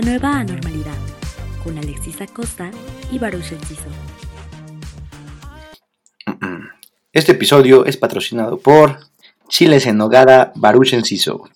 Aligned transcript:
La 0.00 0.06
nueva 0.06 0.38
anormalidad, 0.38 0.96
con 1.62 1.76
Alexis 1.76 2.22
Acosta 2.22 2.70
y 3.12 3.18
Baruch 3.18 3.52
Enciso. 3.52 3.84
Este 7.12 7.32
episodio 7.32 7.84
es 7.84 7.98
patrocinado 7.98 8.56
por 8.56 8.98
Chiles 9.48 9.84
en 9.84 9.98
Nogada 9.98 10.52
Baruch 10.54 10.94
Enciso. 10.94 11.50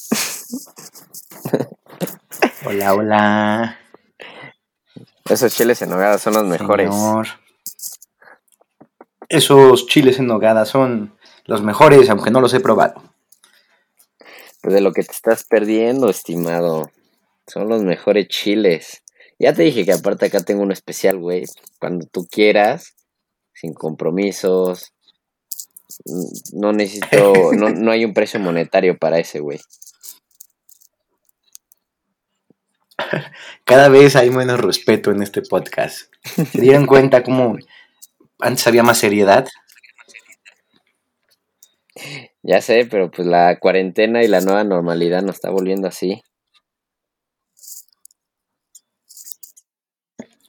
Hola, 2.64 2.94
hola. 2.94 3.78
Esos 5.28 5.54
chiles 5.54 5.82
en 5.82 5.90
nogada 5.90 6.16
son 6.16 6.32
los 6.32 6.44
mejores. 6.44 6.90
Señor. 6.90 7.26
Esos 9.28 9.86
chiles 9.88 10.18
en 10.18 10.26
nogada 10.26 10.64
son 10.64 11.18
los 11.44 11.60
mejores, 11.60 12.08
aunque 12.08 12.30
no 12.30 12.40
los 12.40 12.54
he 12.54 12.60
probado. 12.60 13.02
De 14.62 14.80
lo 14.80 14.94
que 14.94 15.02
te 15.02 15.12
estás 15.12 15.44
perdiendo, 15.44 16.08
estimado. 16.08 16.90
Son 17.46 17.68
los 17.68 17.82
mejores 17.82 18.28
chiles. 18.28 19.02
Ya 19.38 19.52
te 19.52 19.62
dije 19.62 19.84
que 19.84 19.92
aparte 19.92 20.26
acá 20.26 20.40
tengo 20.42 20.62
un 20.62 20.72
especial, 20.72 21.18
güey. 21.18 21.44
Cuando 21.78 22.06
tú 22.06 22.26
quieras, 22.30 22.94
sin 23.52 23.74
compromisos. 23.74 24.92
No 26.52 26.72
necesito, 26.72 27.32
no, 27.52 27.70
no 27.70 27.90
hay 27.90 28.04
un 28.04 28.14
precio 28.14 28.40
monetario 28.40 28.98
para 28.98 29.18
ese, 29.18 29.40
güey. 29.40 29.60
Cada 33.64 33.88
vez 33.88 34.16
hay 34.16 34.30
menos 34.30 34.60
respeto 34.60 35.10
en 35.10 35.22
este 35.22 35.42
podcast. 35.42 36.12
¿Se 36.22 36.60
dieron 36.60 36.86
cuenta 36.86 37.22
cómo 37.22 37.56
antes 38.40 38.66
había 38.66 38.82
más 38.82 38.98
seriedad? 38.98 39.46
Ya 42.42 42.60
sé, 42.60 42.86
pero 42.90 43.10
pues 43.10 43.26
la 43.26 43.58
cuarentena 43.58 44.22
y 44.22 44.28
la 44.28 44.40
nueva 44.40 44.64
normalidad 44.64 45.22
nos 45.22 45.36
está 45.36 45.50
volviendo 45.50 45.88
así. 45.88 46.22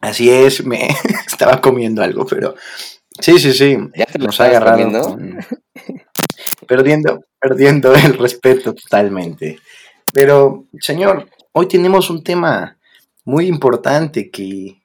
Así 0.06 0.30
es, 0.30 0.64
me 0.66 0.88
estaba 1.28 1.60
comiendo 1.62 2.04
algo, 2.04 2.26
pero 2.26 2.56
sí, 3.20 3.40
sí, 3.40 3.54
sí, 3.54 3.78
¿Ya 3.96 4.06
te 4.06 4.20
nos 4.20 4.40
ha 4.40 4.46
agarrado 4.46 4.78
con- 5.16 5.40
perdiendo, 6.68 7.24
perdiendo 7.40 7.94
el 7.96 8.18
respeto 8.18 8.74
totalmente. 8.74 9.60
Pero, 10.14 10.66
señor, 10.80 11.28
hoy 11.52 11.68
tenemos 11.68 12.10
un 12.10 12.24
tema 12.24 12.78
muy 13.24 13.48
importante 13.48 14.30
que, 14.30 14.82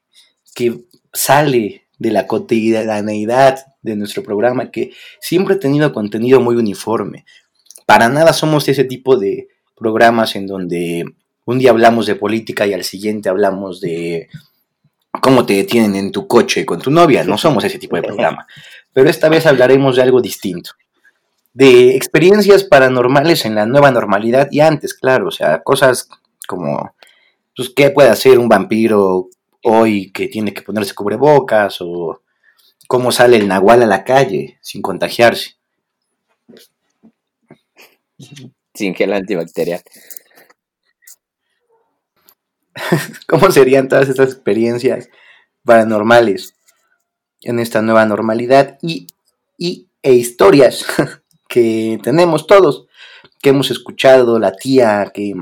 que 0.55 0.85
sale 1.13 1.85
de 1.99 2.11
la 2.11 2.27
cotidianeidad 2.27 3.59
de 3.83 3.97
nuestro 3.97 4.23
programa, 4.23 4.71
que 4.71 4.93
siempre 5.21 5.55
ha 5.57 5.59
tenido 5.61 5.93
contenido 5.93 6.41
muy 6.41 6.57
uniforme. 6.57 7.25
Para 7.87 8.09
nada 8.09 8.33
somos 8.33 8.69
ese 8.69 8.85
tipo 8.85 9.17
de 9.17 9.49
programas 9.77 10.35
en 10.37 10.47
donde 10.47 11.05
un 11.45 11.59
día 11.59 11.71
hablamos 11.71 12.07
de 12.07 12.15
política 12.15 12.67
y 12.67 12.73
al 12.73 12.85
siguiente 12.85 13.29
hablamos 13.29 13.81
de 13.81 14.29
cómo 15.21 15.45
te 15.45 15.55
detienen 15.55 15.97
en 15.97 16.13
tu 16.13 16.27
coche 16.27 16.65
con 16.65 16.81
tu 16.81 16.91
novia. 16.91 17.25
No 17.25 17.37
somos 17.37 17.65
ese 17.65 17.79
tipo 17.79 17.97
de 17.97 18.03
programa. 18.03 18.47
Pero 18.93 19.09
esta 19.09 19.29
vez 19.29 19.47
hablaremos 19.47 19.97
de 19.97 20.03
algo 20.03 20.21
distinto. 20.21 20.73
De 21.53 21.97
experiencias 21.97 22.65
paranormales 22.65 23.45
en 23.45 23.55
la 23.55 23.67
nueva 23.67 23.91
normalidad 23.91 24.49
y 24.51 24.61
antes, 24.61 24.95
claro. 24.95 25.29
O 25.29 25.31
sea, 25.31 25.63
cosas 25.63 26.09
como, 26.47 26.95
pues, 27.57 27.71
¿qué 27.75 27.91
puede 27.91 28.09
hacer 28.09 28.39
un 28.39 28.49
vampiro 28.49 29.29
hoy 29.63 30.13
que 30.13 30.29
tiene 30.29 30.55
que 30.55 30.63
ponerse 30.63 30.95
cubrebocas? 30.95 31.81
O 31.81 32.23
cómo 32.87 33.13
sale 33.13 33.37
el 33.37 33.49
nahual 33.49 33.83
a 33.83 33.87
la 33.87 34.05
calle 34.05 34.59
sin 34.61 34.83
contagiarse. 34.83 35.57
Sin 38.75 38.95
gel 38.95 39.13
antibacterial. 39.13 39.83
¿Cómo 43.29 43.51
serían 43.51 43.89
todas 43.89 44.09
estas 44.09 44.33
experiencias 44.33 45.09
paranormales 45.65 46.55
en 47.43 47.59
esta 47.59 47.83
nueva 47.83 48.05
normalidad 48.07 48.79
y, 48.83 49.07
y- 49.59 49.89
e 50.03 50.15
historias 50.15 50.87
que 51.49 51.99
tenemos 52.03 52.47
todos, 52.47 52.87
que 53.43 53.51
hemos 53.51 53.71
escuchado, 53.71 54.39
la 54.39 54.53
tía 54.53 55.11
que 55.15 55.35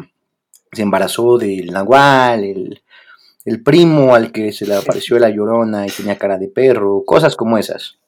se 0.72 0.83
embarazó 0.83 1.39
del 1.39 1.66
nahual, 1.72 2.44
el, 2.44 2.83
el 3.45 3.62
primo 3.62 4.15
al 4.15 4.33
que 4.33 4.53
se 4.53 4.66
le 4.66 4.77
apareció 4.77 5.19
la 5.19 5.31
llorona 5.31 5.87
y 5.87 5.91
tenía 5.91 6.19
cara 6.19 6.39
de 6.39 6.49
perro, 6.49 7.05
cosas 7.06 7.37
como 7.37 7.59
esas. 7.59 7.99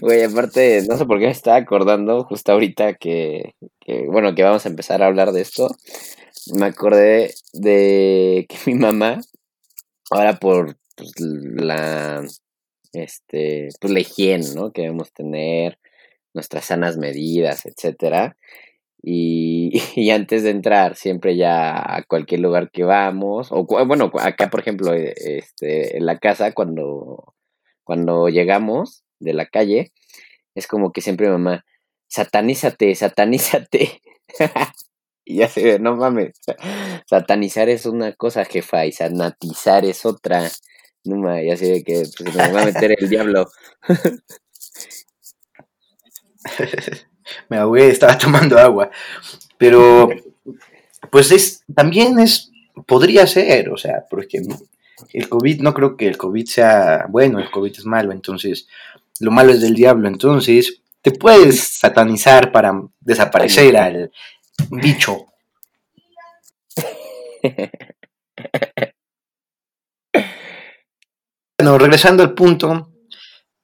Güey, 0.00 0.24
aparte, 0.24 0.84
no 0.88 0.96
sé 0.96 1.04
por 1.06 1.18
qué 1.18 1.26
me 1.26 1.32
estaba 1.32 1.56
acordando 1.56 2.24
justo 2.24 2.52
ahorita 2.52 2.94
que, 2.94 3.54
bueno, 4.08 4.34
que 4.34 4.42
vamos 4.42 4.64
a 4.66 4.68
empezar 4.68 5.02
a 5.02 5.06
hablar 5.06 5.32
de 5.32 5.42
esto. 5.42 5.68
Me 6.54 6.66
acordé 6.66 7.34
de 7.52 8.46
que 8.48 8.56
mi 8.66 8.78
mamá, 8.78 9.20
ahora 10.10 10.34
por 10.38 10.76
pues, 10.96 11.12
la, 11.20 12.24
este, 12.92 13.68
pues 13.80 13.92
la 13.92 14.00
higiene, 14.00 14.46
¿no? 14.54 14.72
Que 14.72 14.82
debemos 14.82 15.12
tener, 15.12 15.78
nuestras 16.34 16.66
sanas 16.66 16.98
medidas, 16.98 17.64
etcétera. 17.64 18.36
Y, 19.00 19.72
y 19.96 20.10
antes 20.10 20.42
de 20.42 20.50
entrar, 20.50 20.96
siempre 20.96 21.36
ya 21.36 21.78
a 21.78 22.02
cualquier 22.02 22.40
lugar 22.40 22.70
que 22.70 22.84
vamos, 22.84 23.48
o 23.50 23.64
bueno, 23.64 24.10
acá 24.20 24.50
por 24.50 24.60
ejemplo, 24.60 24.92
eh, 24.92 25.14
este, 25.16 25.96
en 25.96 26.04
la 26.04 26.18
casa, 26.18 26.52
cuando, 26.52 27.34
cuando 27.84 28.28
llegamos 28.28 29.04
de 29.20 29.34
la 29.34 29.46
calle, 29.46 29.92
es 30.54 30.66
como 30.66 30.92
que 30.92 31.00
siempre 31.00 31.30
mamá, 31.30 31.64
satanízate, 32.14 32.94
satanízate. 32.94 34.00
y 35.24 35.38
ya 35.38 35.48
se 35.48 35.64
ve, 35.64 35.80
no 35.80 35.96
mames, 35.96 36.38
satanizar 37.06 37.68
es 37.68 37.86
una 37.86 38.12
cosa, 38.12 38.44
jefa, 38.44 38.86
y 38.86 38.92
sanatizar 38.92 39.84
es 39.84 40.06
otra. 40.06 40.48
No 41.04 41.16
mames, 41.16 41.48
ya 41.48 41.56
se 41.56 41.72
ve 41.72 41.82
que 41.82 42.04
pues, 42.16 42.36
nos 42.36 42.54
va 42.54 42.62
a 42.62 42.66
meter 42.66 42.94
el 42.96 43.08
diablo. 43.08 43.48
Me 47.48 47.56
ahogué, 47.56 47.88
estaba 47.88 48.16
tomando 48.16 48.56
agua. 48.58 48.90
Pero, 49.58 50.08
pues 51.10 51.32
es, 51.32 51.64
también 51.74 52.20
es, 52.20 52.52
podría 52.86 53.26
ser, 53.26 53.70
o 53.70 53.76
sea, 53.76 54.04
porque 54.08 54.40
el 55.12 55.28
COVID, 55.28 55.62
no 55.62 55.74
creo 55.74 55.96
que 55.96 56.06
el 56.06 56.16
COVID 56.16 56.46
sea 56.46 57.06
bueno, 57.08 57.40
el 57.40 57.50
COVID 57.50 57.72
es 57.72 57.86
malo, 57.86 58.12
entonces, 58.12 58.68
lo 59.20 59.32
malo 59.32 59.52
es 59.52 59.62
del 59.62 59.74
diablo, 59.74 60.06
entonces, 60.06 60.83
te 61.04 61.12
puedes 61.12 61.78
satanizar 61.78 62.50
para 62.50 62.72
desaparecer 62.98 63.76
al 63.76 64.10
bicho. 64.70 65.26
Bueno, 71.56 71.78
regresando 71.78 72.24
al 72.24 72.34
punto, 72.34 72.90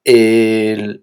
¿te 0.05 1.01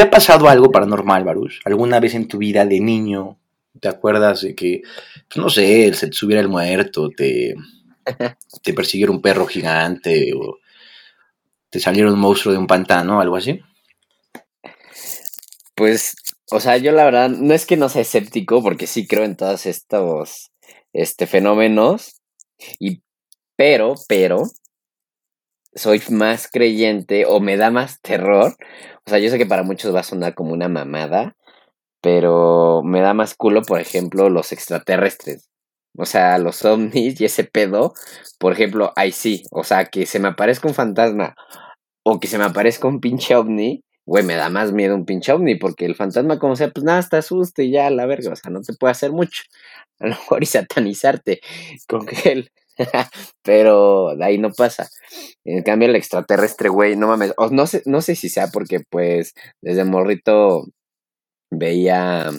ha 0.00 0.08
pasado 0.08 0.48
algo 0.48 0.70
paranormal, 0.70 1.24
Baruch? 1.24 1.60
¿Alguna 1.64 1.98
vez 1.98 2.14
en 2.14 2.28
tu 2.28 2.38
vida 2.38 2.64
de 2.64 2.78
niño 2.80 3.38
te 3.80 3.88
acuerdas 3.88 4.42
de 4.42 4.54
que, 4.54 4.82
pues, 5.28 5.36
no 5.36 5.50
sé, 5.50 5.92
se 5.92 6.06
te 6.06 6.12
subiera 6.12 6.40
el 6.40 6.48
muerto, 6.48 7.10
te, 7.10 7.56
te 8.62 8.72
persiguiera 8.72 9.10
un 9.12 9.20
perro 9.20 9.44
gigante 9.46 10.32
o 10.34 10.58
te 11.68 11.80
saliera 11.80 12.10
un 12.10 12.18
monstruo 12.18 12.52
de 12.52 12.58
un 12.60 12.66
pantano, 12.68 13.20
algo 13.20 13.36
así? 13.36 13.60
Pues, 15.80 16.14
o 16.50 16.60
sea, 16.60 16.76
yo 16.76 16.92
la 16.92 17.06
verdad, 17.06 17.30
no 17.30 17.54
es 17.54 17.64
que 17.64 17.78
no 17.78 17.88
sea 17.88 18.02
escéptico, 18.02 18.62
porque 18.62 18.86
sí 18.86 19.06
creo 19.06 19.24
en 19.24 19.34
todos 19.34 19.64
estos 19.64 20.50
este, 20.92 21.26
fenómenos, 21.26 22.20
y, 22.78 23.02
pero, 23.56 23.94
pero, 24.06 24.42
soy 25.74 26.02
más 26.10 26.48
creyente 26.52 27.24
o 27.24 27.40
me 27.40 27.56
da 27.56 27.70
más 27.70 28.02
terror. 28.02 28.56
O 29.06 29.10
sea, 29.10 29.18
yo 29.20 29.30
sé 29.30 29.38
que 29.38 29.46
para 29.46 29.62
muchos 29.62 29.94
va 29.94 30.00
a 30.00 30.02
sonar 30.02 30.34
como 30.34 30.52
una 30.52 30.68
mamada, 30.68 31.34
pero 32.02 32.82
me 32.84 33.00
da 33.00 33.14
más 33.14 33.34
culo, 33.34 33.62
por 33.62 33.80
ejemplo, 33.80 34.28
los 34.28 34.52
extraterrestres. 34.52 35.48
O 35.96 36.04
sea, 36.04 36.36
los 36.36 36.62
ovnis 36.62 37.18
y 37.22 37.24
ese 37.24 37.44
pedo, 37.44 37.94
por 38.38 38.52
ejemplo, 38.52 38.92
ahí 38.96 39.12
sí. 39.12 39.44
O 39.50 39.64
sea, 39.64 39.86
que 39.86 40.04
se 40.04 40.18
me 40.18 40.28
aparezca 40.28 40.68
un 40.68 40.74
fantasma 40.74 41.34
o 42.04 42.20
que 42.20 42.28
se 42.28 42.36
me 42.36 42.44
aparezca 42.44 42.86
un 42.86 43.00
pinche 43.00 43.34
ovni, 43.34 43.82
güey, 44.06 44.24
me 44.24 44.34
da 44.36 44.48
más 44.50 44.72
miedo 44.72 44.94
un 44.94 45.04
pinche 45.06 45.32
ovni, 45.32 45.54
porque 45.56 45.84
el 45.86 45.94
fantasma, 45.94 46.38
como 46.38 46.56
sea, 46.56 46.70
pues 46.70 46.84
nada, 46.84 47.02
te 47.08 47.16
asusta 47.18 47.62
y 47.62 47.70
ya, 47.72 47.90
la 47.90 48.06
verga, 48.06 48.32
o 48.32 48.36
sea, 48.36 48.50
no 48.50 48.60
te 48.62 48.74
puede 48.74 48.92
hacer 48.92 49.12
mucho. 49.12 49.42
A 50.00 50.04
lo 50.06 50.10
mejor 50.10 50.42
y 50.42 50.46
satanizarte 50.46 51.40
con 51.88 52.06
él. 52.24 52.50
Pero 53.42 54.16
de 54.16 54.24
ahí 54.24 54.38
no 54.38 54.50
pasa. 54.52 54.88
En 55.44 55.62
cambio, 55.62 55.88
el 55.88 55.96
extraterrestre, 55.96 56.68
güey, 56.70 56.96
no 56.96 57.08
mames. 57.08 57.34
o 57.36 57.50
no, 57.50 57.66
sé, 57.66 57.82
no 57.86 58.00
sé 58.00 58.16
si 58.16 58.28
sea 58.30 58.48
porque, 58.48 58.80
pues, 58.90 59.34
desde 59.60 59.84
morrito 59.84 60.64
veía 61.50 62.30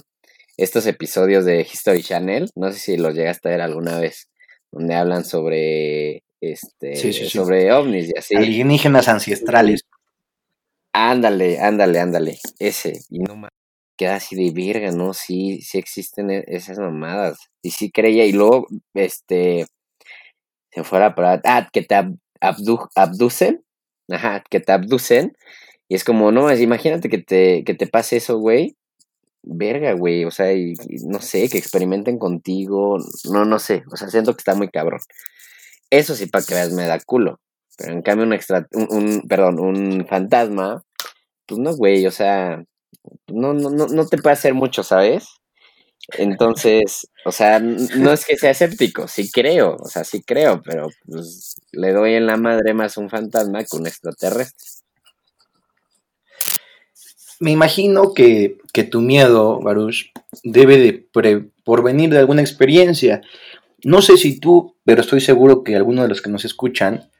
estos 0.57 0.85
episodios 0.87 1.45
de 1.45 1.61
History 1.61 2.03
Channel. 2.03 2.49
No 2.55 2.71
sé 2.71 2.79
si 2.79 2.97
los 2.97 3.15
llegaste 3.15 3.49
a 3.49 3.51
ver 3.51 3.61
alguna 3.61 3.99
vez. 3.99 4.27
Donde 4.71 4.95
hablan 4.95 5.25
sobre 5.25 6.23
este 6.41 6.95
Sí, 6.95 7.13
sí, 7.13 7.25
sí. 7.25 7.29
sobre 7.29 7.71
ovnis 7.73 8.09
y 8.09 8.17
así. 8.17 8.35
Alienígenas 8.35 9.07
ancestrales. 9.07 9.81
Ándale, 10.93 11.59
ándale, 11.59 11.99
ándale. 11.99 12.39
Ese. 12.59 12.99
Y 13.09 13.19
no 13.19 13.35
ma- 13.35 13.49
queda 13.97 14.15
así 14.15 14.35
de 14.35 14.51
virga, 14.51 14.91
¿no? 14.91 15.13
Sí, 15.13 15.61
sí 15.61 15.77
existen 15.77 16.29
e, 16.31 16.43
esas 16.47 16.79
mamadas. 16.79 17.37
Y 17.61 17.71
sí 17.71 17.91
creía, 17.91 18.25
y 18.25 18.33
luego, 18.33 18.67
este, 18.93 19.65
se 20.71 20.83
fuera 20.83 21.15
para, 21.15 21.41
ah, 21.45 21.67
que 21.71 21.81
te 21.83 21.95
abducen, 22.95 23.63
ajá, 24.09 24.43
que 24.49 24.59
te 24.59 24.71
abducen, 24.71 25.35
y 25.89 25.95
es 25.95 26.03
como, 26.03 26.31
no, 26.31 26.51
imagínate 26.55 27.09
que 27.09 27.19
te, 27.19 27.63
que 27.65 27.73
te 27.75 27.87
pase 27.87 28.17
eso, 28.17 28.37
güey, 28.39 28.75
verga, 29.43 29.93
güey, 29.93 30.25
o 30.25 30.31
sea, 30.31 30.53
y, 30.53 30.73
no 31.05 31.21
sé, 31.21 31.49
que 31.49 31.57
experimenten 31.59 32.19
contigo, 32.19 32.97
no, 33.31 33.45
no 33.45 33.59
sé, 33.59 33.83
o 33.91 33.97
sea, 33.97 34.09
siento 34.09 34.33
que 34.35 34.39
está 34.41 34.55
muy 34.55 34.69
cabrón. 34.69 35.01
Eso 35.91 36.15
sí, 36.15 36.27
para 36.27 36.45
que 36.45 36.55
veas, 36.55 36.73
me 36.73 36.87
da 36.87 36.99
culo. 37.01 37.39
Pero 37.77 37.93
en 37.93 38.01
cambio, 38.01 38.25
un 38.25 38.33
extra, 38.33 38.67
un, 38.71 39.23
perdón, 39.27 39.59
un 39.59 40.05
fantasma, 40.07 40.83
pues 41.45 41.59
no, 41.59 41.75
güey, 41.75 42.05
o 42.05 42.11
sea, 42.11 42.63
no, 43.27 43.53
no, 43.53 43.69
no, 43.69 43.87
no 43.87 44.07
te 44.07 44.17
puede 44.17 44.33
hacer 44.33 44.53
mucho, 44.53 44.83
¿sabes? 44.83 45.27
Entonces, 46.17 47.07
o 47.25 47.31
sea, 47.31 47.59
no 47.59 48.11
es 48.11 48.25
que 48.25 48.37
sea 48.37 48.51
escéptico, 48.51 49.07
sí 49.07 49.29
creo, 49.31 49.77
o 49.79 49.87
sea, 49.87 50.03
sí 50.03 50.23
creo, 50.23 50.61
pero 50.61 50.89
pues 51.05 51.55
le 51.71 51.93
doy 51.93 52.15
en 52.15 52.25
la 52.25 52.37
madre 52.37 52.73
más 52.73 52.97
un 52.97 53.09
fantasma 53.09 53.63
que 53.63 53.77
un 53.77 53.87
extraterrestre. 53.87 54.67
Me 57.39 57.51
imagino 57.51 58.13
que, 58.13 58.57
que 58.73 58.83
tu 58.83 59.01
miedo, 59.01 59.59
Baruch, 59.61 60.11
debe 60.43 60.77
de 60.77 60.93
por 61.63 61.83
venir 61.83 62.09
de 62.09 62.19
alguna 62.19 62.41
experiencia. 62.41 63.21
No 63.83 64.01
sé 64.01 64.17
si 64.17 64.39
tú, 64.39 64.75
pero 64.83 65.01
estoy 65.01 65.21
seguro 65.21 65.63
que 65.63 65.75
alguno 65.75 66.03
de 66.03 66.07
los 66.07 66.21
que 66.21 66.29
nos 66.29 66.45
escuchan 66.45 67.10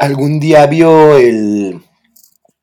algún 0.00 0.40
día 0.40 0.66
vio 0.66 1.18
el 1.18 1.78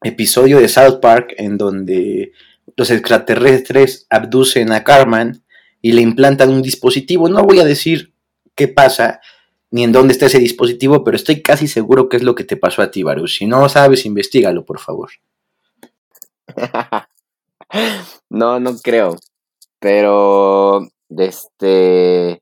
episodio 0.01 0.59
de 0.59 0.67
South 0.67 0.99
Park 0.99 1.35
en 1.37 1.57
donde 1.57 2.33
los 2.75 2.89
extraterrestres 2.89 4.07
abducen 4.09 4.71
a 4.71 4.83
Carmen 4.83 5.43
y 5.79 5.91
le 5.91 6.01
implantan 6.01 6.49
un 6.49 6.63
dispositivo. 6.63 7.29
No 7.29 7.43
voy 7.43 7.59
a 7.59 7.63
decir 7.63 8.13
qué 8.55 8.67
pasa 8.67 9.21
ni 9.69 9.83
en 9.83 9.91
dónde 9.91 10.13
está 10.13 10.25
ese 10.25 10.39
dispositivo, 10.39 11.03
pero 11.03 11.15
estoy 11.15 11.43
casi 11.43 11.67
seguro 11.67 12.09
que 12.09 12.17
es 12.17 12.23
lo 12.23 12.33
que 12.33 12.43
te 12.43 12.57
pasó 12.57 12.81
a 12.81 12.89
ti, 12.89 13.03
Baruch. 13.03 13.37
Si 13.37 13.45
no 13.45 13.69
sabes, 13.69 14.07
investigalo, 14.07 14.65
por 14.65 14.79
favor. 14.79 15.11
no, 18.29 18.59
no 18.59 18.77
creo. 18.79 19.15
Pero, 19.79 20.87
este, 21.09 22.41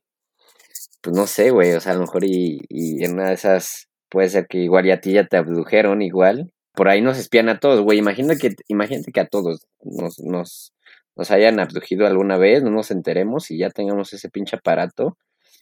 pues 1.02 1.14
no 1.14 1.26
sé, 1.26 1.50
güey, 1.50 1.72
o 1.72 1.80
sea, 1.82 1.92
a 1.92 1.96
lo 1.96 2.02
mejor 2.02 2.24
y 2.24 2.64
en 2.70 3.12
una 3.12 3.28
de 3.28 3.34
esas 3.34 3.88
puede 4.16 4.30
ser 4.30 4.46
que 4.46 4.56
igual 4.56 4.86
y 4.86 4.92
a 4.92 5.00
ti 5.02 5.12
ya 5.12 5.26
te 5.26 5.36
abdujeron 5.36 6.00
igual. 6.00 6.50
Por 6.72 6.88
ahí 6.88 7.02
nos 7.02 7.18
espían 7.18 7.50
a 7.50 7.60
todos, 7.60 7.82
güey. 7.82 7.98
Imagínate 7.98 8.38
que, 8.38 8.54
imagínate 8.66 9.12
que 9.12 9.20
a 9.20 9.26
todos 9.26 9.66
nos, 9.84 10.18
nos, 10.20 10.72
nos 11.14 11.30
hayan 11.30 11.60
abducido 11.60 12.06
alguna 12.06 12.38
vez, 12.38 12.62
no 12.62 12.70
nos 12.70 12.90
enteremos 12.90 13.50
y 13.50 13.58
ya 13.58 13.68
tengamos 13.68 14.14
ese 14.14 14.30
pinche 14.30 14.56
aparato 14.56 15.18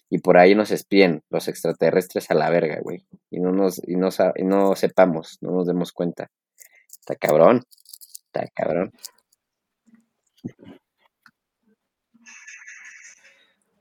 y 0.09 0.19
por 0.19 0.37
ahí 0.37 0.55
nos 0.55 0.71
espíen 0.71 1.21
los 1.29 1.49
extraterrestres 1.49 2.31
a 2.31 2.33
la 2.33 2.49
verga, 2.49 2.79
güey. 2.81 3.05
Y 3.29 3.41
no 3.41 3.51
nos, 3.51 3.81
y 3.85 3.97
no, 3.97 4.07
y 4.37 4.43
no 4.45 4.73
sepamos, 4.77 5.37
no 5.41 5.51
nos 5.51 5.67
demos 5.67 5.91
cuenta. 5.91 6.31
Está 6.87 7.15
cabrón. 7.15 7.61
Está 8.27 8.47
cabrón. 8.55 8.93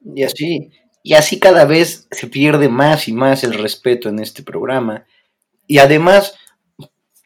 Y 0.04 0.24
así, 0.24 0.72
y 1.06 1.12
así 1.12 1.38
cada 1.38 1.66
vez 1.66 2.08
se 2.10 2.26
pierde 2.28 2.70
más 2.70 3.08
y 3.08 3.12
más 3.12 3.44
el 3.44 3.52
respeto 3.52 4.08
en 4.08 4.18
este 4.20 4.42
programa. 4.42 5.04
Y 5.66 5.76
además, 5.76 6.34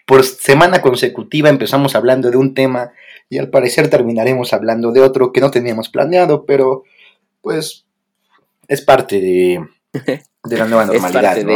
por 0.05 0.25
semana 0.25 0.83
consecutiva 0.83 1.49
empezamos 1.49 1.95
hablando 1.95 2.29
de 2.29 2.37
un 2.37 2.55
tema 2.55 2.91
y 3.31 3.39
al 3.39 3.51
parecer 3.51 3.89
terminaremos 3.89 4.53
hablando 4.53 4.91
de 4.91 5.01
otro 5.01 5.33
que 5.33 5.41
no 5.41 5.53
teníamos 5.53 5.89
planeado, 5.91 6.45
pero 6.45 6.83
pues 7.41 7.87
es 8.67 8.83
parte 8.83 9.21
de, 9.21 9.65
de 10.43 10.57
la 10.59 10.67
nueva 10.67 10.85
normalidad. 10.87 11.37
¿no? 11.45 11.53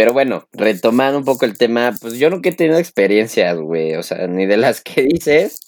Pero 0.00 0.14
bueno, 0.14 0.48
retomando 0.54 1.18
un 1.18 1.26
poco 1.26 1.44
el 1.44 1.58
tema, 1.58 1.94
pues 2.00 2.14
yo 2.14 2.30
nunca 2.30 2.48
he 2.48 2.54
tenido 2.54 2.78
experiencias, 2.78 3.58
güey, 3.58 3.96
o 3.96 4.02
sea, 4.02 4.26
ni 4.28 4.46
de 4.46 4.56
las 4.56 4.80
que 4.80 5.02
dices, 5.12 5.60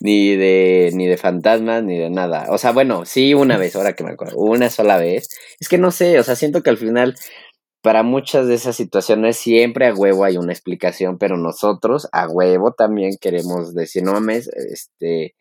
ni 0.00 0.36
de 0.36 0.90
ni 0.92 1.06
de 1.06 1.16
fantasmas, 1.16 1.82
ni 1.82 1.96
de 1.96 2.10
nada. 2.10 2.44
O 2.50 2.58
sea, 2.58 2.72
bueno, 2.72 3.06
sí 3.06 3.32
una 3.32 3.56
vez, 3.56 3.74
ahora 3.74 3.94
que 3.94 4.04
me 4.04 4.10
acuerdo, 4.10 4.36
una 4.36 4.68
sola 4.68 4.98
vez. 4.98 5.30
Es 5.58 5.70
que 5.70 5.78
no 5.78 5.92
sé, 5.92 6.18
o 6.20 6.22
sea, 6.22 6.36
siento 6.36 6.62
que 6.62 6.68
al 6.68 6.76
final 6.76 7.14
para 7.80 8.02
muchas 8.02 8.48
de 8.48 8.54
esas 8.56 8.76
situaciones 8.76 9.38
siempre 9.38 9.86
a 9.86 9.94
huevo 9.94 10.24
hay 10.24 10.36
una 10.36 10.52
explicación, 10.52 11.16
pero 11.16 11.38
nosotros 11.38 12.06
a 12.12 12.28
huevo 12.28 12.74
también 12.74 13.16
queremos 13.18 13.74
decir, 13.74 14.02
no 14.02 14.12
mames, 14.12 14.46
este 14.48 15.36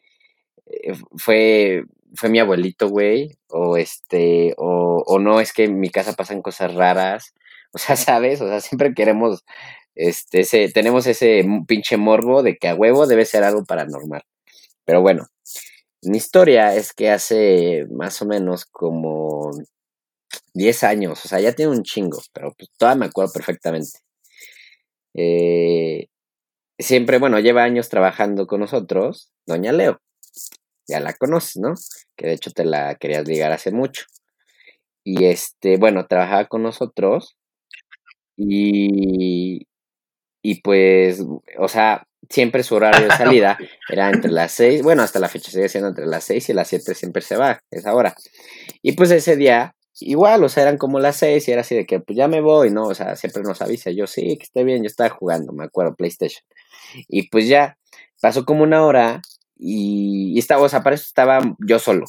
eh, 0.68 0.94
fue 1.18 1.84
fue 2.16 2.30
mi 2.30 2.40
abuelito, 2.40 2.88
güey, 2.88 3.38
o 3.50 3.76
este 3.76 4.54
o, 4.58 5.04
o 5.06 5.20
no 5.20 5.42
es 5.42 5.52
que 5.52 5.66
en 5.66 5.78
mi 5.82 5.90
casa 5.90 6.14
pasan 6.14 6.42
cosas 6.42 6.74
raras 6.74 7.34
o 7.76 7.78
sea, 7.80 7.96
¿sabes? 7.96 8.42
O 8.42 8.48
sea, 8.48 8.62
siempre 8.62 8.94
queremos, 8.94 9.44
este, 9.96 10.42
ese, 10.42 10.70
tenemos 10.72 11.08
ese 11.08 11.46
pinche 11.68 11.98
morbo 11.98 12.44
de 12.44 12.58
que 12.58 12.70
a 12.70 12.76
huevo 12.76 13.08
debe 13.08 13.26
ser 13.26 13.44
algo 13.44 13.66
paranormal. 13.66 14.24
Pero 14.86 15.02
bueno, 15.02 15.28
mi 16.04 16.18
historia 16.18 16.76
es 16.76 16.94
que 16.94 17.10
hace 17.12 17.86
más 17.92 18.22
o 18.22 18.26
menos 18.26 18.66
como 18.66 19.52
10 20.54 20.84
años, 20.84 21.26
o 21.26 21.28
sea, 21.30 21.40
ya 21.40 21.54
tiene 21.54 21.72
un 21.72 21.84
chingo, 21.84 22.20
pero 22.34 22.54
pues 22.58 22.70
todavía 22.78 23.00
me 23.02 23.06
acuerdo 23.08 23.34
perfectamente. 23.34 24.00
Eh, 25.16 26.08
siempre, 26.80 27.20
bueno, 27.20 27.40
lleva 27.40 27.64
años 27.64 27.90
trabajando 27.90 28.48
con 28.48 28.62
nosotros, 28.62 29.32
Doña 29.46 29.72
Leo. 29.74 30.02
Ya 30.88 31.00
la 31.00 31.14
conoces, 31.14 31.58
¿no? 31.58 31.74
Que 32.18 32.28
de 32.28 32.34
hecho 32.34 32.52
te 32.52 32.66
la 32.66 32.96
querías 32.96 33.28
ligar 33.28 33.52
hace 33.52 33.72
mucho. 33.72 34.06
Y 35.06 35.26
este, 35.26 35.78
bueno, 35.78 36.08
trabajaba 36.08 36.48
con 36.48 36.64
nosotros 36.64 37.38
y, 38.36 39.68
y 40.42 40.62
pues, 40.62 41.24
o 41.58 41.68
sea, 41.68 42.08
siempre 42.30 42.64
su 42.64 42.76
horario 42.76 43.08
de 43.08 43.12
salida 43.18 43.58
era 43.90 44.10
entre 44.10 44.32
las 44.32 44.52
seis, 44.52 44.82
bueno, 44.82 45.04
hasta 45.04 45.20
la 45.20 45.30
fecha 45.30 45.52
sigue 45.52 45.70
siendo 45.70 45.90
entre 45.90 46.06
las 46.06 46.24
seis 46.24 46.50
y 46.50 46.54
las 46.54 46.68
siete 46.68 46.96
siempre 46.96 47.22
se 47.22 47.38
va, 47.38 47.62
esa 47.72 47.94
hora. 47.94 48.16
Y 48.82 48.94
pues 48.94 49.12
ese 49.12 49.36
día, 49.36 49.76
igual, 50.00 50.44
o 50.44 50.50
sea, 50.50 50.64
eran 50.64 50.78
como 50.78 51.00
las 51.00 51.18
seis 51.18 51.48
y 51.48 51.52
era 51.52 51.62
así 51.62 51.76
de 51.76 51.86
que, 51.86 52.00
pues 52.00 52.18
ya 52.18 52.28
me 52.28 52.42
voy, 52.42 52.72
¿no? 52.72 52.84
O 52.88 52.96
sea, 52.96 53.16
siempre 53.16 53.44
nos 53.44 53.62
avisa, 53.62 53.92
yo 53.92 54.08
sí, 54.08 54.38
que 54.38 54.44
esté 54.44 54.64
bien, 54.64 54.84
yo 54.84 54.88
estaba 54.88 55.10
jugando, 55.10 55.54
me 55.54 55.66
acuerdo, 55.66 55.96
PlayStation. 55.96 56.44
Y 57.08 57.30
pues 57.30 57.48
ya, 57.48 57.78
pasó 58.22 58.46
como 58.46 58.64
una 58.64 58.86
hora 58.86 59.22
y, 59.58 60.34
y 60.36 60.40
estaba, 60.40 60.64
o 60.64 60.70
sea, 60.70 60.84
para 60.84 60.96
eso 60.96 61.06
estaba 61.08 61.40
yo 61.60 61.80
solo. 61.80 62.06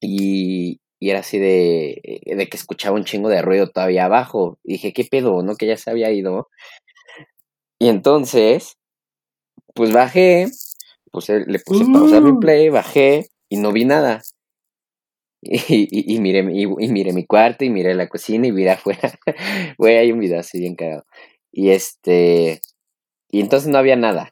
Y, 0.00 0.80
y 1.00 1.10
era 1.10 1.20
así 1.20 1.38
de, 1.38 2.00
eh, 2.02 2.36
de 2.36 2.48
que 2.48 2.56
escuchaba 2.56 2.96
un 2.96 3.04
chingo 3.04 3.28
de 3.28 3.42
ruido 3.42 3.68
todavía 3.70 4.06
abajo. 4.06 4.58
Y 4.64 4.74
dije, 4.74 4.92
¿qué 4.92 5.04
pedo? 5.04 5.42
¿No? 5.42 5.56
Que 5.56 5.66
ya 5.66 5.76
se 5.76 5.90
había 5.90 6.10
ido. 6.10 6.48
Y 7.78 7.88
entonces, 7.88 8.78
pues 9.74 9.92
bajé, 9.92 10.46
puse, 11.10 11.44
le 11.46 11.58
puse 11.58 11.84
pausa 11.92 12.20
mi 12.20 12.32
mm. 12.32 12.40
play, 12.40 12.68
bajé 12.70 13.28
y 13.48 13.56
no 13.58 13.72
vi 13.72 13.84
nada. 13.84 14.22
Y, 15.46 16.14
y, 16.14 16.20
miré, 16.20 16.38
y, 16.38 16.66
miré 16.66 17.12
mi 17.12 17.26
cuarto 17.26 17.66
y 17.66 17.68
miré 17.68 17.94
la 17.94 18.08
cocina 18.08 18.46
y 18.46 18.52
miré 18.52 18.70
afuera. 18.70 19.12
Güey, 19.78 19.98
hay 19.98 20.10
un 20.10 20.18
video 20.18 20.40
así 20.40 20.58
bien 20.58 20.74
cagado. 20.74 21.04
Y 21.52 21.68
este. 21.68 22.62
Y 23.30 23.40
entonces 23.42 23.68
no 23.68 23.76
había 23.76 23.96
nada. 23.96 24.30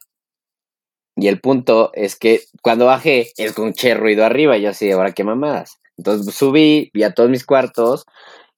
Y 1.15 1.27
el 1.27 1.39
punto 1.39 1.91
es 1.93 2.15
que 2.15 2.41
cuando 2.63 2.87
bajé, 2.87 3.31
escuché 3.37 3.93
ruido 3.93 4.25
arriba. 4.25 4.57
Y 4.57 4.63
yo 4.63 4.69
así, 4.71 4.89
ahora 4.89 5.11
qué 5.11 5.23
mamadas. 5.23 5.79
Entonces 5.97 6.33
subí, 6.35 6.89
vi 6.93 7.03
a 7.03 7.13
todos 7.13 7.29
mis 7.29 7.45
cuartos 7.45 8.05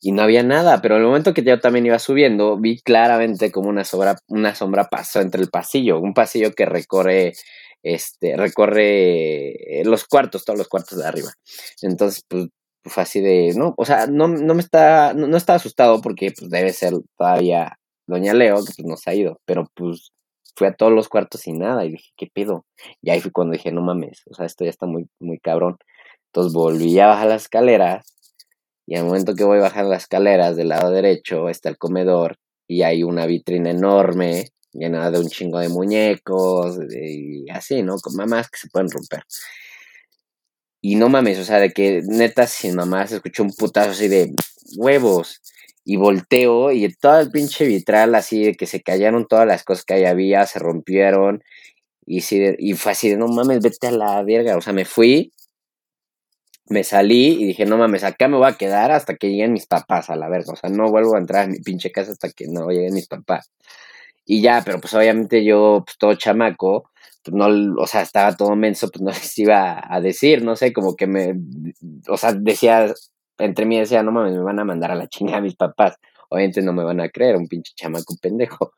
y 0.01 0.11
no 0.11 0.21
había 0.21 0.43
nada, 0.43 0.81
pero 0.81 0.95
en 0.95 1.01
el 1.01 1.07
momento 1.07 1.33
que 1.33 1.43
yo 1.43 1.59
también 1.59 1.85
iba 1.85 1.99
subiendo, 1.99 2.57
vi 2.57 2.79
claramente 2.81 3.51
como 3.51 3.69
una 3.69 3.83
sombra, 3.83 4.17
una 4.27 4.55
sombra 4.55 4.87
pasó 4.89 5.21
entre 5.21 5.41
el 5.41 5.49
pasillo, 5.49 5.99
un 5.99 6.13
pasillo 6.13 6.53
que 6.53 6.65
recorre, 6.65 7.33
este, 7.83 8.37
recorre 8.37 9.81
los 9.85 10.05
cuartos, 10.05 10.45
todos 10.45 10.59
los 10.59 10.67
cuartos 10.67 10.99
de 10.99 11.07
arriba. 11.07 11.31
Entonces, 11.81 12.23
pues, 12.27 12.47
fue 12.85 13.03
así 13.03 13.19
de, 13.19 13.53
no, 13.55 13.73
o 13.77 13.85
sea, 13.85 14.07
no, 14.07 14.27
no 14.27 14.53
me 14.53 14.61
está, 14.61 15.13
no, 15.13 15.35
estaba 15.37 15.57
asustado 15.57 16.01
porque 16.01 16.31
pues 16.37 16.49
debe 16.51 16.71
ser 16.71 16.93
todavía 17.17 17.79
Doña 18.07 18.33
Leo, 18.33 18.57
que 18.57 18.73
pues 18.77 18.87
nos 18.87 19.07
ha 19.07 19.15
ido, 19.15 19.39
pero 19.45 19.65
pues 19.73 20.11
fui 20.55 20.67
a 20.67 20.73
todos 20.73 20.91
los 20.91 21.09
cuartos 21.09 21.47
y 21.47 21.53
nada, 21.53 21.83
y 21.85 21.91
dije, 21.91 22.11
¿qué 22.15 22.27
pedo? 22.31 22.65
Y 23.01 23.09
ahí 23.09 23.19
fue 23.21 23.31
cuando 23.31 23.53
dije, 23.53 23.71
no 23.71 23.81
mames, 23.81 24.21
o 24.29 24.35
sea, 24.35 24.45
esto 24.45 24.63
ya 24.63 24.69
está 24.69 24.85
muy, 24.85 25.07
muy 25.19 25.39
cabrón. 25.39 25.77
Entonces 26.35 26.51
volví 26.51 26.99
a 26.99 27.07
bajar 27.07 27.27
las 27.27 27.43
escaleras 27.43 28.13
y 28.85 28.97
al 28.97 29.05
momento 29.05 29.35
que 29.35 29.45
voy 29.45 29.59
a 29.59 29.61
bajar 29.61 29.85
las 29.85 30.03
escaleras 30.03 30.57
del 30.57 30.67
lado 30.67 30.91
derecho 30.91 31.47
está 31.47 31.69
el 31.69 31.77
comedor 31.77 32.35
y 32.67 32.81
hay 32.81 33.03
una 33.03 33.25
vitrina 33.25 33.69
enorme 33.69 34.49
llena 34.73 35.09
de 35.11 35.19
un 35.19 35.29
chingo 35.29 35.59
de 35.59 35.69
muñecos 35.69 36.77
y 36.91 37.49
así, 37.49 37.83
¿no? 37.83 37.95
Con 37.99 38.17
mamás 38.17 38.49
que 38.49 38.57
se 38.57 38.67
pueden 38.67 38.91
romper. 38.91 39.23
Y 40.81 40.95
no 40.95 41.07
mames, 41.07 41.39
o 41.39 41.45
sea, 41.45 41.59
de 41.61 41.71
que 41.71 42.01
neta 42.05 42.47
sin 42.47 42.75
mamá 42.75 43.07
se 43.07 43.15
escuchó 43.15 43.43
un 43.43 43.53
putazo 43.53 43.91
así 43.91 44.09
de 44.09 44.33
huevos. 44.75 45.41
Y 45.85 45.95
volteo 45.95 46.71
y 46.73 46.93
todo 46.95 47.21
el 47.21 47.31
pinche 47.31 47.65
vitral 47.65 48.13
así 48.13 48.43
de 48.43 48.55
que 48.55 48.65
se 48.65 48.81
callaron 48.81 49.25
todas 49.25 49.47
las 49.47 49.63
cosas 49.63 49.85
que 49.85 49.93
ahí 49.93 50.03
había, 50.03 50.45
se 50.47 50.59
rompieron 50.59 51.43
Y, 52.05 52.21
sí, 52.21 52.43
y 52.59 52.73
fue 52.73 52.91
así 52.91 53.09
de, 53.09 53.17
no 53.17 53.27
mames, 53.29 53.61
vete 53.61 53.87
a 53.87 53.91
la 53.91 54.21
verga. 54.23 54.57
O 54.57 54.61
sea, 54.61 54.73
me 54.73 54.83
fui, 54.85 55.31
me 56.67 56.83
salí 56.83 57.33
y 57.41 57.45
dije, 57.45 57.65
no 57.65 57.77
mames, 57.77 58.03
acá 58.03 58.27
me 58.27 58.37
voy 58.37 58.47
a 58.47 58.57
quedar 58.57 58.91
hasta 58.91 59.15
que 59.15 59.29
lleguen 59.29 59.53
mis 59.53 59.67
papás 59.67 60.09
a 60.09 60.15
la 60.15 60.29
verga. 60.29 60.53
O 60.53 60.55
sea, 60.55 60.69
no 60.69 60.89
vuelvo 60.89 61.15
a 61.15 61.19
entrar 61.19 61.45
a 61.45 61.47
mi 61.47 61.59
pinche 61.59 61.91
casa 61.91 62.11
hasta 62.11 62.31
que 62.31 62.47
no 62.47 62.69
lleguen 62.69 62.93
mis 62.93 63.07
papás. 63.07 63.51
Y 64.25 64.41
ya, 64.41 64.63
pero 64.65 64.79
pues 64.81 64.93
obviamente 64.95 65.43
yo, 65.45 65.83
pues 65.85 65.97
todo 65.97 66.15
chamaco, 66.15 66.89
pues 67.23 67.35
no, 67.35 67.47
o 67.81 67.87
sea, 67.87 68.01
estaba 68.01 68.35
todo 68.35 68.55
menso, 68.55 68.89
pues 68.89 69.01
no 69.01 69.11
les 69.11 69.37
iba 69.39 69.81
a 69.87 70.01
decir, 70.01 70.43
no 70.43 70.55
sé, 70.55 70.73
como 70.73 70.95
que 70.95 71.07
me, 71.07 71.35
o 72.07 72.17
sea, 72.17 72.33
decía, 72.33 72.93
entre 73.37 73.65
mí 73.65 73.79
decía, 73.79 74.03
no 74.03 74.11
mames, 74.11 74.33
me 74.33 74.43
van 74.43 74.59
a 74.59 74.65
mandar 74.65 74.91
a 74.91 74.95
la 74.95 75.07
chingada 75.07 75.39
a 75.39 75.41
mis 75.41 75.55
papás. 75.55 75.95
Obviamente 76.29 76.61
no 76.61 76.73
me 76.73 76.83
van 76.83 77.01
a 77.01 77.09
creer, 77.09 77.35
un 77.37 77.47
pinche 77.47 77.73
chamaco 77.75 78.15
pendejo. 78.21 78.73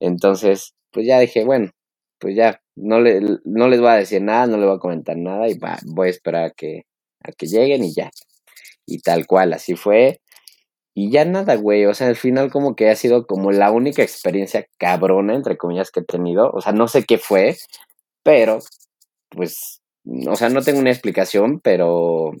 Entonces, 0.00 0.74
pues 0.90 1.06
ya 1.06 1.20
dije, 1.20 1.44
bueno, 1.44 1.70
pues 2.18 2.36
ya, 2.36 2.60
no, 2.76 3.00
le, 3.00 3.20
no 3.44 3.68
les 3.68 3.80
voy 3.80 3.90
a 3.90 3.94
decir 3.94 4.22
nada, 4.22 4.46
no 4.46 4.56
les 4.56 4.66
voy 4.66 4.76
a 4.76 4.80
comentar 4.80 5.16
nada 5.16 5.48
y 5.48 5.58
voy 5.86 6.08
a 6.08 6.10
esperar 6.10 6.44
a 6.44 6.50
que, 6.50 6.84
a 7.22 7.32
que 7.32 7.46
lleguen 7.46 7.84
y 7.84 7.94
ya. 7.94 8.10
Y 8.86 9.00
tal 9.00 9.26
cual, 9.26 9.52
así 9.52 9.76
fue. 9.76 10.20
Y 10.94 11.10
ya 11.10 11.24
nada, 11.24 11.56
güey. 11.56 11.86
O 11.86 11.94
sea, 11.94 12.08
al 12.08 12.16
final 12.16 12.50
como 12.50 12.76
que 12.76 12.90
ha 12.90 12.96
sido 12.96 13.26
como 13.26 13.52
la 13.52 13.70
única 13.70 14.02
experiencia 14.02 14.66
cabrona, 14.78 15.34
entre 15.34 15.56
comillas, 15.56 15.90
que 15.90 16.00
he 16.00 16.04
tenido. 16.04 16.50
O 16.52 16.60
sea, 16.60 16.72
no 16.72 16.88
sé 16.88 17.04
qué 17.04 17.18
fue, 17.18 17.56
pero, 18.22 18.58
pues, 19.30 19.80
o 20.28 20.36
sea, 20.36 20.48
no 20.50 20.62
tengo 20.62 20.80
una 20.80 20.90
explicación, 20.90 21.60
pero, 21.60 22.32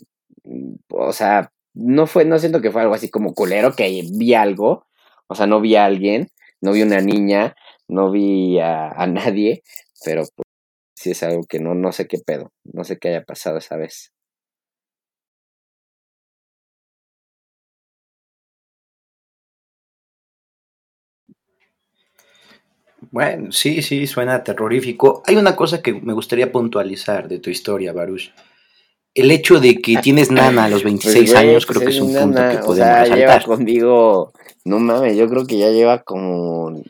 o 0.90 1.12
sea, 1.12 1.52
no 1.74 2.06
fue, 2.06 2.24
no 2.24 2.38
siento 2.38 2.60
que 2.60 2.70
fue 2.72 2.82
algo 2.82 2.94
así 2.94 3.10
como 3.10 3.34
culero, 3.34 3.74
que 3.74 4.02
vi 4.12 4.34
algo. 4.34 4.86
O 5.28 5.34
sea, 5.34 5.46
no 5.46 5.60
vi 5.60 5.76
a 5.76 5.84
alguien, 5.84 6.28
no 6.60 6.72
vi 6.72 6.82
una 6.82 7.00
niña, 7.00 7.54
no 7.88 8.10
vi 8.10 8.58
a, 8.60 8.90
a 8.90 9.06
nadie, 9.06 9.62
pero 10.04 10.22
pues 10.34 10.46
sí 10.96 11.12
es 11.12 11.22
algo 11.22 11.42
que 11.48 11.60
no, 11.60 11.74
no 11.74 11.92
sé 11.92 12.06
qué 12.08 12.18
pedo, 12.18 12.52
no 12.64 12.84
sé 12.84 12.98
qué 12.98 13.10
haya 13.10 13.24
pasado 13.24 13.58
esa 13.58 13.76
vez. 13.76 14.12
Bueno, 23.10 23.50
sí, 23.52 23.82
sí, 23.82 24.06
suena 24.06 24.44
terrorífico. 24.44 25.22
Hay 25.26 25.36
una 25.36 25.56
cosa 25.56 25.82
que 25.82 25.94
me 25.94 26.12
gustaría 26.12 26.52
puntualizar 26.52 27.28
de 27.28 27.38
tu 27.38 27.50
historia, 27.50 27.92
Baruch. 27.92 28.32
El 29.14 29.30
hecho 29.30 29.58
de 29.60 29.76
que 29.76 29.96
tienes 30.02 30.30
nana 30.30 30.64
a 30.64 30.68
los 30.68 30.84
26 30.84 31.30
pues, 31.30 31.40
años 31.40 31.66
creo 31.66 31.80
que 31.80 31.88
es 31.88 32.00
un 32.00 32.14
punto 32.14 32.40
que 32.40 32.58
podemos 32.58 32.68
o 32.68 32.74
sea, 32.76 33.02
resaltar. 33.02 33.18
Lleva 33.18 33.40
conmigo, 33.42 34.32
no 34.64 34.78
mames, 34.78 35.16
yo 35.16 35.28
creo 35.28 35.46
que 35.46 35.58
ya 35.58 35.70
lleva 35.70 36.02
como 36.02 36.82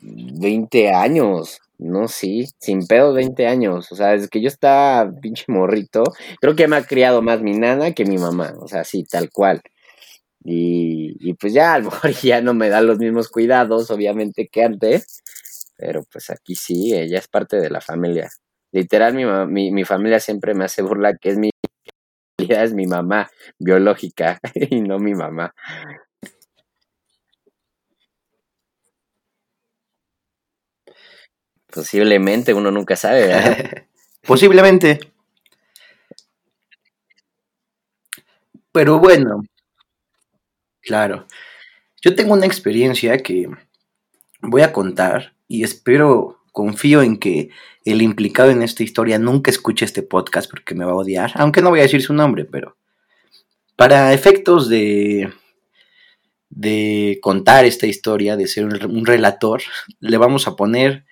20 0.00 0.92
años. 0.92 1.60
No, 1.76 2.06
sí, 2.06 2.46
sin 2.58 2.86
pedo 2.86 3.12
20 3.12 3.46
años. 3.46 3.90
O 3.90 3.96
sea, 3.96 4.08
desde 4.10 4.28
que 4.28 4.40
yo 4.40 4.48
estaba 4.48 5.10
pinche 5.20 5.44
morrito, 5.48 6.04
creo 6.40 6.54
que 6.54 6.68
me 6.68 6.76
ha 6.76 6.84
criado 6.84 7.20
más 7.20 7.40
mi 7.42 7.52
nana 7.52 7.92
que 7.92 8.04
mi 8.04 8.16
mamá. 8.16 8.54
O 8.60 8.68
sea, 8.68 8.84
sí, 8.84 9.04
tal 9.04 9.30
cual. 9.30 9.60
Y, 10.44 11.34
pues 11.34 11.54
ya, 11.54 11.74
a 11.74 11.78
lo 11.78 11.90
mejor 11.90 12.10
ya 12.12 12.40
no 12.42 12.54
me 12.54 12.68
da 12.68 12.80
los 12.82 12.98
mismos 12.98 13.28
cuidados, 13.30 13.90
obviamente, 13.90 14.48
que 14.48 14.62
antes. 14.64 15.22
Pero 15.76 16.04
pues 16.12 16.30
aquí 16.30 16.54
sí, 16.54 16.94
ella 16.94 17.18
es 17.18 17.28
parte 17.28 17.56
de 17.58 17.70
la 17.70 17.80
familia. 17.80 18.30
Literal, 18.72 19.14
mi, 19.14 19.24
mi, 19.48 19.70
mi 19.72 19.84
familia 19.84 20.20
siempre 20.20 20.54
me 20.54 20.64
hace 20.64 20.82
burla 20.82 21.16
que 21.16 21.30
es 21.30 21.38
mi 21.38 21.50
es 22.38 22.74
mi 22.74 22.86
mamá 22.86 23.30
biológica 23.58 24.40
y 24.54 24.80
no 24.82 24.98
mi 24.98 25.14
mamá. 25.14 25.54
Posiblemente, 31.72 32.54
uno 32.54 32.70
nunca 32.70 32.96
sabe. 32.96 33.88
Posiblemente. 34.26 35.00
Pero 38.72 38.98
bueno, 38.98 39.42
claro. 40.84 41.26
Yo 42.02 42.14
tengo 42.14 42.34
una 42.34 42.46
experiencia 42.46 43.18
que 43.18 43.48
voy 44.40 44.62
a 44.62 44.72
contar 44.72 45.34
y 45.48 45.64
espero, 45.64 46.40
confío 46.52 47.02
en 47.02 47.18
que 47.18 47.50
el 47.84 48.02
implicado 48.02 48.50
en 48.50 48.62
esta 48.62 48.82
historia 48.82 49.18
nunca 49.18 49.50
escuche 49.50 49.84
este 49.84 50.02
podcast 50.02 50.50
porque 50.50 50.74
me 50.74 50.84
va 50.84 50.92
a 50.92 50.96
odiar, 50.96 51.32
aunque 51.34 51.62
no 51.62 51.70
voy 51.70 51.80
a 51.80 51.84
decir 51.84 52.02
su 52.02 52.14
nombre, 52.14 52.44
pero 52.44 52.76
para 53.76 54.12
efectos 54.12 54.68
de 54.68 55.32
de 56.54 57.18
contar 57.20 57.64
esta 57.64 57.86
historia, 57.86 58.36
de 58.36 58.46
ser 58.46 58.86
un 58.86 59.04
relator, 59.04 59.62
le 59.98 60.16
vamos 60.18 60.46
a 60.46 60.54
poner 60.54 61.04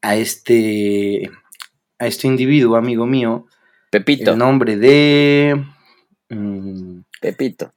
a 0.00 0.16
este, 0.16 1.28
a 1.98 2.06
este 2.06 2.28
individuo, 2.28 2.76
amigo 2.76 3.04
mío, 3.04 3.46
Pepito. 3.90 4.32
el 4.32 4.38
nombre 4.38 4.76
de... 4.76 5.64
Mm, 6.28 7.00
Pepito. 7.20 7.72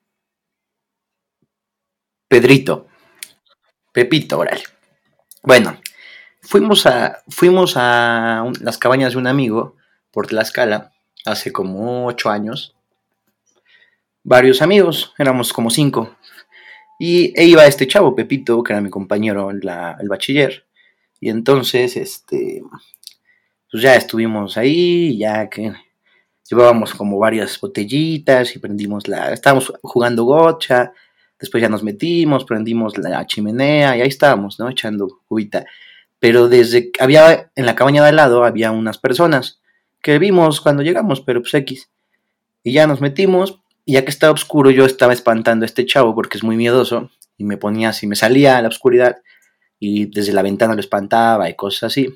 Pedrito. 2.33 2.87
Pepito, 3.91 4.39
órale. 4.39 4.63
Bueno, 5.43 5.77
fuimos 6.41 6.87
a, 6.87 7.21
fuimos 7.29 7.75
a 7.77 8.51
las 8.59 8.79
cabañas 8.79 9.13
de 9.13 9.19
un 9.19 9.27
amigo 9.27 9.75
por 10.09 10.25
Tlaxcala 10.25 10.93
hace 11.25 11.51
como 11.51 12.07
ocho 12.07 12.31
años. 12.31 12.75
Varios 14.23 14.63
amigos, 14.63 15.13
éramos 15.19 15.53
como 15.53 15.69
cinco. 15.69 16.15
Y 16.97 17.39
e 17.39 17.45
iba 17.45 17.67
este 17.67 17.85
chavo, 17.85 18.15
Pepito, 18.15 18.63
que 18.63 18.73
era 18.73 18.81
mi 18.81 18.89
compañero 18.89 19.51
el 19.51 20.09
bachiller. 20.09 20.65
Y 21.19 21.29
entonces, 21.29 21.95
este, 21.95 22.63
pues 23.69 23.83
ya 23.83 23.93
estuvimos 23.93 24.57
ahí, 24.57 25.19
ya 25.19 25.51
que 25.51 25.71
llevábamos 26.49 26.95
como 26.95 27.19
varias 27.19 27.61
botellitas 27.61 28.55
y 28.55 28.59
prendimos 28.59 29.07
la, 29.07 29.31
estábamos 29.33 29.71
jugando 29.83 30.23
gocha, 30.23 30.93
después 31.43 31.61
ya 31.61 31.67
nos 31.67 31.83
metimos, 31.83 32.45
prendimos 32.45 32.97
la 32.97 33.27
chimenea 33.27 33.97
y 33.97 34.01
ahí 34.01 34.07
estábamos, 34.07 34.59
¿no? 34.59 34.69
Echando 34.69 35.19
cubita. 35.27 35.65
Pero 36.17 36.47
desde, 36.47 36.89
había, 37.01 37.51
en 37.53 37.65
la 37.65 37.75
cabaña 37.75 38.01
de 38.01 38.07
al 38.07 38.15
lado 38.15 38.45
había 38.45 38.71
unas 38.71 38.97
personas 38.97 39.59
que 40.01 40.19
vimos 40.19 40.61
cuando 40.61 40.83
llegamos, 40.83 41.19
pero 41.19 41.41
pues 41.41 41.53
X. 41.53 41.89
Y 42.63 42.71
ya 42.71 42.87
nos 42.87 43.01
metimos, 43.01 43.59
ya 43.85 44.05
que 44.05 44.09
estaba 44.09 44.31
oscuro, 44.31 44.71
yo 44.71 44.85
estaba 44.85 45.11
espantando 45.11 45.65
a 45.65 45.67
este 45.67 45.85
chavo 45.85 46.15
porque 46.15 46.37
es 46.37 46.45
muy 46.45 46.55
miedoso, 46.55 47.11
y 47.37 47.43
me 47.43 47.57
ponía 47.57 47.89
así, 47.89 48.07
me 48.07 48.15
salía 48.15 48.55
a 48.55 48.61
la 48.61 48.69
oscuridad, 48.69 49.17
y 49.79 50.05
desde 50.05 50.31
la 50.31 50.43
ventana 50.43 50.75
lo 50.75 50.79
espantaba 50.79 51.49
y 51.49 51.57
cosas 51.57 51.91
así, 51.91 52.07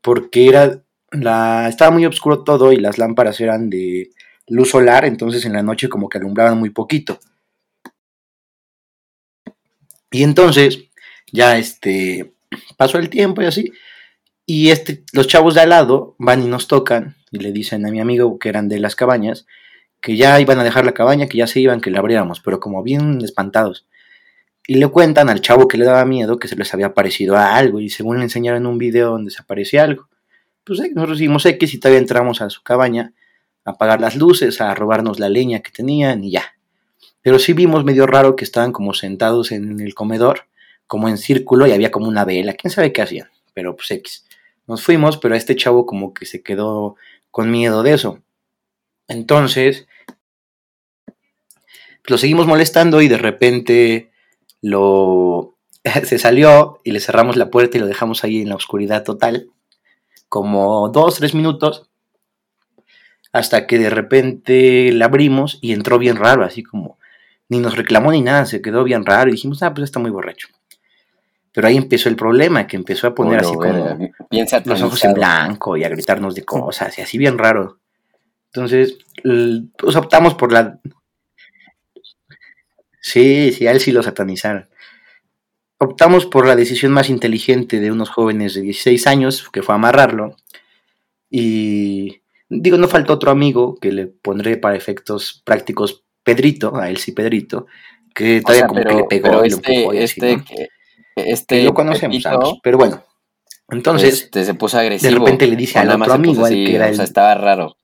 porque 0.00 0.48
era 0.48 0.82
la 1.10 1.68
estaba 1.68 1.90
muy 1.90 2.06
oscuro 2.06 2.42
todo 2.42 2.72
y 2.72 2.78
las 2.78 2.96
lámparas 2.96 3.38
eran 3.38 3.68
de 3.68 4.12
luz 4.48 4.70
solar, 4.70 5.04
entonces 5.04 5.44
en 5.44 5.52
la 5.52 5.62
noche 5.62 5.90
como 5.90 6.08
que 6.08 6.16
alumbraban 6.16 6.56
muy 6.58 6.70
poquito. 6.70 7.18
Y 10.10 10.22
entonces 10.22 10.84
ya 11.32 11.58
este 11.58 12.34
pasó 12.76 12.98
el 12.98 13.10
tiempo 13.10 13.42
y 13.42 13.46
así 13.46 13.72
y 14.46 14.70
este 14.70 15.04
los 15.12 15.26
chavos 15.26 15.54
de 15.54 15.62
al 15.62 15.70
lado 15.70 16.14
van 16.18 16.42
y 16.42 16.46
nos 16.46 16.68
tocan 16.68 17.16
y 17.32 17.38
le 17.38 17.52
dicen 17.52 17.84
a 17.84 17.90
mi 17.90 18.00
amigo 18.00 18.38
que 18.38 18.48
eran 18.48 18.68
de 18.68 18.78
las 18.78 18.94
cabañas 18.94 19.46
que 20.00 20.16
ya 20.16 20.40
iban 20.40 20.60
a 20.60 20.64
dejar 20.64 20.84
la 20.84 20.92
cabaña, 20.92 21.26
que 21.26 21.38
ya 21.38 21.48
se 21.48 21.58
iban, 21.58 21.80
que 21.80 21.90
la 21.90 21.98
abriéramos, 21.98 22.40
pero 22.40 22.60
como 22.60 22.82
bien 22.82 23.20
espantados 23.22 23.86
y 24.66 24.76
le 24.76 24.88
cuentan 24.88 25.28
al 25.28 25.40
chavo 25.40 25.68
que 25.68 25.78
le 25.78 25.84
daba 25.84 26.04
miedo 26.04 26.38
que 26.38 26.48
se 26.48 26.56
les 26.56 26.72
había 26.74 26.92
parecido 26.92 27.36
a 27.36 27.56
algo 27.56 27.80
y 27.80 27.88
según 27.88 28.18
le 28.18 28.24
enseñaron 28.24 28.66
un 28.66 28.78
video 28.78 29.10
donde 29.10 29.30
se 29.30 29.40
aparecía 29.40 29.84
algo. 29.84 30.08
Pues 30.64 30.80
eh, 30.80 30.90
nosotros 30.94 31.20
hicimos 31.20 31.46
X 31.46 31.74
y 31.74 31.78
todavía 31.78 32.00
entramos 32.00 32.40
a 32.40 32.50
su 32.50 32.62
cabaña 32.62 33.12
a 33.64 33.70
apagar 33.72 34.00
las 34.00 34.16
luces, 34.16 34.60
a 34.60 34.74
robarnos 34.74 35.20
la 35.20 35.28
leña 35.28 35.60
que 35.60 35.70
tenían 35.70 36.24
y 36.24 36.32
ya. 36.32 36.55
Pero 37.26 37.40
sí 37.40 37.54
vimos 37.54 37.82
medio 37.82 38.06
raro 38.06 38.36
que 38.36 38.44
estaban 38.44 38.70
como 38.70 38.94
sentados 38.94 39.50
en 39.50 39.80
el 39.80 39.96
comedor, 39.96 40.46
como 40.86 41.08
en 41.08 41.18
círculo 41.18 41.66
y 41.66 41.72
había 41.72 41.90
como 41.90 42.06
una 42.06 42.24
vela, 42.24 42.52
quién 42.52 42.70
sabe 42.70 42.92
qué 42.92 43.02
hacían, 43.02 43.28
pero 43.52 43.74
pues 43.74 43.90
X. 43.90 44.24
Nos 44.68 44.84
fuimos, 44.84 45.16
pero 45.16 45.34
este 45.34 45.56
chavo 45.56 45.86
como 45.86 46.14
que 46.14 46.24
se 46.24 46.44
quedó 46.44 46.94
con 47.32 47.50
miedo 47.50 47.82
de 47.82 47.94
eso. 47.94 48.20
Entonces, 49.08 49.88
lo 52.04 52.16
seguimos 52.16 52.46
molestando 52.46 53.02
y 53.02 53.08
de 53.08 53.18
repente 53.18 54.12
lo 54.62 55.56
se 56.04 56.20
salió 56.20 56.80
y 56.84 56.92
le 56.92 57.00
cerramos 57.00 57.34
la 57.34 57.50
puerta 57.50 57.76
y 57.76 57.80
lo 57.80 57.88
dejamos 57.88 58.22
ahí 58.22 58.42
en 58.42 58.50
la 58.50 58.54
oscuridad 58.54 59.02
total, 59.02 59.50
como 60.28 60.90
dos, 60.90 61.16
tres 61.16 61.34
minutos, 61.34 61.90
hasta 63.32 63.66
que 63.66 63.80
de 63.80 63.90
repente 63.90 64.92
la 64.92 65.06
abrimos 65.06 65.58
y 65.60 65.72
entró 65.72 65.98
bien 65.98 66.14
raro, 66.14 66.44
así 66.44 66.62
como 66.62 66.98
ni 67.48 67.58
nos 67.58 67.76
reclamó 67.76 68.12
ni 68.12 68.22
nada, 68.22 68.46
se 68.46 68.60
quedó 68.60 68.84
bien 68.84 69.04
raro 69.04 69.28
y 69.28 69.32
dijimos, 69.32 69.62
ah, 69.62 69.72
pues 69.72 69.84
está 69.84 69.98
muy 69.98 70.10
borracho. 70.10 70.48
Pero 71.52 71.68
ahí 71.68 71.76
empezó 71.76 72.08
el 72.08 72.16
problema, 72.16 72.66
que 72.66 72.76
empezó 72.76 73.06
a 73.06 73.14
poner 73.14 73.40
así 73.40 73.54
como 73.54 73.98
los 74.64 74.82
ojos 74.82 75.04
en 75.04 75.14
blanco 75.14 75.76
y 75.76 75.84
a 75.84 75.88
gritarnos 75.88 76.34
de 76.34 76.44
cosas 76.44 76.98
y 76.98 77.02
así 77.02 77.16
bien 77.16 77.38
raro. 77.38 77.78
Entonces, 78.52 78.98
pues 79.22 79.96
optamos 79.96 80.34
por 80.34 80.52
la 80.52 80.80
Sí, 83.06 83.52
sí, 83.52 83.68
a 83.68 83.70
él 83.70 83.78
sí 83.78 83.92
lo 83.92 84.02
satanizaron. 84.02 84.68
optamos 85.78 86.26
por 86.26 86.44
la 86.44 86.56
decisión 86.56 86.90
más 86.90 87.08
inteligente 87.08 87.78
de 87.78 87.92
unos 87.92 88.10
jóvenes 88.10 88.54
de 88.54 88.62
16 88.62 89.06
años, 89.06 89.48
que 89.52 89.62
fue 89.62 89.76
amarrarlo. 89.76 90.34
Y 91.30 92.22
digo, 92.48 92.78
no 92.78 92.88
faltó 92.88 93.12
otro 93.12 93.30
amigo 93.30 93.76
que 93.76 93.92
le 93.92 94.08
pondré 94.08 94.56
para 94.56 94.74
efectos 94.74 95.40
prácticos 95.44 96.04
Pedrito, 96.26 96.74
a 96.76 96.90
él 96.90 96.96
sí 96.96 97.12
Pedrito, 97.12 97.68
que 98.12 98.40
todavía 98.40 98.66
como 98.66 98.82
que 98.82 98.94
le 98.94 99.04
pegó 99.04 99.44
y 99.44 99.50
lo 99.50 99.56
este, 99.56 99.72
empujó 99.78 99.94
y 99.94 99.98
así, 99.98 100.20
este, 100.20 100.36
¿no? 100.36 100.44
que- 100.44 100.68
este 101.14 101.58
Que 101.58 101.62
lo 101.62 101.72
conocemos 101.72 102.26
ambos, 102.26 102.58
pero 102.64 102.78
bueno. 102.78 103.04
Entonces, 103.68 104.22
este, 104.24 104.44
se 104.44 104.54
puso 104.54 104.76
agresivo. 104.76 105.12
de 105.12 105.18
repente 105.20 105.46
le 105.46 105.54
dice 105.54 105.78
al 105.78 105.88
otro 105.90 106.12
amigo, 106.12 106.44
al 106.44 106.52
así, 106.52 106.64
que 106.64 106.74
era 106.74 106.86
o 106.86 106.94
sea, 106.94 107.04
el- 107.04 107.08
estaba 107.08 107.34
raro. 107.36 107.76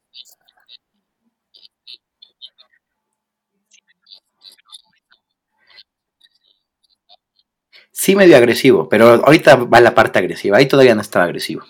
sí 7.92 8.16
medio 8.16 8.36
agresivo, 8.36 8.88
pero 8.88 9.24
ahorita 9.24 9.54
va 9.54 9.80
la 9.80 9.94
parte 9.94 10.18
agresiva, 10.18 10.56
ahí 10.56 10.66
todavía 10.66 10.96
no 10.96 11.00
estaba 11.02 11.26
agresivo. 11.26 11.64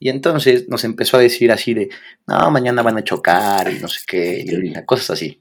Y 0.00 0.08
entonces 0.08 0.68
nos 0.68 0.82
empezó 0.82 1.18
a 1.18 1.20
decir 1.20 1.52
así 1.52 1.72
de, 1.72 1.88
no, 2.26 2.50
mañana 2.50 2.82
van 2.82 2.98
a 2.98 3.04
chocar 3.04 3.70
y 3.72 3.78
no 3.78 3.86
sé 3.86 4.00
qué, 4.04 4.44
y 4.44 4.84
cosas 4.84 5.10
así. 5.10 5.40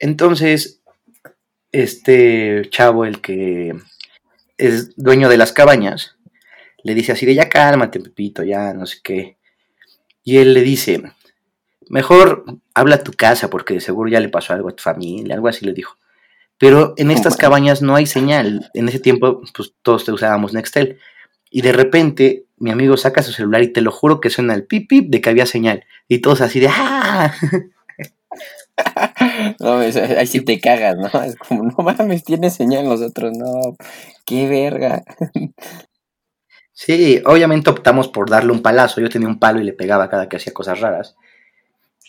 Entonces, 0.00 0.82
este 1.72 2.68
chavo, 2.70 3.04
el 3.04 3.20
que 3.20 3.74
es 4.58 4.96
dueño 4.96 5.28
de 5.28 5.36
las 5.36 5.52
cabañas, 5.52 6.16
le 6.82 6.94
dice 6.94 7.12
así 7.12 7.26
de, 7.26 7.34
ya 7.34 7.48
cálmate, 7.48 8.00
Pepito, 8.00 8.42
ya 8.42 8.72
no 8.74 8.86
sé 8.86 8.98
qué. 9.02 9.36
Y 10.24 10.38
él 10.38 10.54
le 10.54 10.62
dice, 10.62 11.02
mejor 11.88 12.44
habla 12.74 12.96
a 12.96 13.04
tu 13.04 13.12
casa 13.12 13.48
porque 13.50 13.74
de 13.74 13.80
seguro 13.80 14.10
ya 14.10 14.20
le 14.20 14.28
pasó 14.28 14.52
algo 14.54 14.68
a 14.70 14.76
tu 14.76 14.82
familia, 14.82 15.34
algo 15.34 15.48
así 15.48 15.64
le 15.64 15.72
dijo. 15.72 15.96
Pero 16.58 16.94
en 16.96 17.10
estas 17.10 17.34
Bueno. 17.34 17.40
cabañas 17.40 17.80
no 17.82 17.94
hay 17.96 18.06
señal. 18.06 18.70
En 18.74 18.88
ese 18.88 18.98
tiempo, 19.00 19.40
pues 19.54 19.72
todos 19.82 20.04
te 20.04 20.12
usábamos 20.12 20.52
Nextel. 20.52 20.98
Y 21.50 21.62
de 21.62 21.72
repente, 21.72 22.44
mi 22.58 22.70
amigo 22.70 22.96
saca 22.98 23.22
su 23.22 23.32
celular 23.32 23.62
y 23.62 23.72
te 23.72 23.80
lo 23.80 23.90
juro 23.90 24.20
que 24.20 24.28
suena 24.30 24.54
el 24.54 24.64
pip 24.66 24.88
pip 24.88 25.10
de 25.10 25.20
que 25.22 25.30
había 25.30 25.46
señal. 25.46 25.84
Y 26.06 26.18
todos 26.18 26.40
así 26.42 26.60
de 26.60 26.68
¡ah! 26.70 27.34
No, 29.60 29.82
es- 29.82 29.96
ahí 29.96 30.26
sí 30.26 30.40
te 30.42 30.60
cagas, 30.60 30.96
¿no? 30.96 31.22
Es 31.22 31.36
como, 31.36 31.64
no 31.64 31.74
mames, 31.84 32.24
tiene 32.24 32.50
señal 32.50 32.84
nosotros, 32.84 33.32
no. 33.36 33.76
Qué 34.24 34.48
verga. 34.48 35.02
Sí, 36.72 37.20
obviamente 37.26 37.70
optamos 37.70 38.08
por 38.08 38.30
darle 38.30 38.52
un 38.52 38.62
palazo. 38.62 39.00
Yo 39.00 39.08
tenía 39.08 39.28
un 39.28 39.38
palo 39.38 39.60
y 39.60 39.64
le 39.64 39.72
pegaba 39.72 40.08
cada 40.08 40.28
que 40.28 40.36
hacía 40.36 40.52
cosas 40.54 40.80
raras. 40.80 41.16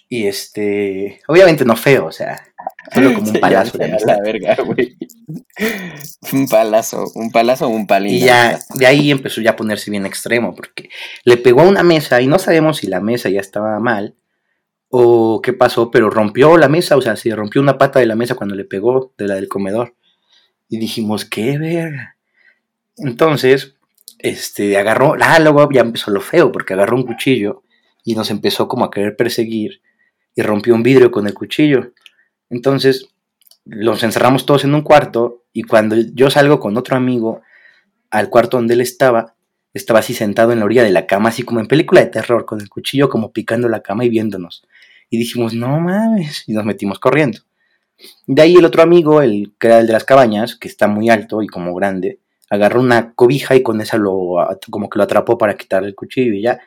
Y 0.08 0.28
este, 0.28 1.22
obviamente 1.28 1.64
no 1.66 1.76
feo, 1.78 2.06
o 2.08 2.12
sea, 2.12 2.42
solo 2.94 3.14
como 3.14 3.30
un 3.32 3.34
palazo 3.40 3.78
de 3.78 3.86
amistad. 3.86 4.18
la 4.18 4.22
verga, 4.22 4.58
güey. 4.64 4.98
Un 6.34 6.48
palazo, 6.48 7.06
un 7.16 7.32
palazo 7.32 7.68
o 7.68 7.70
un 7.70 7.86
palín. 7.88 8.16
Y 8.16 8.20
ya 8.22 8.60
de 8.74 8.86
ahí 8.88 9.12
empezó 9.12 9.40
ya 9.42 9.52
a 9.52 9.56
ponerse 9.56 9.92
bien 9.92 10.06
extremo, 10.06 10.56
porque 10.56 10.90
le 11.24 11.38
pegó 11.38 11.62
a 11.62 11.68
una 11.68 11.84
mesa 11.84 12.20
y 12.22 12.28
no 12.28 12.40
sabemos 12.40 12.78
si 12.78 12.88
la 12.88 13.00
mesa 13.00 13.30
ya 13.30 13.40
estaba 13.40 13.80
mal 13.80 14.16
o 14.92 15.42
qué 15.42 15.54
pasó, 15.54 15.90
pero 15.90 16.10
rompió 16.10 16.58
la 16.58 16.68
mesa, 16.68 16.98
o 16.98 17.02
sea, 17.02 17.16
se 17.16 17.34
rompió 17.34 17.62
una 17.62 17.78
pata 17.78 18.00
de 18.00 18.06
la 18.06 18.16
mesa 18.16 18.36
cuando 18.36 18.56
le 18.56 18.66
pegó 18.66 19.14
de 19.18 19.28
la 19.28 19.36
del 19.36 19.48
comedor. 19.48 19.96
Y 20.68 20.78
dijimos, 20.78 21.26
qué 21.26 21.58
verga. 21.58 22.18
Entonces, 22.98 23.76
este, 24.20 24.78
agarró, 24.78 25.16
ah, 25.22 25.40
luego 25.40 25.70
ya 25.72 25.82
empezó 25.82 26.12
lo 26.12 26.20
feo, 26.20 26.52
porque 26.52 26.74
agarró 26.74 26.98
un 26.98 27.06
cuchillo 27.06 27.64
y 28.04 28.16
nos 28.16 28.32
empezó 28.32 28.68
como 28.68 28.84
a 28.84 28.92
querer 28.92 29.16
perseguir 29.16 29.82
y 30.36 30.42
rompió 30.42 30.76
un 30.76 30.84
vidrio 30.84 31.10
con 31.10 31.26
el 31.26 31.34
cuchillo. 31.34 31.94
Entonces, 32.50 33.08
los 33.64 34.04
encerramos 34.04 34.46
todos 34.46 34.66
en 34.66 34.76
un 34.76 34.82
cuarto 34.82 35.46
y 35.54 35.64
cuando 35.64 35.96
yo 35.96 36.30
salgo 36.30 36.60
con 36.60 36.76
otro 36.76 36.98
amigo 36.98 37.42
al 38.10 38.30
cuarto 38.30 38.58
donde 38.58 38.74
él 38.74 38.82
estaba, 38.82 39.36
estaba 39.74 40.00
así 40.00 40.14
sentado 40.14 40.52
en 40.52 40.60
la 40.60 40.66
orilla 40.66 40.84
de 40.84 40.92
la 40.92 41.08
cama, 41.08 41.30
así 41.30 41.44
como 41.44 41.62
en 41.62 41.68
película 41.68 42.02
de 42.02 42.08
terror, 42.08 42.46
con 42.46 42.60
el 42.60 42.68
cuchillo 42.68 43.10
como 43.10 43.32
picando 43.32 43.70
la 43.70 43.82
cama 43.82 44.04
y 44.04 44.10
viéndonos. 44.10 44.64
Y 45.12 45.20
dijimos, 45.20 45.54
no 45.54 45.80
mames, 45.80 46.46
y 46.48 46.54
nos 46.54 46.66
metimos 46.66 46.98
corriendo. 46.98 47.40
De 48.26 48.42
ahí 48.42 48.56
el 48.56 48.66
otro 48.66 48.82
amigo, 48.82 49.22
el 49.22 49.54
que 49.60 49.68
era 49.68 49.80
el 49.80 49.86
de 49.86 49.94
las 49.94 50.04
cabañas, 50.04 50.56
que 50.56 50.68
está 50.68 50.88
muy 50.88 51.10
alto 51.10 51.44
y 51.44 51.48
como 51.48 51.76
grande, 51.76 52.20
agarró 52.50 52.82
una 52.82 53.14
cobija 53.14 53.56
y 53.56 53.62
con 53.62 53.80
esa 53.82 53.98
lo 53.98 54.38
como 54.70 54.90
que 54.90 54.98
lo 54.98 55.04
atrapó 55.04 55.38
para 55.38 55.56
quitarle 55.56 55.90
el 55.90 55.96
cuchillo 55.96 56.34
y 56.34 56.42
ya, 56.42 56.60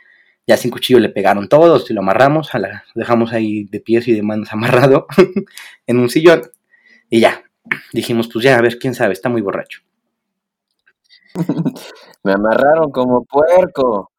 ya 0.46 0.56
sin 0.56 0.70
cuchillo 0.70 1.00
le 1.00 1.08
pegaron 1.08 1.48
todos 1.48 1.90
y 1.90 1.94
lo 1.94 2.00
amarramos, 2.02 2.54
a 2.54 2.58
la, 2.58 2.84
lo 2.94 3.00
dejamos 3.00 3.32
ahí 3.32 3.64
de 3.64 3.80
pies 3.80 4.06
y 4.08 4.12
de 4.12 4.22
manos 4.22 4.48
amarrado 4.52 5.06
en 5.86 5.98
un 5.98 6.08
sillón 6.08 6.42
y 7.10 7.20
ya, 7.20 7.44
dijimos 7.92 8.28
pues 8.32 8.44
ya, 8.44 8.56
a 8.56 8.62
ver, 8.62 8.78
quién 8.78 8.94
sabe, 8.94 9.14
está 9.14 9.28
muy 9.28 9.42
borracho. 9.42 9.80
Me 12.22 12.32
amarraron 12.32 12.90
como 12.90 13.24
puerco. 13.24 14.10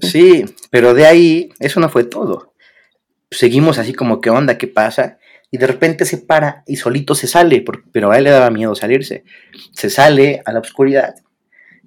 Sí, 0.00 0.44
pero 0.70 0.94
de 0.94 1.06
ahí, 1.06 1.50
eso 1.60 1.78
no 1.78 1.88
fue 1.88 2.04
todo. 2.04 2.53
Seguimos 3.30 3.78
así 3.78 3.92
como, 3.92 4.20
¿qué 4.20 4.30
onda? 4.30 4.58
¿Qué 4.58 4.66
pasa? 4.66 5.18
Y 5.50 5.58
de 5.58 5.66
repente 5.66 6.04
se 6.04 6.18
para 6.18 6.64
y 6.66 6.76
solito 6.76 7.14
se 7.14 7.26
sale, 7.26 7.64
pero 7.92 8.10
a 8.10 8.18
él 8.18 8.24
le 8.24 8.30
daba 8.30 8.50
miedo 8.50 8.74
salirse. 8.74 9.24
Se 9.72 9.90
sale 9.90 10.42
a 10.44 10.52
la 10.52 10.60
oscuridad 10.60 11.14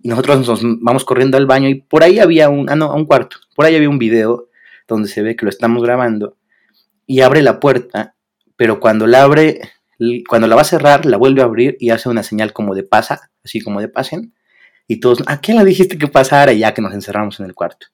y 0.02 0.10
nosotros 0.10 0.47
nos 0.47 0.62
vamos 0.82 1.04
corriendo 1.04 1.38
al 1.38 1.45
baño 1.45 1.69
y 1.69 1.76
por 1.76 2.04
ahí 2.04 2.19
había 2.19 2.50
un, 2.50 2.69
ah 2.69 2.76
no, 2.76 2.93
un 2.93 3.06
cuarto, 3.06 3.38
por 3.56 3.65
ahí 3.65 3.76
había 3.76 3.89
un 3.89 4.00
video 4.00 4.47
donde 4.88 5.10
se 5.10 5.21
ve 5.21 5.36
que 5.36 5.45
lo 5.45 5.50
estamos 5.50 5.84
grabando 5.84 6.38
y 7.06 7.21
abre 7.21 7.41
la 7.41 7.60
puerta, 7.60 8.15
pero 8.56 8.80
cuando 8.80 9.08
la 9.08 9.23
abre, 9.23 9.62
cuando 10.28 10.47
la 10.47 10.56
va 10.56 10.62
a 10.62 10.65
cerrar, 10.65 11.06
la 11.06 11.17
vuelve 11.17 11.41
a 11.41 11.45
abrir 11.45 11.78
y 11.80 11.89
hace 11.89 12.10
una 12.10 12.23
señal 12.23 12.54
como 12.54 12.76
de 12.76 12.84
pasa, 12.84 13.32
así 13.43 13.62
como 13.62 13.82
de 13.82 13.88
pasen. 13.88 14.34
Y 14.88 15.02
todos, 15.02 15.23
¿a 15.26 15.41
quién 15.41 15.58
le 15.58 15.65
dijiste 15.65 15.97
que 15.97 16.08
pasara? 16.08 16.54
Ya 16.54 16.73
que 16.73 16.82
nos 16.82 16.93
encerramos 16.93 17.39
en 17.39 17.45
el 17.45 17.54
cuarto. 17.54 17.88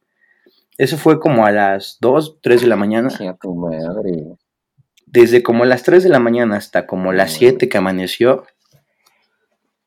Eso 0.77 0.97
fue 0.97 1.19
como 1.19 1.45
a 1.45 1.51
las 1.51 1.97
2, 2.01 2.39
3 2.41 2.61
de 2.61 2.67
la 2.67 2.75
mañana. 2.75 3.09
Chinga 3.09 3.35
tu 3.35 3.53
madre. 3.55 4.37
Desde 5.05 5.43
como 5.43 5.65
las 5.65 5.83
3 5.83 6.03
de 6.03 6.09
la 6.09 6.19
mañana 6.19 6.57
hasta 6.57 6.87
como 6.87 7.13
las 7.13 7.33
7 7.33 7.69
que 7.69 7.77
amaneció, 7.77 8.45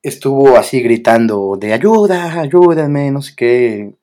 estuvo 0.03 0.57
así 0.57 0.81
gritando 0.83 1.57
de 1.59 1.73
ayuda, 1.73 2.41
ayúdame, 2.41 3.11
no 3.11 3.23
sé 3.23 3.35
qué, 3.37 3.95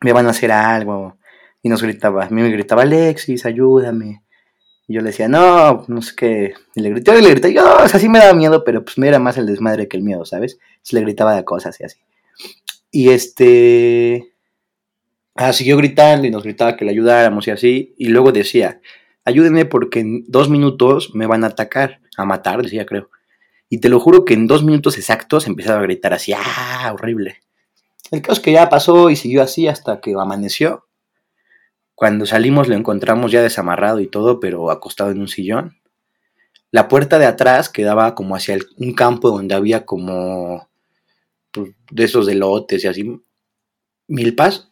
me 0.00 0.12
van 0.12 0.26
a 0.26 0.30
hacer 0.30 0.50
algo. 0.52 1.18
Y 1.62 1.68
nos 1.68 1.82
gritaba, 1.82 2.24
a 2.24 2.30
mí 2.30 2.42
me 2.42 2.50
gritaba 2.50 2.82
Alexis, 2.82 3.46
ayúdame. 3.46 4.22
Y 4.88 4.94
yo 4.94 5.00
le 5.00 5.08
decía, 5.08 5.28
no, 5.28 5.84
no 5.86 6.02
sé 6.02 6.14
qué. 6.16 6.54
Y 6.74 6.80
le 6.80 6.90
grité, 6.90 7.16
y 7.18 7.22
le 7.22 7.30
grité, 7.30 7.52
yo, 7.52 7.62
o 7.84 7.88
sea, 7.88 8.00
sí 8.00 8.08
me 8.08 8.18
daba 8.18 8.32
miedo, 8.32 8.64
pero 8.64 8.84
pues 8.84 8.98
me 8.98 9.08
era 9.08 9.18
más 9.18 9.38
el 9.38 9.46
desmadre 9.46 9.88
que 9.88 9.96
el 9.96 10.02
miedo, 10.02 10.24
¿sabes? 10.24 10.58
Se 10.82 10.96
le 10.96 11.02
gritaba 11.02 11.36
de 11.36 11.44
cosas 11.44 11.80
y 11.80 11.84
así. 11.84 11.98
Y 12.90 13.10
este. 13.10 14.31
Ah, 15.34 15.52
siguió 15.52 15.76
gritando 15.76 16.26
y 16.26 16.30
nos 16.30 16.42
gritaba 16.42 16.76
que 16.76 16.84
le 16.84 16.90
ayudáramos 16.90 17.46
y 17.48 17.50
así. 17.50 17.94
Y 17.96 18.08
luego 18.08 18.32
decía, 18.32 18.80
ayúdenme 19.24 19.64
porque 19.64 20.00
en 20.00 20.24
dos 20.28 20.50
minutos 20.50 21.14
me 21.14 21.26
van 21.26 21.44
a 21.44 21.48
atacar, 21.48 22.00
a 22.16 22.24
matar, 22.24 22.62
decía, 22.62 22.86
creo. 22.86 23.10
Y 23.68 23.78
te 23.78 23.88
lo 23.88 24.00
juro 24.00 24.24
que 24.24 24.34
en 24.34 24.46
dos 24.46 24.62
minutos 24.62 24.98
exactos 24.98 25.46
empezaba 25.46 25.80
a 25.80 25.84
gritar 25.84 26.12
así, 26.12 26.32
¡ah! 26.36 26.92
Horrible. 26.92 27.38
El 28.10 28.20
caso 28.20 28.34
es 28.34 28.40
que 28.40 28.52
ya 28.52 28.68
pasó 28.68 29.08
y 29.08 29.16
siguió 29.16 29.42
así 29.42 29.68
hasta 29.68 30.00
que 30.00 30.12
amaneció. 30.12 30.86
Cuando 31.94 32.26
salimos 32.26 32.68
lo 32.68 32.74
encontramos 32.74 33.32
ya 33.32 33.42
desamarrado 33.42 34.00
y 34.00 34.08
todo, 34.08 34.40
pero 34.40 34.70
acostado 34.70 35.10
en 35.12 35.20
un 35.20 35.28
sillón. 35.28 35.78
La 36.70 36.88
puerta 36.88 37.18
de 37.18 37.26
atrás 37.26 37.68
quedaba 37.68 38.14
como 38.14 38.34
hacia 38.34 38.58
un 38.76 38.92
campo 38.92 39.30
donde 39.30 39.54
había 39.54 39.86
como 39.86 40.68
pues, 41.50 41.70
de 41.90 42.04
esos 42.04 42.26
de 42.26 42.34
lotes 42.34 42.84
y 42.84 42.88
así. 42.88 43.22
Milpas. 44.08 44.71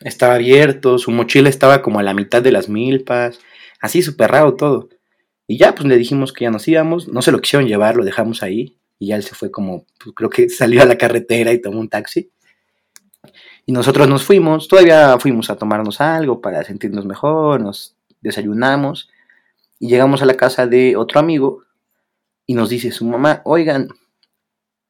Estaba 0.00 0.34
abierto, 0.34 0.98
su 0.98 1.10
mochila 1.10 1.48
estaba 1.48 1.82
como 1.82 1.98
a 1.98 2.02
la 2.02 2.14
mitad 2.14 2.42
de 2.42 2.52
las 2.52 2.68
milpas. 2.68 3.38
Así 3.80 4.02
súper 4.02 4.30
raro 4.30 4.54
todo. 4.54 4.88
Y 5.46 5.58
ya, 5.58 5.74
pues 5.74 5.86
le 5.86 5.96
dijimos 5.96 6.32
que 6.32 6.44
ya 6.44 6.50
nos 6.50 6.66
íbamos. 6.68 7.08
No 7.08 7.22
se 7.22 7.32
lo 7.32 7.40
quisieron 7.40 7.68
llevar, 7.68 7.96
lo 7.96 8.04
dejamos 8.04 8.42
ahí. 8.42 8.78
Y 8.98 9.08
ya 9.08 9.16
él 9.16 9.22
se 9.22 9.34
fue 9.34 9.50
como, 9.50 9.84
pues, 10.02 10.14
creo 10.14 10.30
que 10.30 10.48
salió 10.50 10.82
a 10.82 10.86
la 10.86 10.96
carretera 10.96 11.52
y 11.52 11.60
tomó 11.60 11.80
un 11.80 11.88
taxi. 11.88 12.30
Y 13.66 13.72
nosotros 13.72 14.08
nos 14.08 14.24
fuimos. 14.24 14.68
Todavía 14.68 15.18
fuimos 15.18 15.50
a 15.50 15.56
tomarnos 15.56 16.00
algo 16.00 16.40
para 16.40 16.62
sentirnos 16.64 17.04
mejor. 17.04 17.60
Nos 17.60 17.96
desayunamos. 18.20 19.10
Y 19.78 19.88
llegamos 19.88 20.22
a 20.22 20.26
la 20.26 20.34
casa 20.34 20.66
de 20.66 20.96
otro 20.96 21.20
amigo. 21.20 21.64
Y 22.46 22.54
nos 22.54 22.70
dice 22.70 22.90
su 22.90 23.04
mamá, 23.04 23.42
oigan, 23.44 23.88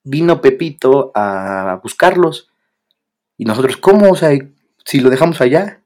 vino 0.04 0.40
Pepito 0.40 1.12
a 1.14 1.80
buscarlos. 1.82 2.50
Y 3.36 3.44
nosotros, 3.44 3.76
¿cómo? 3.76 4.10
O 4.10 4.16
sea, 4.16 4.30
si 4.84 5.00
lo 5.00 5.10
dejamos 5.10 5.40
allá. 5.40 5.82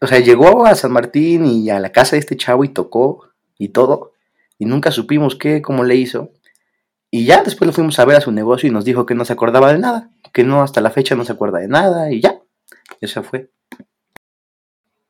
O 0.00 0.06
sea, 0.06 0.18
llegó 0.20 0.66
a 0.66 0.74
San 0.74 0.92
Martín 0.92 1.46
y 1.46 1.70
a 1.70 1.78
la 1.78 1.92
casa 1.92 2.16
de 2.16 2.20
este 2.20 2.36
chavo 2.36 2.64
y 2.64 2.68
tocó 2.68 3.28
y 3.58 3.68
todo. 3.68 4.12
Y 4.58 4.64
nunca 4.64 4.90
supimos 4.90 5.36
qué, 5.36 5.62
cómo 5.62 5.84
le 5.84 5.96
hizo. 5.96 6.32
Y 7.10 7.24
ya 7.24 7.42
después 7.42 7.66
lo 7.66 7.72
fuimos 7.72 7.98
a 7.98 8.04
ver 8.04 8.16
a 8.16 8.20
su 8.20 8.32
negocio 8.32 8.68
y 8.68 8.72
nos 8.72 8.84
dijo 8.84 9.06
que 9.06 9.14
no 9.14 9.24
se 9.24 9.32
acordaba 9.32 9.72
de 9.72 9.78
nada. 9.78 10.10
Que 10.32 10.44
no, 10.44 10.62
hasta 10.62 10.80
la 10.80 10.90
fecha 10.90 11.14
no 11.14 11.24
se 11.24 11.32
acuerda 11.32 11.58
de 11.58 11.68
nada. 11.68 12.10
Y 12.10 12.20
ya. 12.20 12.40
Eso 13.00 13.22
fue. 13.22 13.50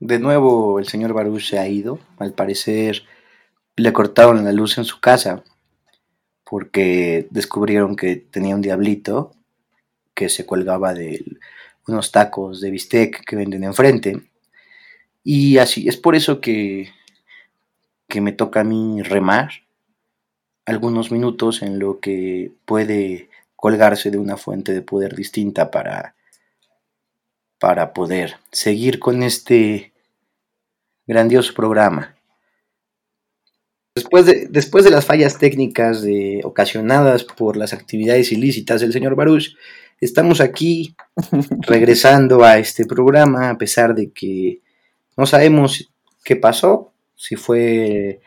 De 0.01 0.19
nuevo 0.19 0.79
el 0.79 0.87
señor 0.87 1.13
Baruch 1.13 1.43
se 1.49 1.59
ha 1.59 1.69
ido. 1.69 1.99
Al 2.19 2.33
parecer 2.33 3.03
le 3.77 3.93
cortaron 3.93 4.45
la 4.45 4.53
luz 4.53 4.79
en 4.79 4.85
su 4.85 5.01
casa 5.01 5.45
porque 6.45 7.29
descubrieron 7.31 7.97
que 7.97 8.17
tenía 8.17 8.55
un 8.55 8.61
diablito 8.61 9.33
que 10.15 10.29
se 10.29 10.45
colgaba 10.45 10.93
de 10.93 11.25
unos 11.87 12.13
tacos 12.13 12.61
de 12.61 12.71
bistec 12.71 13.25
que 13.25 13.37
venden 13.37 13.65
enfrente. 13.65 14.21
Y 15.25 15.59
así, 15.59 15.89
es 15.89 15.97
por 15.97 16.15
eso 16.15 16.41
que, 16.41 16.91
que 18.09 18.21
me 18.21 18.33
toca 18.33 18.61
a 18.61 18.65
mí 18.65 19.03
remar 19.03 19.51
algunos 20.67 21.11
minutos 21.11 21.63
en 21.63 21.79
lo 21.79 22.01
que 22.01 22.53
puede 22.65 23.29
colgarse 23.57 24.11
de 24.11 24.19
una 24.19 24.37
fuente 24.37 24.73
de 24.73 24.83
poder 24.83 25.15
distinta 25.15 25.71
para, 25.71 26.15
para 27.59 27.93
poder 27.93 28.37
seguir 28.51 28.99
con 28.99 29.23
este 29.23 29.93
grandioso 31.07 31.55
programa. 31.55 32.17
Después 33.95 34.25
de, 34.25 34.47
después 34.49 34.85
de 34.85 34.91
las 34.91 35.05
fallas 35.05 35.39
técnicas 35.39 36.05
ocasionadas 36.45 37.25
por 37.25 37.57
las 37.57 37.75
actividades 37.75 38.33
ilícitas 38.33 38.81
del 38.81 38.93
señor 38.93 39.17
Baruch, 39.17 39.55
estamos 40.01 40.41
aquí 40.41 40.97
regresando 41.61 42.43
a 42.43 42.59
este 42.59 42.87
programa 42.87 43.51
a 43.51 43.59
pesar 43.59 43.95
de 43.95 44.11
que 44.11 44.61
no 45.17 45.27
sabemos 45.27 45.91
qué 46.25 46.37
pasó, 46.37 46.93
si 47.17 47.37
fue 47.37 48.21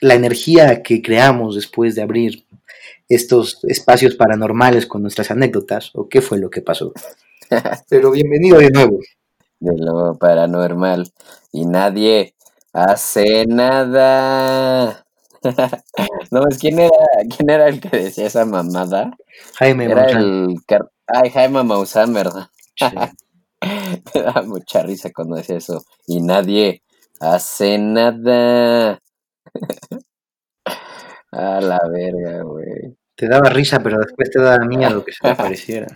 la 0.00 0.14
energía 0.14 0.82
que 0.82 1.02
creamos 1.02 1.54
después 1.54 1.94
de 1.94 2.02
abrir 2.02 2.44
estos 3.08 3.62
espacios 3.64 4.14
paranormales 4.14 4.86
con 4.86 5.02
nuestras 5.02 5.30
anécdotas 5.30 5.90
o 5.94 6.08
qué 6.08 6.22
fue 6.22 6.38
lo 6.38 6.50
que 6.50 6.62
pasó. 6.62 6.92
Pero 7.88 8.10
bienvenido 8.10 8.58
de 8.58 8.70
nuevo. 8.70 8.98
De 9.60 9.72
lo 9.76 10.16
paranormal. 10.18 11.12
Y 11.52 11.66
nadie 11.66 12.34
hace 12.76 13.46
nada. 13.46 15.04
no, 16.30 16.48
es 16.48 16.58
quién 16.58 16.78
era, 16.78 16.90
quién 17.34 17.50
era 17.50 17.68
el 17.68 17.80
que 17.80 17.88
decía 17.88 18.26
esa 18.26 18.44
mamada. 18.44 19.16
Jaime 19.58 19.86
Era 19.86 20.10
el 20.10 20.56
Ay, 21.06 21.30
Jaime 21.30 21.62
Maussan, 21.62 22.12
¿verdad? 22.12 22.48
Me 24.14 24.22
da 24.22 24.42
mucha 24.42 24.82
risa 24.82 25.10
cuando 25.14 25.36
decía 25.36 25.56
eso. 25.56 25.82
Y 26.06 26.20
nadie 26.20 26.82
hace 27.20 27.78
nada. 27.78 29.00
A 31.32 31.60
la 31.60 31.80
verga, 31.90 32.42
güey. 32.42 32.96
Te 33.14 33.28
daba 33.28 33.48
risa, 33.50 33.80
pero 33.80 33.98
después 33.98 34.30
te 34.30 34.40
daba 34.40 34.64
miedo 34.64 35.04
que 35.04 35.12
se 35.12 35.18
te 35.22 35.28
apareciera. 35.28 35.86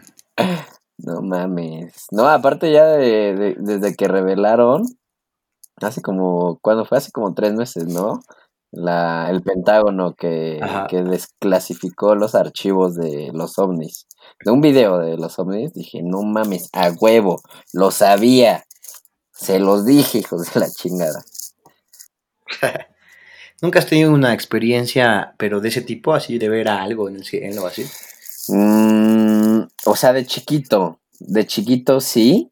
No 0.99 1.23
mames. 1.23 2.07
No, 2.11 2.29
aparte 2.29 2.73
ya 2.73 2.85
de, 2.87 3.57
desde 3.59 3.95
que 3.95 4.09
revelaron, 4.09 4.85
hace 5.89 6.03
como, 6.03 6.59
cuando 6.61 6.85
fue 6.85 6.99
hace 6.99 7.11
como 7.13 7.35
tres 7.35 7.55
meses, 7.55 7.87
¿no? 7.87 8.21
La, 8.73 9.29
el 9.31 9.43
Pentágono 9.43 10.15
que, 10.15 10.61
que 10.89 11.03
desclasificó 11.03 12.15
los 12.15 12.35
archivos 12.35 12.95
de 12.95 13.31
los 13.33 13.59
ovnis. 13.59 14.07
De 14.45 14.53
un 14.53 14.61
video 14.61 14.99
de 14.99 15.17
los 15.17 15.39
ovnis, 15.39 15.73
dije, 15.75 16.03
no 16.03 16.23
mames, 16.23 16.69
a 16.73 16.91
huevo, 16.93 17.43
lo 17.73 17.91
sabía. 17.91 18.65
Se 19.33 19.59
los 19.59 19.85
dije, 19.85 20.19
hijos 20.19 20.53
de 20.53 20.61
la 20.61 20.71
chingada. 20.71 21.23
¿Nunca 23.63 23.81
has 23.81 23.87
tenido 23.87 24.13
una 24.13 24.33
experiencia, 24.33 25.35
pero 25.37 25.61
de 25.61 25.69
ese 25.69 25.83
tipo, 25.83 26.15
así, 26.15 26.39
de 26.39 26.49
ver 26.49 26.69
a 26.69 26.83
algo 26.83 27.09
en 27.09 27.17
el 27.17 27.25
cielo 27.25 27.67
así? 27.67 27.85
Mm, 28.49 29.63
o 29.85 29.97
sea, 29.97 30.13
de 30.13 30.25
chiquito. 30.25 31.01
De 31.19 31.47
chiquito 31.47 32.01
sí. 32.01 32.51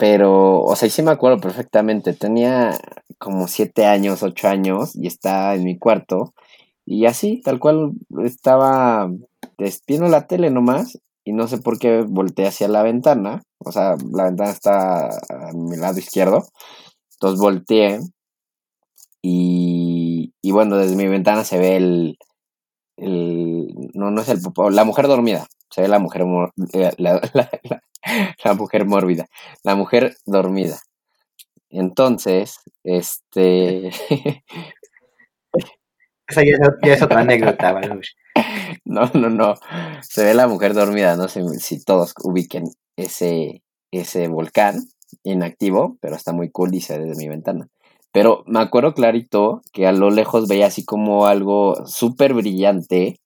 Pero, 0.00 0.62
o 0.62 0.74
sea, 0.76 0.88
sí 0.88 1.02
me 1.02 1.10
acuerdo 1.10 1.40
perfectamente. 1.40 2.14
Tenía 2.14 2.72
como 3.18 3.48
siete 3.48 3.84
años, 3.84 4.22
ocho 4.22 4.48
años, 4.48 4.96
y 4.96 5.06
estaba 5.06 5.54
en 5.54 5.64
mi 5.64 5.78
cuarto. 5.78 6.32
Y 6.86 7.04
así, 7.04 7.42
tal 7.42 7.58
cual, 7.58 7.92
estaba 8.24 9.10
viendo 9.86 10.08
la 10.08 10.26
tele 10.26 10.50
nomás. 10.50 10.98
Y 11.22 11.34
no 11.34 11.48
sé 11.48 11.58
por 11.58 11.78
qué 11.78 12.00
volteé 12.08 12.46
hacia 12.46 12.66
la 12.68 12.82
ventana. 12.82 13.42
O 13.58 13.72
sea, 13.72 13.96
la 14.10 14.24
ventana 14.24 14.50
está 14.50 15.08
a 15.08 15.52
mi 15.52 15.76
lado 15.76 15.98
izquierdo. 15.98 16.44
Entonces 17.16 17.38
volteé 17.38 18.00
y, 19.20 20.32
y 20.40 20.50
bueno, 20.52 20.78
desde 20.78 20.96
mi 20.96 21.08
ventana 21.08 21.44
se 21.44 21.58
ve 21.58 21.76
el, 21.76 22.18
el 23.00 23.74
no, 23.94 24.10
no 24.10 24.20
es 24.20 24.28
el 24.28 24.40
la 24.70 24.84
mujer 24.84 25.06
dormida, 25.06 25.46
se 25.70 25.82
ve 25.82 25.88
la 25.88 25.98
mujer, 25.98 26.22
eh, 26.72 26.90
la, 26.98 27.20
la, 28.44 28.54
mujer 28.54 28.86
mórbida, 28.86 29.26
la 29.62 29.74
mujer 29.74 30.16
dormida. 30.26 30.78
Entonces, 31.70 32.58
este... 32.84 33.88
Esa 36.26 36.42
ya 36.44 36.92
es, 36.92 37.02
otra 37.02 37.20
anécdota, 37.20 37.74
No, 38.84 39.10
no, 39.14 39.30
no. 39.30 39.54
Se 40.00 40.24
ve 40.24 40.34
la 40.34 40.46
mujer 40.46 40.74
dormida, 40.74 41.16
no 41.16 41.26
sé 41.26 41.42
si 41.58 41.82
todos 41.84 42.14
ubiquen 42.22 42.64
ese, 42.96 43.62
ese 43.90 44.28
volcán 44.28 44.76
inactivo, 45.24 45.98
pero 46.00 46.14
está 46.14 46.32
muy 46.32 46.50
cool 46.50 46.72
y 46.74 46.80
se 46.80 46.98
ve 46.98 47.06
desde 47.06 47.20
mi 47.20 47.28
ventana. 47.28 47.66
Pero 48.12 48.42
me 48.46 48.60
acuerdo 48.60 48.94
clarito 48.94 49.62
que 49.72 49.86
a 49.86 49.92
lo 49.92 50.10
lejos 50.10 50.48
veía 50.48 50.66
así 50.66 50.84
como 50.84 51.26
algo 51.26 51.86
súper 51.86 52.34
brillante. 52.34 53.20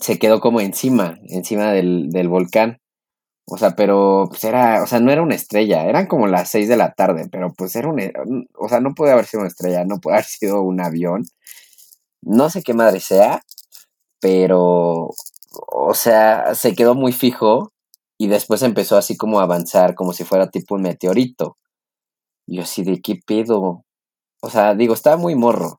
Se 0.00 0.18
quedó 0.18 0.40
como 0.40 0.60
encima, 0.60 1.18
encima 1.28 1.72
del, 1.72 2.10
del 2.10 2.28
volcán. 2.28 2.78
O 3.46 3.58
sea, 3.58 3.72
pero 3.76 4.26
pues 4.28 4.44
era, 4.44 4.82
o 4.82 4.86
sea, 4.86 5.00
no 5.00 5.10
era 5.12 5.22
una 5.22 5.34
estrella, 5.34 5.84
eran 5.84 6.06
como 6.06 6.26
las 6.28 6.48
seis 6.50 6.68
de 6.68 6.76
la 6.76 6.92
tarde, 6.92 7.28
pero 7.30 7.52
pues 7.52 7.74
era 7.76 7.88
un, 7.88 8.46
o 8.56 8.68
sea, 8.68 8.80
no 8.80 8.94
puede 8.94 9.12
haber 9.12 9.26
sido 9.26 9.40
una 9.40 9.48
estrella, 9.48 9.84
no 9.84 9.98
puede 10.00 10.16
haber 10.18 10.26
sido 10.28 10.62
un 10.62 10.80
avión. 10.80 11.24
No 12.22 12.50
sé 12.50 12.62
qué 12.62 12.74
madre 12.74 13.00
sea, 13.00 13.42
pero, 14.20 15.10
o 15.72 15.94
sea, 15.94 16.54
se 16.54 16.74
quedó 16.74 16.94
muy 16.94 17.12
fijo 17.12 17.72
y 18.18 18.28
después 18.28 18.62
empezó 18.62 18.96
así 18.96 19.16
como 19.16 19.40
a 19.40 19.44
avanzar, 19.44 19.94
como 19.96 20.12
si 20.12 20.24
fuera 20.24 20.50
tipo 20.50 20.76
un 20.76 20.82
meteorito. 20.82 21.56
Yo 22.52 22.62
así 22.62 22.82
de 22.82 23.00
qué 23.00 23.16
pedo. 23.26 23.84
O 24.42 24.50
sea, 24.50 24.74
digo, 24.74 24.92
estaba 24.94 25.16
muy 25.16 25.34
morro. 25.34 25.78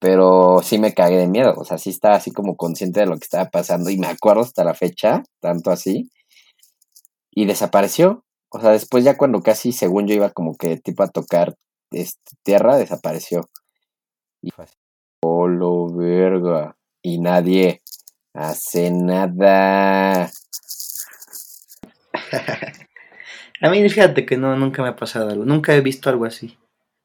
Pero 0.00 0.60
sí 0.62 0.78
me 0.78 0.94
cagué 0.94 1.18
de 1.18 1.28
miedo. 1.28 1.54
O 1.56 1.64
sea, 1.64 1.76
sí 1.76 1.90
estaba 1.90 2.14
así 2.16 2.30
como 2.30 2.56
consciente 2.56 3.00
de 3.00 3.06
lo 3.06 3.18
que 3.18 3.24
estaba 3.24 3.50
pasando. 3.50 3.90
Y 3.90 3.98
me 3.98 4.06
acuerdo 4.06 4.40
hasta 4.42 4.64
la 4.64 4.74
fecha, 4.74 5.22
tanto 5.40 5.70
así. 5.70 6.10
Y 7.30 7.44
desapareció. 7.44 8.24
O 8.50 8.60
sea, 8.60 8.70
después 8.70 9.04
ya 9.04 9.18
cuando 9.18 9.42
casi, 9.42 9.72
según 9.72 10.06
yo, 10.06 10.14
iba 10.14 10.30
como 10.30 10.56
que 10.56 10.78
tipo 10.78 11.02
a 11.02 11.08
tocar 11.08 11.56
este, 11.90 12.36
tierra, 12.42 12.78
desapareció. 12.78 13.50
Y 14.40 14.50
fue 14.50 14.64
así. 14.64 14.76
Oh, 15.22 15.46
lo 15.46 15.92
verga. 15.94 16.76
Y 17.02 17.18
nadie 17.20 17.82
hace 18.32 18.90
nada. 18.90 20.30
A 23.60 23.70
mí 23.70 23.88
fíjate 23.88 24.24
que 24.24 24.36
no, 24.36 24.56
nunca 24.56 24.82
me 24.82 24.88
ha 24.88 24.96
pasado 24.96 25.30
algo, 25.30 25.44
nunca 25.44 25.74
he 25.74 25.80
visto 25.80 26.10
algo 26.10 26.24
así. 26.24 26.58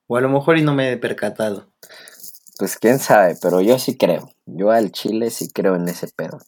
O 0.08 0.18
a 0.18 0.22
lo 0.22 0.30
mejor 0.30 0.58
y 0.58 0.64
no 0.64 0.74
me 0.74 0.92
he 0.92 0.98
percatado. 0.98 1.68
Pues 2.60 2.78
quién 2.78 3.00
sabe, 3.00 3.36
pero 3.42 3.62
yo 3.62 3.80
sí 3.80 3.98
creo. 3.98 4.30
Yo 4.46 4.72
al 4.72 4.92
chile 4.92 5.32
sí 5.32 5.50
creo 5.52 5.76
en 5.76 5.88
ese 5.88 6.08
pedo. 6.08 6.40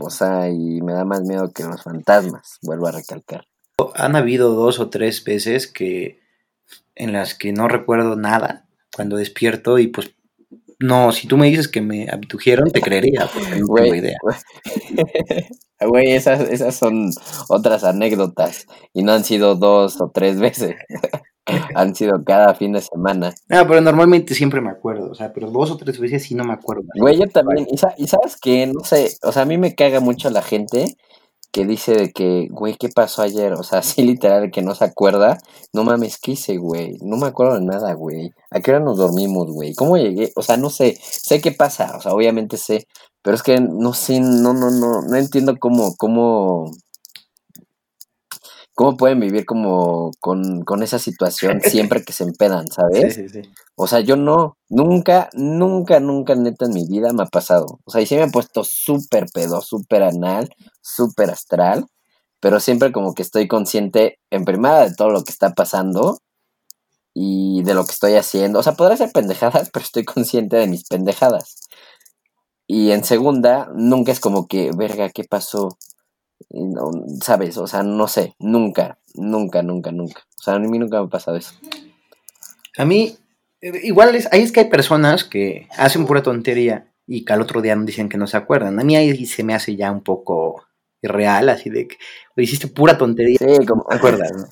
O 0.00 0.10
sea, 0.10 0.48
y 0.48 0.80
me 0.80 0.94
da 0.94 1.04
más 1.04 1.22
miedo 1.22 1.52
que 1.52 1.64
los 1.64 1.82
fantasmas, 1.82 2.58
vuelvo 2.62 2.86
a 2.86 2.92
recalcar. 2.92 3.46
Han 3.96 4.16
habido 4.16 4.54
dos 4.54 4.80
o 4.80 4.88
tres 4.88 5.22
veces 5.24 5.66
que 5.66 6.20
en 6.94 7.12
las 7.12 7.34
que 7.34 7.52
no 7.52 7.68
recuerdo 7.68 8.16
nada 8.16 8.66
cuando 8.94 9.16
despierto 9.16 9.78
y 9.78 9.88
pues 9.88 10.14
no, 10.78 11.12
si 11.12 11.26
tú 11.26 11.36
me 11.36 11.48
dices 11.48 11.68
que 11.68 11.80
me 11.80 12.08
abdujeron, 12.08 12.70
te 12.70 12.80
creería, 12.80 13.28
porque 13.32 13.60
no 13.60 13.74
tengo 13.74 13.94
idea. 13.94 14.18
Güey, 15.80 16.12
esas, 16.12 16.40
esas 16.48 16.74
son 16.76 17.10
otras 17.48 17.84
anécdotas 17.84 18.66
y 18.94 19.02
no 19.02 19.12
han 19.12 19.24
sido 19.24 19.54
dos 19.54 20.00
o 20.00 20.10
tres 20.14 20.40
veces. 20.40 20.76
han 21.74 21.94
sido 21.94 22.24
cada 22.24 22.54
fin 22.54 22.72
de 22.72 22.80
semana. 22.80 23.34
Ah, 23.50 23.64
pero 23.68 23.80
normalmente 23.80 24.34
siempre 24.34 24.62
me 24.62 24.70
acuerdo, 24.70 25.10
o 25.10 25.14
sea, 25.14 25.32
pero 25.32 25.50
dos 25.50 25.70
o 25.70 25.76
tres 25.76 25.98
veces 25.98 26.22
sí 26.22 26.34
no 26.34 26.44
me 26.44 26.54
acuerdo. 26.54 26.84
Güey, 26.96 27.18
yo 27.18 27.26
también, 27.26 27.66
y, 27.68 27.74
y 28.02 28.06
sabes 28.06 28.36
que, 28.40 28.66
no 28.66 28.80
sé, 28.84 29.10
o 29.22 29.32
sea, 29.32 29.42
a 29.42 29.46
mí 29.46 29.58
me 29.58 29.74
caga 29.74 30.00
mucho 30.00 30.30
la 30.30 30.42
gente 30.42 30.96
que 31.54 31.64
dice 31.64 31.94
de 31.94 32.12
que, 32.12 32.48
güey, 32.50 32.74
¿qué 32.76 32.88
pasó 32.88 33.22
ayer? 33.22 33.52
O 33.52 33.62
sea, 33.62 33.78
así 33.78 34.02
literal 34.02 34.50
que 34.50 34.60
no 34.60 34.74
se 34.74 34.84
acuerda. 34.84 35.38
No 35.72 35.84
mames, 35.84 36.18
¿qué 36.18 36.32
hice, 36.32 36.56
güey? 36.56 36.98
No 37.00 37.16
me 37.16 37.28
acuerdo 37.28 37.54
de 37.54 37.64
nada, 37.64 37.94
güey. 37.94 38.32
¿A 38.50 38.60
qué 38.60 38.72
hora 38.72 38.80
nos 38.80 38.98
dormimos, 38.98 39.52
güey? 39.52 39.72
¿Cómo 39.74 39.96
llegué? 39.96 40.32
O 40.34 40.42
sea, 40.42 40.56
no 40.56 40.68
sé. 40.68 40.98
Sé 41.00 41.40
qué 41.40 41.52
pasa, 41.52 41.96
o 41.96 42.02
sea, 42.02 42.12
obviamente 42.12 42.56
sé. 42.56 42.88
Pero 43.22 43.36
es 43.36 43.42
que 43.44 43.60
no 43.60 43.94
sé, 43.94 44.20
no, 44.20 44.52
no, 44.52 44.70
no, 44.70 45.02
no 45.02 45.16
entiendo 45.16 45.56
cómo, 45.58 45.94
cómo, 45.96 46.72
cómo 48.74 48.96
pueden 48.96 49.20
vivir 49.20 49.46
como 49.46 50.10
con, 50.20 50.62
con 50.64 50.82
esa 50.82 50.98
situación 50.98 51.60
siempre 51.62 52.02
que 52.04 52.12
se 52.12 52.24
empedan, 52.24 52.66
¿sabes? 52.66 53.14
Sí, 53.14 53.28
sí, 53.28 53.42
sí. 53.42 53.50
O 53.76 53.88
sea, 53.88 54.00
yo 54.00 54.16
no, 54.16 54.56
nunca, 54.68 55.30
nunca, 55.32 55.98
nunca 55.98 56.34
neta 56.36 56.66
en 56.66 56.74
mi 56.74 56.86
vida 56.86 57.12
me 57.12 57.24
ha 57.24 57.26
pasado. 57.26 57.80
O 57.84 57.90
sea, 57.90 58.00
y 58.00 58.06
sí 58.06 58.14
me 58.14 58.22
ha 58.22 58.28
puesto 58.28 58.62
súper 58.64 59.26
pedo, 59.32 59.60
súper 59.62 60.04
anal, 60.04 60.54
súper 60.80 61.30
astral, 61.30 61.86
pero 62.40 62.60
siempre 62.60 62.92
como 62.92 63.14
que 63.14 63.22
estoy 63.22 63.48
consciente 63.48 64.20
en 64.30 64.44
primera 64.44 64.88
de 64.88 64.94
todo 64.94 65.10
lo 65.10 65.24
que 65.24 65.32
está 65.32 65.54
pasando 65.54 66.18
y 67.14 67.62
de 67.64 67.74
lo 67.74 67.84
que 67.84 67.92
estoy 67.92 68.14
haciendo. 68.14 68.60
O 68.60 68.62
sea, 68.62 68.74
podrá 68.74 68.96
ser 68.96 69.10
pendejadas, 69.12 69.70
pero 69.72 69.84
estoy 69.84 70.04
consciente 70.04 70.56
de 70.56 70.68
mis 70.68 70.84
pendejadas. 70.88 71.56
y 72.66 72.92
en 72.92 73.04
segunda, 73.04 73.70
nunca 73.74 74.12
es 74.12 74.20
como 74.20 74.46
que, 74.48 74.70
verga, 74.76 75.10
¿qué 75.10 75.24
pasó? 75.24 75.68
¿Sabes? 77.22 77.56
O 77.58 77.66
sea, 77.66 77.82
no 77.82 78.08
sé, 78.08 78.34
nunca, 78.38 78.98
nunca, 79.14 79.62
nunca, 79.62 79.92
nunca. 79.92 80.22
O 80.38 80.42
sea, 80.42 80.54
a 80.54 80.58
mí 80.58 80.78
nunca 80.78 81.00
me 81.00 81.06
ha 81.06 81.10
pasado 81.10 81.36
eso. 81.36 81.52
A 82.76 82.84
mí, 82.84 83.16
igual 83.82 84.14
es, 84.14 84.28
ahí 84.32 84.42
es 84.42 84.52
que 84.52 84.60
hay 84.60 84.68
personas 84.68 85.24
que 85.24 85.68
hacen 85.76 86.06
pura 86.06 86.22
tontería 86.22 86.86
y 87.06 87.24
que 87.24 87.32
al 87.32 87.42
otro 87.42 87.62
día 87.62 87.76
dicen 87.76 88.08
que 88.08 88.18
no 88.18 88.26
se 88.26 88.36
acuerdan. 88.36 88.78
A 88.78 88.84
mí 88.84 88.96
ahí 88.96 89.26
se 89.26 89.42
me 89.44 89.54
hace 89.54 89.76
ya 89.76 89.90
un 89.90 90.02
poco 90.02 90.64
irreal, 91.02 91.48
así 91.48 91.70
de 91.70 91.88
que 91.88 91.96
hiciste 92.36 92.68
pura 92.68 92.96
tontería. 92.96 93.38
Sí, 93.38 93.66
como, 93.66 93.84
¿Te 93.84 93.96
acuerdas? 93.96 94.32
no? 94.36 94.44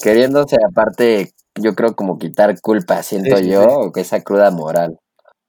queriéndose 0.00 0.56
aparte, 0.64 1.32
yo 1.54 1.74
creo 1.74 1.96
como 1.96 2.18
quitar 2.18 2.58
culpa, 2.60 3.02
siento 3.02 3.36
Sí, 3.36 3.44
sí, 3.44 3.50
yo, 3.50 3.62
sí. 3.62 3.68
o 3.70 3.92
que 3.92 4.00
esa 4.00 4.22
cruda 4.22 4.50
moral. 4.50 4.98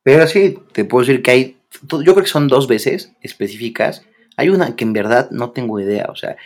Pero 0.04 0.28
sí, 0.28 0.58
te 0.74 0.86
puedo 0.86 1.06
decir 1.06 1.22
que 1.22 1.32
hay, 1.32 1.58
yo 1.82 2.14
creo 2.14 2.24
que 2.24 2.30
son 2.30 2.48
dos 2.48 2.68
veces 2.68 3.14
específicas. 3.22 4.04
Hay 4.38 4.50
una 4.50 4.76
que 4.76 4.86
en 4.86 4.94
verdad 4.94 5.30
no 5.32 5.52
tengo 5.52 5.80
idea, 5.80 6.08
o 6.10 6.16
sea, 6.16 6.38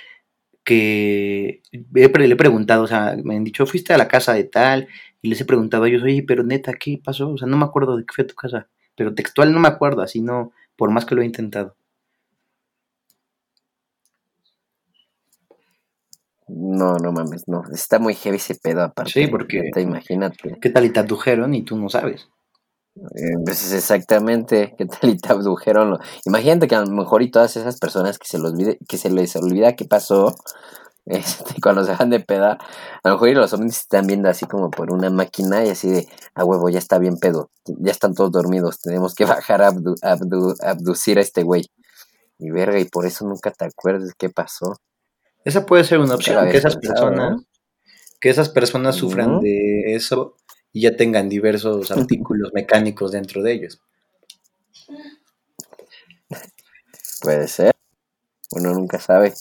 que 0.64 1.62
le 1.72 2.04
he 2.04 2.36
preguntado, 2.36 2.84
o 2.84 2.88
sea, 2.88 3.16
me 3.24 3.36
han 3.36 3.44
dicho, 3.44 3.66
fuiste 3.66 3.94
a 3.94 3.98
la 3.98 4.08
casa 4.08 4.34
de 4.34 4.46
tal, 4.46 4.88
y 5.24 5.30
les 5.30 5.42
he 5.42 5.46
preguntado 5.46 5.86
a 5.86 5.90
ellos, 5.90 6.04
oye, 6.04 6.24
pero 6.28 6.44
neta, 6.44 6.74
¿qué 6.76 7.02
pasó? 7.04 7.32
O 7.32 7.38
sea, 7.40 7.48
no 7.48 7.58
me 7.58 7.66
acuerdo 7.66 7.98
de 7.98 8.06
qué 8.06 8.14
fue 8.16 8.26
a 8.26 8.28
tu 8.28 8.36
casa, 8.36 8.68
pero 8.96 9.16
textual 9.16 9.54
no 9.54 9.60
me 9.62 9.70
acuerdo, 9.70 10.04
así 10.04 10.22
no, 10.22 10.52
por 10.78 10.92
más 10.92 11.06
que 11.06 11.16
lo 11.16 11.24
he 11.24 11.26
intentado. 11.26 11.76
No, 16.48 16.98
no 16.98 17.12
mames, 17.12 17.48
no. 17.48 17.64
Está 17.74 18.00
muy 18.00 18.16
heavy 18.16 18.38
ese 18.38 18.56
pedo 18.56 18.82
aparte. 18.84 19.12
Sí, 19.12 19.28
porque- 19.28 19.72
imagínate. 19.78 20.58
¿Qué 20.62 20.70
tal 20.70 20.86
y 20.86 20.90
te 20.92 21.00
abdujeron 21.00 21.54
y 21.54 21.64
tú 21.64 21.78
no 21.78 21.90
sabes? 21.90 22.28
Eh, 22.98 23.38
Pues 23.46 23.64
es 23.66 23.74
exactamente, 23.74 24.76
¿qué 24.80 24.86
tal 24.86 25.12
y 25.12 25.18
te 25.18 25.32
abdujeron? 25.34 26.00
Imagínate 26.26 26.68
que 26.68 26.76
a 26.76 26.82
lo 26.86 26.92
mejor 26.92 27.24
y 27.24 27.32
todas 27.32 27.58
esas 27.58 27.80
personas 27.80 28.20
que 28.20 28.28
se, 28.28 28.38
olvide, 28.38 28.80
que 28.88 28.98
se 28.98 29.10
les 29.12 29.36
olvida 29.36 29.76
qué 29.76 29.86
pasó 29.86 30.36
este, 31.06 31.56
cuando 31.62 31.84
se 31.86 31.94
van 31.96 32.10
de 32.10 32.20
peda, 32.20 32.58
a 33.04 33.10
lo 33.10 33.16
mejor 33.16 33.30
y 33.30 33.34
los 33.34 33.54
hombres 33.54 33.78
están 33.78 34.08
viendo 34.08 34.30
así 34.30 34.46
como 34.46 34.70
por 34.72 34.92
una 34.92 35.10
máquina 35.10 35.64
y 35.66 35.70
así 35.70 35.90
de, 35.90 36.08
a 36.36 36.44
huevo, 36.46 36.70
ya 36.70 36.80
está 36.80 36.98
bien 37.00 37.18
pedo, 37.18 37.50
ya 37.66 37.92
están 37.92 38.14
todos 38.14 38.32
dormidos, 38.32 38.80
tenemos 38.80 39.14
que 39.16 39.26
bajar 39.26 39.62
a 39.62 39.72
abdu- 39.72 40.00
abdu- 40.02 40.56
abducir 40.64 41.18
a 41.18 41.22
este 41.22 41.44
güey. 41.44 41.70
Y 42.40 42.50
verga, 42.50 42.80
y 42.80 42.86
por 42.86 43.06
eso 43.06 43.26
nunca 43.26 43.52
te 43.52 43.66
acuerdas 43.66 44.12
qué 44.18 44.30
pasó. 44.30 44.76
Esa 45.46 45.66
puede 45.66 45.84
ser 45.84 46.00
una 46.00 46.16
opción, 46.16 46.50
que 46.50 46.58
esas 46.58 46.76
pensado, 46.78 47.08
personas, 47.10 47.32
¿no? 47.32 47.44
que 48.20 48.30
esas 48.30 48.50
personas 48.50 48.96
sufran 48.96 49.40
de 49.42 49.96
eso 49.96 50.36
y 50.72 50.82
ya 50.82 50.96
tengan 50.98 51.30
diversos 51.30 51.92
artículos 51.92 52.52
mecánicos 52.54 53.12
dentro 53.12 53.44
de 53.44 53.54
ellos. 53.54 53.82
Puede 57.22 57.48
ser. 57.48 57.74
Uno 58.52 58.74
nunca 58.74 59.00
sabe. 59.00 59.34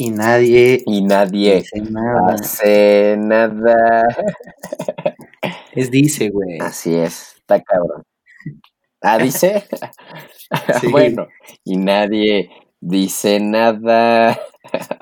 Y 0.00 0.12
nadie 0.12 0.84
Y 0.86 1.02
nadie 1.02 1.64
nada. 1.90 2.34
hace 2.34 3.16
nada. 3.18 4.06
Es 5.72 5.90
dice, 5.90 6.30
güey. 6.30 6.58
Así 6.60 6.94
es, 6.94 7.34
está 7.38 7.60
cabrón. 7.60 8.04
Ah, 9.02 9.18
dice. 9.18 9.64
Sí. 10.80 10.86
bueno, 10.86 11.28
y 11.62 11.76
nadie 11.76 12.48
dice 12.80 13.38
nada. 13.38 14.38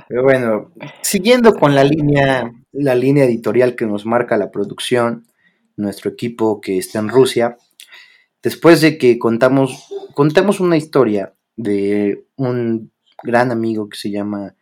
Pero 0.08 0.24
bueno, 0.24 0.72
siguiendo 1.02 1.54
con 1.54 1.74
la 1.74 1.84
línea, 1.84 2.50
la 2.72 2.96
línea 2.96 3.26
editorial 3.26 3.76
que 3.76 3.86
nos 3.86 4.06
marca 4.06 4.36
la 4.36 4.50
producción, 4.50 5.28
nuestro 5.76 6.10
equipo 6.10 6.60
que 6.60 6.78
está 6.78 6.98
en 6.98 7.10
Rusia, 7.10 7.58
después 8.42 8.80
de 8.80 8.98
que 8.98 9.20
contamos, 9.20 9.86
contamos 10.14 10.58
una 10.58 10.76
historia 10.76 11.34
de 11.54 12.24
un 12.34 12.90
gran 13.22 13.52
amigo 13.52 13.88
que 13.88 13.98
se 13.98 14.10
llama 14.10 14.56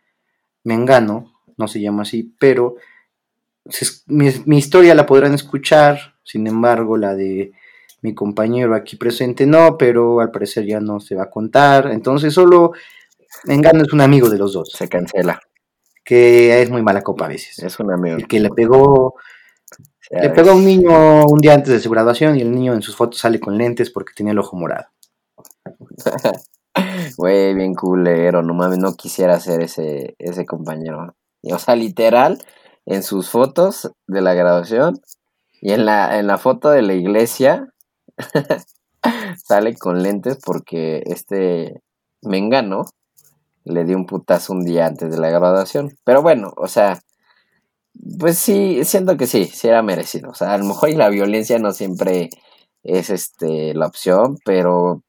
Mengano, 0.65 1.31
no 1.57 1.67
se 1.69 1.79
llama 1.79 2.01
así, 2.01 2.35
pero 2.37 2.75
se- 3.69 4.01
mi, 4.07 4.29
mi 4.45 4.57
historia 4.57 4.93
la 4.95 5.05
podrán 5.05 5.33
escuchar, 5.33 6.15
sin 6.23 6.45
embargo, 6.47 6.97
la 6.97 7.15
de 7.15 7.53
mi 8.01 8.13
compañero 8.13 8.75
aquí 8.75 8.97
presente 8.97 9.45
no, 9.47 9.77
pero 9.77 10.19
al 10.19 10.29
parecer 10.31 10.65
ya 10.65 10.79
no 10.79 10.99
se 10.99 11.15
va 11.15 11.23
a 11.23 11.29
contar, 11.31 11.87
entonces 11.91 12.33
solo 12.33 12.73
Mengano 13.45 13.83
es 13.83 13.91
un 13.93 14.01
amigo 14.01 14.29
de 14.29 14.37
los 14.37 14.53
dos 14.53 14.69
Se 14.73 14.87
cancela. 14.89 15.39
que 16.03 16.61
es 16.61 16.69
muy 16.69 16.81
mala 16.83 17.01
copa 17.01 17.25
a 17.25 17.29
veces. 17.29 17.59
Es 17.59 17.79
un 17.79 17.91
amigo. 17.91 18.17
El 18.17 18.27
que 18.27 18.39
le 18.39 18.49
pegó, 18.49 19.15
Ya 20.11 20.21
le 20.21 20.29
pegó 20.29 20.51
a 20.51 20.55
un 20.55 20.65
niño 20.65 21.25
un 21.25 21.39
día 21.39 21.53
antes 21.55 21.69
de 21.73 21.79
su 21.79 21.89
graduación 21.89 22.37
y 22.37 22.41
el 22.41 22.51
niño 22.51 22.73
en 22.73 22.81
sus 22.81 22.95
fotos 22.95 23.19
sale 23.19 23.39
con 23.39 23.57
lentes 23.57 23.89
porque 23.91 24.13
tenía 24.15 24.31
el 24.33 24.39
ojo 24.39 24.55
morado. 24.55 24.85
Güey, 27.17 27.53
bien 27.53 27.73
culero, 27.73 28.43
no 28.43 28.53
mames, 28.53 28.79
no 28.79 28.93
quisiera 28.95 29.39
ser 29.39 29.61
ese, 29.61 30.15
ese 30.19 30.45
compañero. 30.45 31.15
O 31.43 31.59
sea, 31.59 31.75
literal, 31.75 32.43
en 32.85 33.03
sus 33.03 33.29
fotos 33.29 33.91
de 34.07 34.21
la 34.21 34.33
graduación 34.33 34.99
y 35.61 35.71
en 35.71 35.85
la, 35.85 36.19
en 36.19 36.27
la 36.27 36.37
foto 36.37 36.69
de 36.69 36.81
la 36.81 36.93
iglesia 36.93 37.73
sale 39.43 39.75
con 39.75 40.03
lentes 40.03 40.37
porque 40.43 41.03
este 41.05 41.81
Mengano 42.21 42.85
le 43.63 43.83
dio 43.85 43.97
un 43.97 44.05
putazo 44.05 44.53
un 44.53 44.63
día 44.63 44.85
antes 44.87 45.11
de 45.11 45.17
la 45.17 45.29
graduación. 45.29 45.97
Pero 46.03 46.21
bueno, 46.21 46.53
o 46.57 46.67
sea, 46.67 46.99
pues 48.19 48.37
sí, 48.37 48.83
siento 48.83 49.17
que 49.17 49.27
sí, 49.27 49.45
sí 49.45 49.67
era 49.67 49.81
merecido. 49.81 50.29
O 50.29 50.35
sea, 50.35 50.53
a 50.53 50.57
lo 50.57 50.65
mejor 50.65 50.89
y 50.89 50.95
la 50.95 51.09
violencia 51.09 51.59
no 51.59 51.71
siempre 51.71 52.29
es 52.83 53.09
este 53.09 53.73
la 53.73 53.87
opción, 53.87 54.37
pero 54.45 55.01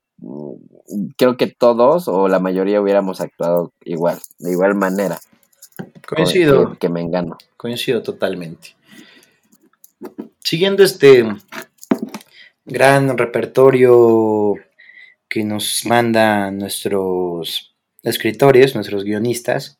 creo 1.17 1.37
que 1.37 1.47
todos 1.47 2.09
o 2.09 2.29
la 2.29 2.39
mayoría 2.39 2.81
hubiéramos 2.81 3.21
actuado 3.21 3.73
igual, 3.85 4.19
de 4.39 4.53
igual 4.53 4.75
manera. 4.75 5.19
Coincido, 6.07 6.73
Que, 6.73 6.79
que 6.79 6.89
Mengano. 6.89 7.37
coincido 7.57 8.03
totalmente. 8.03 8.77
Siguiendo 10.41 10.83
este 10.85 11.25
gran 12.65 13.19
repertorio 13.19 14.55
que 15.29 15.45
nos 15.45 15.85
manda 15.87 16.51
nuestros 16.51 17.75
escritores, 18.03 18.75
nuestros 18.75 19.05
guionistas, 19.05 19.79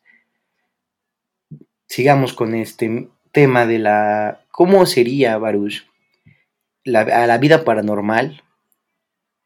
sigamos 1.87 2.33
con 2.33 2.53
este 2.53 3.09
tema 3.31 3.65
de 3.65 3.79
la 3.79 4.45
cómo 4.51 4.85
sería 4.85 5.37
Baruch 5.37 5.85
la, 6.83 7.01
a 7.01 7.27
la 7.27 7.37
vida 7.37 7.63
paranormal 7.63 8.43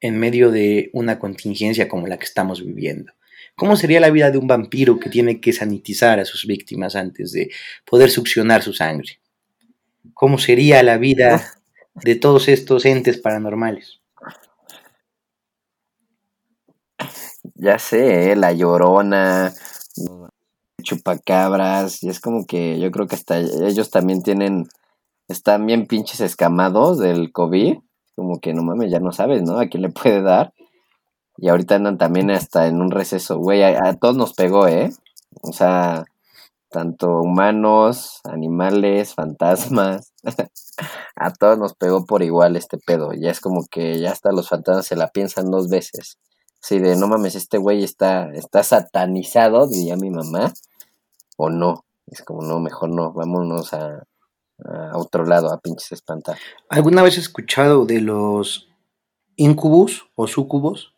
en 0.02 0.20
medio 0.20 0.52
de 0.52 0.90
una 0.94 1.20
contingencia 1.20 1.88
como 1.88 2.08
la 2.08 2.18
que 2.18 2.26
estamos 2.26 2.66
viviendo. 2.66 3.14
¿Cómo 3.56 3.76
sería 3.76 4.00
la 4.00 4.10
vida 4.10 4.32
de 4.32 4.40
un 4.40 4.48
vampiro 4.48 5.00
que 5.00 5.10
tiene 5.10 5.40
que 5.40 5.54
sanitizar 5.54 6.20
a 6.20 6.26
sus 6.26 6.46
víctimas 6.46 6.96
antes 6.96 7.32
de 7.32 7.52
poder 7.86 8.10
succionar 8.10 8.64
su 8.64 8.74
sangre? 8.74 9.20
¿Cómo 10.14 10.40
sería 10.40 10.82
la 10.82 10.98
vida 10.98 11.54
de 11.94 12.16
todos 12.16 12.48
estos 12.48 12.86
entes 12.86 13.18
paranormales? 13.20 14.02
Ya 17.56 17.78
sé, 17.78 18.32
¿eh? 18.32 18.36
la 18.36 18.54
llorona, 18.54 19.54
chupacabras, 20.82 22.04
y 22.04 22.10
es 22.10 22.20
como 22.20 22.46
que 22.48 22.80
yo 22.80 22.90
creo 22.90 23.08
que 23.08 23.16
hasta 23.16 23.40
ellos 23.40 23.92
también 23.92 24.24
tienen, 24.24 24.68
están 25.28 25.66
bien 25.68 25.86
pinches 25.86 26.22
escamados 26.22 26.98
del 26.98 27.32
COVID, 27.32 27.78
como 28.16 28.40
que 28.40 28.54
no 28.54 28.64
mames, 28.64 28.92
ya 28.92 29.00
no 29.00 29.12
sabes, 29.12 29.44
¿no? 29.44 29.60
A 29.60 29.68
quién 29.68 29.84
le 29.84 29.90
puede 29.90 30.22
dar. 30.22 30.54
Y 31.38 31.50
ahorita 31.50 31.76
andan 31.76 31.98
también 31.98 32.32
hasta 32.32 32.68
en 32.68 32.82
un 32.82 32.92
receso, 32.92 33.38
güey, 33.38 33.64
a, 33.64 33.90
a 33.90 33.94
todos 33.96 34.16
nos 34.16 34.34
pegó, 34.34 34.68
¿eh? 34.68 34.92
O 35.42 35.54
sea, 35.54 36.06
tanto 36.72 37.22
humanos, 37.22 38.22
animales, 38.24 39.14
fantasmas, 39.14 40.14
a 41.16 41.34
todos 41.34 41.58
nos 41.60 41.74
pegó 41.76 42.06
por 42.06 42.24
igual 42.24 42.56
este 42.56 42.78
pedo. 42.78 43.14
Ya 43.14 43.30
es 43.30 43.42
como 43.42 43.66
que 43.70 44.00
ya 44.00 44.12
hasta 44.12 44.32
los 44.32 44.50
fantasmas 44.50 44.86
se 44.86 44.96
la 44.96 45.10
piensan 45.10 45.52
dos 45.52 45.70
veces. 45.70 46.18
Sí, 46.62 46.80
de 46.80 46.96
no 46.96 47.08
mames, 47.08 47.36
este 47.36 47.58
güey 47.58 47.84
está, 47.84 48.32
está 48.34 48.64
satanizado, 48.64 49.68
diría 49.68 49.96
mi 49.98 50.12
mamá, 50.12 50.54
o 51.38 51.50
no. 51.50 51.86
Es 52.08 52.24
como, 52.24 52.42
no, 52.42 52.60
mejor 52.60 52.90
no, 52.90 53.14
vámonos 53.14 53.74
a, 53.74 54.04
a 54.66 54.98
otro 54.98 55.26
lado, 55.26 55.52
a 55.52 55.60
pinches 55.60 55.92
espantar. 55.92 56.38
¿Alguna 56.70 57.04
vez 57.04 57.14
has 57.18 57.26
escuchado 57.26 57.86
de 57.86 58.02
los 58.02 58.70
incubus 59.36 60.08
o 60.16 60.28
sucubos? 60.28 60.94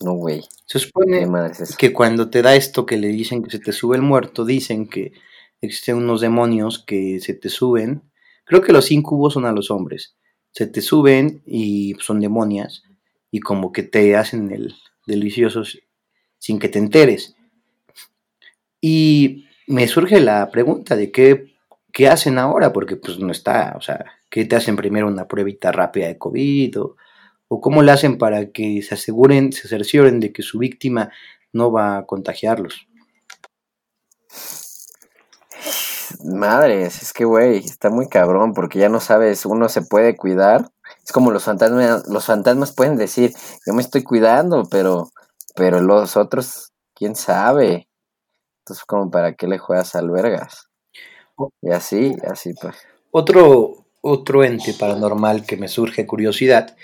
No, 0.00 0.14
güey, 0.14 0.42
Se 0.66 0.78
¿qué 0.78 0.78
supone 0.78 1.28
es 1.60 1.76
que 1.76 1.92
cuando 1.92 2.28
te 2.28 2.42
da 2.42 2.56
esto 2.56 2.86
que 2.86 2.96
le 2.96 3.08
dicen 3.08 3.42
que 3.42 3.50
se 3.50 3.58
te 3.60 3.72
sube 3.72 3.96
el 3.96 4.02
muerto, 4.02 4.44
dicen 4.44 4.88
que 4.88 5.12
existen 5.60 5.96
unos 5.96 6.20
demonios 6.20 6.82
que 6.84 7.20
se 7.20 7.34
te 7.34 7.48
suben. 7.48 8.02
Creo 8.44 8.62
que 8.62 8.72
los 8.72 8.90
incubos 8.90 9.34
son 9.34 9.46
a 9.46 9.52
los 9.52 9.70
hombres. 9.70 10.16
Se 10.50 10.66
te 10.66 10.82
suben 10.82 11.42
y 11.46 11.94
son 12.00 12.20
demonias 12.20 12.82
y 13.30 13.40
como 13.40 13.72
que 13.72 13.84
te 13.84 14.16
hacen 14.16 14.50
el 14.50 14.74
delicioso 15.06 15.62
sin 16.38 16.58
que 16.58 16.68
te 16.68 16.78
enteres. 16.78 17.36
Y 18.80 19.46
me 19.66 19.86
surge 19.88 20.20
la 20.20 20.50
pregunta 20.50 20.96
de 20.96 21.10
qué, 21.12 21.54
qué 21.92 22.08
hacen 22.08 22.38
ahora, 22.38 22.72
porque 22.72 22.96
pues 22.96 23.18
no 23.18 23.32
está, 23.32 23.74
o 23.76 23.80
sea, 23.80 24.04
¿qué 24.30 24.44
te 24.44 24.56
hacen 24.56 24.76
primero 24.76 25.06
una 25.06 25.28
pruebita 25.28 25.72
rápida 25.72 26.08
de 26.08 26.18
COVID 26.18 26.80
o, 26.80 26.96
¿O 27.54 27.60
cómo 27.60 27.82
le 27.82 27.92
hacen 27.92 28.16
para 28.16 28.50
que 28.50 28.80
se 28.80 28.94
aseguren, 28.94 29.52
se 29.52 29.68
cercioren 29.68 30.20
de 30.20 30.32
que 30.32 30.42
su 30.42 30.58
víctima 30.58 31.12
no 31.52 31.70
va 31.70 31.98
a 31.98 32.06
contagiarlos? 32.06 32.88
Madres, 36.24 37.02
es 37.02 37.12
que, 37.12 37.26
güey, 37.26 37.58
está 37.58 37.90
muy 37.90 38.08
cabrón 38.08 38.54
porque 38.54 38.78
ya 38.78 38.88
no 38.88 39.00
sabes, 39.00 39.44
uno 39.44 39.68
se 39.68 39.82
puede 39.82 40.16
cuidar. 40.16 40.70
Es 41.04 41.12
como 41.12 41.30
los 41.30 41.44
fantasmas, 41.44 42.08
los 42.08 42.24
fantasmas 42.24 42.72
pueden 42.72 42.96
decir, 42.96 43.34
yo 43.66 43.74
me 43.74 43.82
estoy 43.82 44.02
cuidando, 44.02 44.66
pero, 44.70 45.10
pero 45.54 45.82
los 45.82 46.16
otros, 46.16 46.72
quién 46.94 47.14
sabe. 47.14 47.86
Entonces, 48.62 48.84
como 48.84 49.10
para 49.10 49.34
qué 49.34 49.48
le 49.48 49.58
juegas 49.58 49.96
al 49.96 50.10
vergas. 50.10 50.68
Y 51.60 51.70
así, 51.70 52.16
así 52.30 52.54
pues. 52.60 52.76
Otro, 53.10 53.86
otro 54.00 54.44
ente 54.44 54.72
paranormal 54.74 55.44
que 55.44 55.56
me 55.56 55.66
surge 55.66 56.06
curiosidad. 56.06 56.76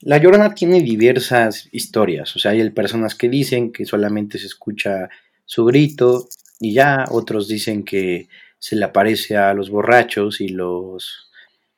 La 0.00 0.18
Llorona 0.18 0.54
tiene 0.54 0.82
diversas 0.82 1.68
historias. 1.72 2.36
O 2.36 2.38
sea, 2.38 2.50
hay 2.50 2.68
personas 2.70 3.14
que 3.14 3.28
dicen 3.28 3.72
que 3.72 3.86
solamente 3.86 4.38
se 4.38 4.46
escucha 4.46 5.08
su 5.46 5.64
grito 5.64 6.28
y 6.60 6.74
ya, 6.74 7.04
otros 7.10 7.48
dicen 7.48 7.84
que 7.84 8.28
se 8.58 8.76
le 8.76 8.84
aparece 8.84 9.36
a 9.36 9.52
los 9.54 9.70
borrachos 9.70 10.40
y 10.40 10.48
los, 10.48 11.30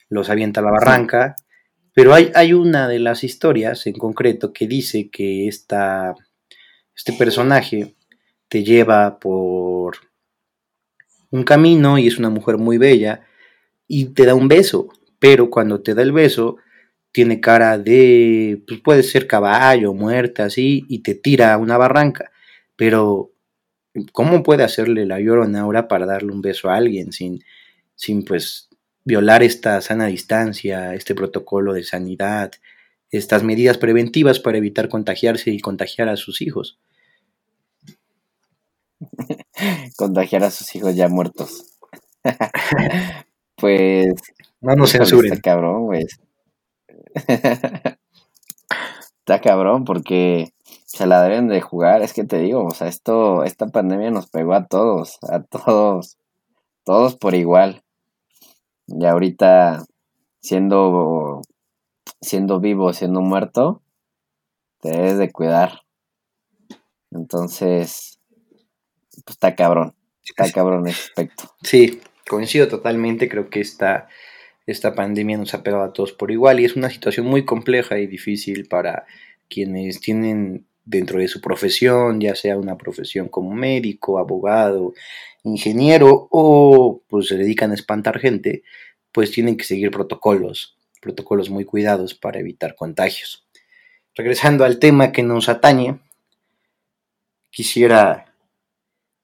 los 0.09 0.31
avienta 0.31 0.61
a 0.61 0.65
la 0.65 0.73
barranca. 0.73 1.37
Pero 1.93 2.15
hay, 2.15 2.31
hay 2.35 2.53
una 2.53 2.89
de 2.89 2.99
las 2.99 3.25
historias 3.25 3.87
en 3.87 3.95
concreto 3.95 4.53
que 4.53 4.67
dice 4.67 5.09
que 5.09 5.49
esta, 5.49 6.15
este 6.95 7.13
personaje 7.13 7.96
te 8.49 8.65
lleva 8.65 9.19
por 9.19 9.97
un 11.31 11.45
camino 11.45 11.99
y 11.99 12.07
es 12.07 12.19
una 12.19 12.31
mujer 12.31 12.59
muy 12.59 12.79
bella 12.79 13.27
y 13.89 14.07
te 14.07 14.27
da 14.27 14.35
un 14.35 14.49
beso, 14.49 14.89
pero 15.19 15.51
cuando 15.51 15.83
te 15.83 15.95
da 15.95 16.03
el 16.03 16.13
beso 16.13 16.57
tiene 17.13 17.41
cara 17.41 17.79
de, 17.79 18.63
pues 18.67 18.81
puede 18.81 19.03
ser 19.03 19.27
caballo, 19.27 19.95
muerta, 19.95 20.45
así, 20.45 20.85
y 20.89 20.99
te 21.01 21.15
tira 21.15 21.55
a 21.55 21.59
una 21.59 21.79
barranca, 21.79 22.31
pero 22.77 23.33
¿cómo 24.13 24.43
puede 24.43 24.65
hacerle 24.65 25.07
la 25.07 25.21
llorona 25.21 25.61
ahora 25.61 25.89
para 25.89 26.07
darle 26.07 26.33
un 26.33 26.43
beso 26.43 26.69
a 26.69 26.77
alguien 26.77 27.13
sin, 27.13 27.43
sin 27.95 28.25
pues 28.25 28.69
violar 29.05 29.43
esta 29.43 29.81
sana 29.81 30.07
distancia, 30.07 30.95
este 30.95 31.15
protocolo 31.15 31.73
de 31.73 31.85
sanidad, 31.85 32.53
estas 33.11 33.43
medidas 33.45 33.79
preventivas 33.79 34.41
para 34.41 34.59
evitar 34.59 34.89
contagiarse 34.89 35.51
y 35.51 35.61
contagiar 35.61 36.09
a 36.09 36.17
sus 36.17 36.43
hijos? 36.43 36.79
contagiar 39.97 40.45
a 40.45 40.51
sus 40.51 40.75
hijos 40.75 40.95
ya 40.95 41.09
muertos. 41.09 41.79
pues. 43.57 44.15
No 44.61 44.75
nos 44.75 44.93
censuren. 44.93 45.33
Está 45.33 45.51
cabrón, 45.51 45.87
güey. 45.87 46.07
está 49.19 49.41
cabrón 49.41 49.85
porque 49.85 50.53
se 50.97 51.07
la 51.07 51.23
deben 51.23 51.49
de 51.49 51.61
jugar, 51.61 52.03
es 52.03 52.13
que 52.13 52.25
te 52.25 52.39
digo, 52.39 52.65
o 52.65 52.71
sea, 52.71 52.89
esto, 52.89 53.45
esta 53.45 53.67
pandemia 53.67 54.11
nos 54.11 54.31
pegó 54.31 54.55
a 54.55 54.67
todos, 54.67 55.19
a 55.29 55.43
todos, 55.43 56.17
todos 56.85 57.17
por 57.17 57.35
igual. 57.35 57.83
Y 58.87 59.05
ahorita, 59.05 59.85
siendo, 60.41 61.43
siendo 62.21 62.61
vivo, 62.61 62.93
siendo 62.93 63.21
muerto, 63.21 63.83
te 64.81 64.91
debes 64.91 65.19
de 65.19 65.33
cuidar. 65.33 65.81
Entonces, 67.11 68.16
pues 69.27 69.35
está 69.35 69.57
cabrón, 69.57 69.93
está 70.25 70.51
cabrón 70.53 70.87
ese 70.87 71.03
aspecto. 71.09 71.51
Sí, 71.63 72.01
coincido 72.29 72.69
totalmente, 72.69 73.29
creo 73.29 73.51
que 73.51 73.61
esta, 73.61 74.09
esta 74.67 74.95
pandemia 74.95 75.37
nos 75.37 75.53
ha 75.53 75.65
pegado 75.65 75.83
a 75.83 75.93
todos 75.93 76.13
por 76.13 76.31
igual 76.31 76.61
y 76.61 76.65
es 76.65 76.77
una 76.77 76.91
situación 76.91 77.27
muy 77.27 77.45
compleja 77.45 77.99
y 77.99 78.07
difícil 78.07 78.69
para 78.69 79.05
quienes 79.49 80.01
tienen 80.01 80.67
dentro 80.85 81.19
de 81.19 81.27
su 81.27 81.41
profesión, 81.41 82.21
ya 82.21 82.37
sea 82.37 82.57
una 82.57 82.79
profesión 82.79 83.29
como 83.29 83.53
médico, 83.53 84.19
abogado, 84.19 84.95
ingeniero 85.43 86.29
o 86.31 87.03
pues 87.09 87.27
se 87.27 87.37
dedican 87.37 87.73
a 87.73 87.75
espantar 87.75 88.21
gente, 88.21 88.63
pues 89.11 89.33
tienen 89.33 89.57
que 89.57 89.65
seguir 89.65 89.91
protocolos, 89.91 90.77
protocolos 91.01 91.51
muy 91.51 91.65
cuidados 91.65 92.15
para 92.15 92.39
evitar 92.39 92.77
contagios. 92.77 93.45
Regresando 94.15 94.65
al 94.65 94.79
tema 94.79 95.11
que 95.11 95.25
nos 95.25 95.49
atañe, 95.49 95.99
quisiera 97.51 98.36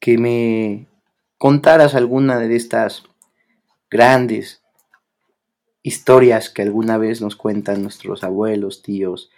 que 0.02 0.18
me 0.18 0.88
contaras 1.38 1.94
alguna 1.94 2.40
de 2.40 2.56
estas 2.56 3.04
grandes 3.88 4.60
historias 5.84 6.50
que 6.50 6.62
alguna 6.62 6.98
vez 6.98 7.20
nos 7.20 7.36
cuentan 7.36 7.82
nuestros 7.82 8.24
abuelos, 8.24 8.82
tíos, 8.82 9.30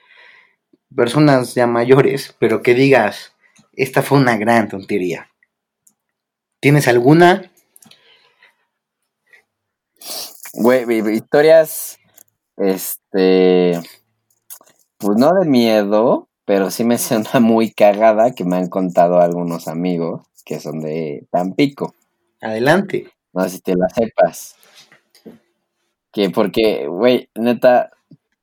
personas 0.96 1.54
ya 1.54 1.66
mayores, 1.66 2.34
pero 2.38 2.62
que 2.62 2.72
digas, 2.72 3.34
esta 3.74 4.00
fue 4.00 4.16
una 4.16 4.38
gran 4.38 4.70
tontería. 4.70 5.28
¿Tienes 6.60 6.88
alguna? 6.88 7.52
Güey, 10.54 11.14
historias, 11.14 11.98
este, 12.56 13.82
pues 14.96 15.18
no 15.18 15.30
de 15.34 15.46
miedo, 15.46 16.30
pero 16.46 16.70
sí 16.70 16.84
me 16.84 16.96
suena 16.98 17.38
muy 17.38 17.70
cagada 17.70 18.34
que 18.34 18.44
me 18.44 18.56
han 18.56 18.70
contado 18.70 19.20
algunos 19.20 19.68
amigos 19.68 20.22
que 20.44 20.60
son 20.60 20.80
de 20.80 21.26
Tampico. 21.30 21.94
Adelante. 22.40 23.10
No 23.32 23.44
sé 23.44 23.50
si 23.50 23.60
te 23.60 23.74
la 23.74 23.88
sepas. 23.88 24.56
Que 26.12 26.30
porque, 26.30 26.86
güey, 26.86 27.28
neta, 27.34 27.90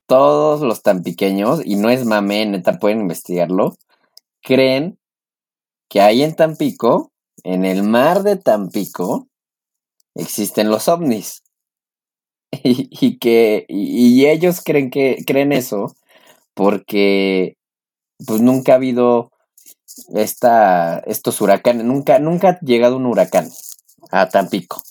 todos 0.05 0.61
los 0.61 0.83
tan 0.83 1.03
pequeños, 1.03 1.61
y 1.63 1.77
no 1.77 1.89
es 1.89 2.05
mame, 2.05 2.45
neta, 2.45 2.79
pueden 2.79 3.01
investigarlo, 3.01 3.77
creen 4.41 4.97
que 5.87 6.01
ahí 6.01 6.23
en 6.23 6.35
Tampico, 6.35 7.11
en 7.43 7.65
el 7.65 7.83
mar 7.83 8.23
de 8.23 8.35
Tampico, 8.35 9.27
existen 10.15 10.69
los 10.69 10.87
ovnis. 10.87 11.43
Y, 12.53 13.17
que, 13.17 13.65
y, 13.69 14.25
ellos 14.25 14.61
creen 14.61 14.89
que, 14.89 15.23
creen 15.25 15.53
eso 15.53 15.95
porque 16.53 17.55
pues 18.27 18.41
nunca 18.41 18.73
ha 18.73 18.75
habido 18.75 19.31
esta, 20.13 20.99
estos 21.05 21.41
huracanes, 21.41 21.85
nunca, 21.85 22.19
nunca 22.19 22.49
ha 22.49 22.59
llegado 22.59 22.97
un 22.97 23.05
huracán 23.05 23.49
a 24.11 24.29
Tampico. 24.29 24.81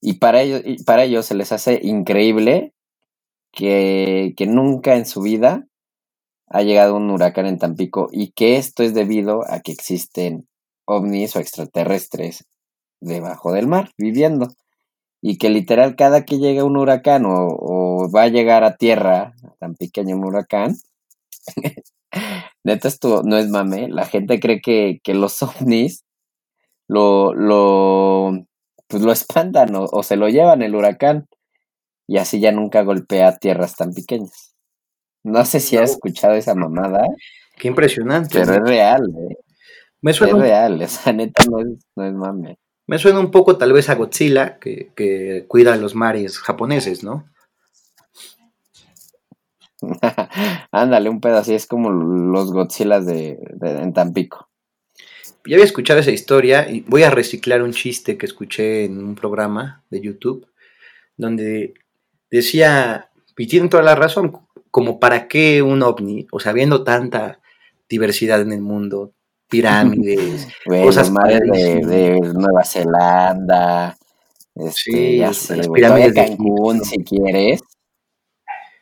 Y 0.00 0.14
para 0.14 0.42
ellos, 0.42 0.62
y 0.64 0.82
para 0.84 1.04
ellos 1.04 1.26
se 1.26 1.34
les 1.34 1.52
hace 1.52 1.80
increíble 1.82 2.72
que, 3.52 4.34
nunca 4.48 4.96
en 4.96 5.06
su 5.06 5.22
vida 5.22 5.66
ha 6.48 6.62
llegado 6.62 6.96
un 6.96 7.10
huracán 7.10 7.46
en 7.46 7.58
Tampico 7.58 8.08
y 8.10 8.32
que 8.32 8.56
esto 8.56 8.82
es 8.82 8.94
debido 8.94 9.42
a 9.48 9.60
que 9.60 9.72
existen 9.72 10.48
ovnis 10.84 11.36
o 11.36 11.40
extraterrestres 11.40 12.46
debajo 13.00 13.52
del 13.52 13.66
mar 13.66 13.92
viviendo 13.96 14.48
y 15.22 15.38
que 15.38 15.50
literal 15.50 15.96
cada 15.96 16.24
que 16.24 16.38
llega 16.38 16.64
un 16.64 16.76
huracán 16.76 17.24
o, 17.26 18.10
va 18.14 18.22
a 18.22 18.28
llegar 18.28 18.64
a 18.64 18.76
tierra 18.76 19.34
tan 19.58 19.74
pequeño 19.74 20.16
un 20.16 20.24
huracán 20.24 20.76
neta 22.64 22.88
esto 22.88 23.22
no 23.24 23.36
es 23.36 23.48
mame 23.48 23.88
la 23.88 24.06
gente 24.06 24.40
cree 24.40 24.60
que, 24.60 25.00
los 25.14 25.42
ovnis 25.42 26.04
lo 26.88 27.34
lo 27.34 28.46
pues 28.88 29.02
lo 29.02 29.12
espantan 29.12 29.74
o, 29.76 29.84
o 29.84 30.02
se 30.02 30.16
lo 30.16 30.28
llevan 30.28 30.62
el 30.62 30.74
huracán 30.74 31.28
y 32.10 32.18
así 32.18 32.40
ya 32.40 32.50
nunca 32.50 32.82
golpea 32.82 33.38
tierras 33.38 33.76
tan 33.76 33.94
pequeñas. 33.94 34.56
No 35.22 35.44
sé 35.44 35.60
si 35.60 35.76
has 35.76 35.92
escuchado 35.92 36.34
esa 36.34 36.56
mamada. 36.56 37.02
Qué 37.56 37.68
impresionante. 37.68 38.40
Pero 38.40 38.54
es 38.54 38.60
real, 38.68 39.02
eh. 39.16 39.36
Me 40.02 40.12
suena 40.12 40.36
es 40.36 40.42
real, 40.42 40.82
esa 40.82 41.12
neta 41.12 41.44
no 41.48 41.60
es, 41.60 41.68
no 41.94 42.04
es 42.04 42.12
mame. 42.12 42.58
Me 42.88 42.98
suena 42.98 43.20
un 43.20 43.30
poco 43.30 43.58
tal 43.58 43.72
vez 43.72 43.88
a 43.90 43.94
Godzilla, 43.94 44.58
que, 44.58 44.90
que 44.96 45.44
cuida 45.46 45.76
los 45.76 45.94
mares 45.94 46.40
japoneses, 46.40 47.04
¿no? 47.04 47.26
Ándale, 50.72 51.08
un 51.08 51.20
pedo 51.20 51.38
así, 51.38 51.54
es 51.54 51.66
como 51.66 51.90
los 51.90 52.52
Godzillas 52.52 53.06
de, 53.06 53.38
de, 53.54 53.70
en 53.82 53.92
Tampico. 53.92 54.48
Ya 55.46 55.56
había 55.56 55.64
escuchado 55.64 56.00
esa 56.00 56.10
historia 56.10 56.70
y 56.70 56.80
voy 56.82 57.02
a 57.02 57.10
reciclar 57.10 57.62
un 57.62 57.72
chiste 57.72 58.18
que 58.18 58.26
escuché 58.26 58.84
en 58.84 59.02
un 59.02 59.14
programa 59.14 59.82
de 59.90 60.00
YouTube, 60.00 60.46
donde 61.16 61.74
decía, 62.30 63.10
y 63.36 63.46
tienen 63.46 63.70
toda 63.70 63.82
la 63.82 63.94
razón, 63.94 64.36
como 64.70 65.00
para 65.00 65.28
qué 65.28 65.62
un 65.62 65.82
ovni, 65.82 66.26
o 66.30 66.40
sea, 66.40 66.52
viendo 66.52 66.84
tanta 66.84 67.40
diversidad 67.88 68.40
en 68.42 68.52
el 68.52 68.60
mundo, 68.60 69.12
pirámides, 69.48 70.48
cosas 70.66 71.12
de, 71.12 72.20
Nueva 72.34 72.64
Zelanda, 72.64 73.96
este, 74.54 75.16
ya 75.18 75.32
sé, 75.32 75.68
pirámides 75.72 76.14
de 76.14 76.26
Cancún, 76.26 76.84
si 76.84 76.98
quieres. 76.98 77.60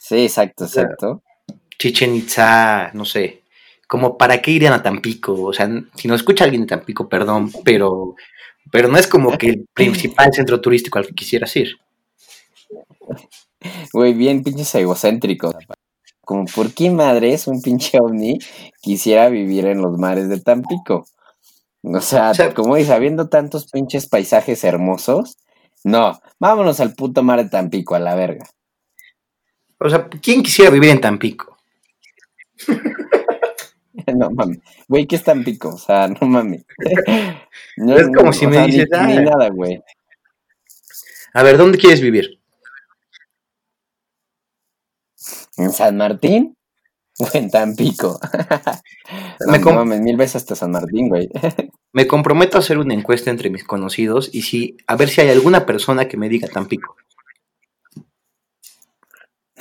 Sí, 0.09 0.23
exacto, 0.23 0.65
exacto. 0.65 1.23
Chichen 1.79 2.15
Itza, 2.15 2.91
no 2.95 3.05
sé, 3.05 3.43
como 3.87 4.17
para 4.17 4.41
qué 4.41 4.53
irían 4.53 4.73
a 4.73 4.83
Tampico, 4.83 5.35
o 5.35 5.53
sea, 5.53 5.69
si 5.97 6.09
no 6.09 6.15
escucha 6.15 6.45
alguien 6.45 6.63
de 6.63 6.69
Tampico, 6.69 7.11
perdón, 7.11 7.53
pero, 7.63 8.15
pero 8.73 8.89
no 8.89 8.97
es 8.97 9.07
como 9.07 9.37
que 9.37 9.51
el 9.51 9.67
principal 9.75 10.33
centro 10.33 10.63
turístico 10.63 10.99
al 10.99 11.07
que 11.07 11.15
quisieras 11.15 11.55
ir. 11.57 11.77
Güey, 13.93 14.15
bien 14.15 14.43
pinches 14.43 14.75
egocéntricos. 14.77 15.55
como 16.25 16.47
por 16.47 16.73
qué 16.73 16.89
madres 16.89 17.47
un 17.47 17.61
pinche 17.61 17.99
ovni 18.01 18.39
quisiera 18.81 19.29
vivir 19.29 19.67
en 19.67 19.83
los 19.83 19.99
mares 19.99 20.31
de 20.31 20.41
Tampico. 20.41 21.05
O 21.83 22.01
sea, 22.01 22.33
como 22.55 22.77
dice, 22.77 22.95
habiendo 22.95 23.29
tantos 23.29 23.71
pinches 23.71 24.09
paisajes 24.09 24.65
hermosos, 24.65 25.37
no, 25.85 26.19
vámonos 26.39 26.81
al 26.81 26.95
puto 26.95 27.23
mar 27.23 27.43
de 27.45 27.51
Tampico, 27.51 27.95
a 27.95 27.99
la 27.99 28.15
verga. 28.15 28.47
O 29.81 29.89
sea, 29.89 30.09
¿quién 30.09 30.43
quisiera 30.43 30.71
vivir 30.71 30.91
en 30.91 31.01
Tampico? 31.01 31.57
no 34.15 34.31
mames. 34.31 34.59
Güey, 34.89 35.07
¿qué 35.07 35.17
es 35.17 35.25
Tampico? 35.25 35.71
O 35.71 35.79
sea, 35.79 36.09
no 36.09 36.27
mames. 36.27 36.65
es 37.77 38.09
como 38.17 38.33
si 38.33 38.47
me 38.47 38.67
dices, 38.67 38.89
ni, 39.07 39.17
ni 39.17 39.25
nada, 39.25 39.49
güey. 39.51 39.83
A 41.35 41.43
ver, 41.43 41.57
¿dónde 41.57 41.79
quieres 41.79 42.01
vivir? 42.01 42.41
¿En 45.57 45.73
San 45.73 45.97
Martín? 45.97 46.57
O 47.19 47.29
en 47.35 47.51
Tampico. 47.51 48.19
me 49.49 49.59
no 49.59 49.73
mames, 49.73 50.01
mil 50.01 50.17
veces 50.17 50.37
hasta 50.37 50.55
San 50.55 50.71
Martín, 50.71 51.09
güey. 51.09 51.29
me 51.93 52.07
comprometo 52.07 52.57
a 52.57 52.61
hacer 52.61 52.79
una 52.79 52.95
encuesta 52.95 53.31
entre 53.31 53.51
mis 53.51 53.65
conocidos 53.65 54.31
y 54.33 54.43
si, 54.43 54.77
a 54.87 54.97
ver 54.97 55.09
si 55.09 55.21
hay 55.21 55.31
alguna 55.31 55.67
persona 55.67 56.07
que 56.07 56.17
me 56.17 56.29
diga 56.29 56.49
Tampico. 56.49 56.97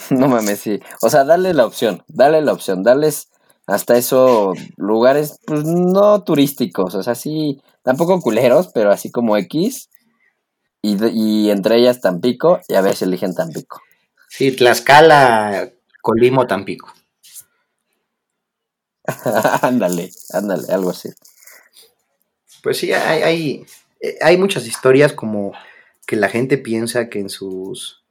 No 0.12 0.28
mames, 0.28 0.60
sí. 0.60 0.80
O 1.02 1.10
sea, 1.10 1.24
dale 1.24 1.54
la 1.54 1.66
opción, 1.66 2.04
dale 2.08 2.42
la 2.42 2.54
opción, 2.54 2.84
dales 2.84 3.30
hasta 3.66 3.98
eso 3.98 4.54
lugares, 4.78 5.40
pues 5.46 5.66
no 5.66 6.24
turísticos, 6.24 6.96
o 6.96 7.04
sea, 7.04 7.16
sí, 7.16 7.62
tampoco 7.84 8.22
culeros, 8.22 8.70
pero 8.74 8.92
así 8.92 9.12
como 9.12 9.38
X. 9.38 9.90
Y, 10.82 10.98
y 11.12 11.52
entre 11.52 11.78
ellas 11.78 12.00
Tampico, 12.00 12.62
y 12.70 12.76
a 12.76 12.82
ver 12.82 12.96
si 12.96 13.06
eligen 13.06 13.36
Tampico. 13.36 13.82
Sí, 14.30 14.52
Tlaxcala, 14.52 15.70
Colimo, 16.02 16.48
Tampico. 16.48 16.94
ándale, 19.62 20.12
ándale, 20.32 20.72
algo 20.72 20.92
así. 20.92 21.10
Pues 22.62 22.78
sí, 22.78 22.94
hay, 22.94 23.24
hay, 23.24 23.66
hay 24.22 24.38
muchas 24.38 24.66
historias 24.66 25.14
como 25.14 25.54
que 26.06 26.16
la 26.16 26.30
gente 26.30 26.58
piensa 26.58 27.10
que 27.10 27.20
en 27.20 27.30
sus 27.30 28.04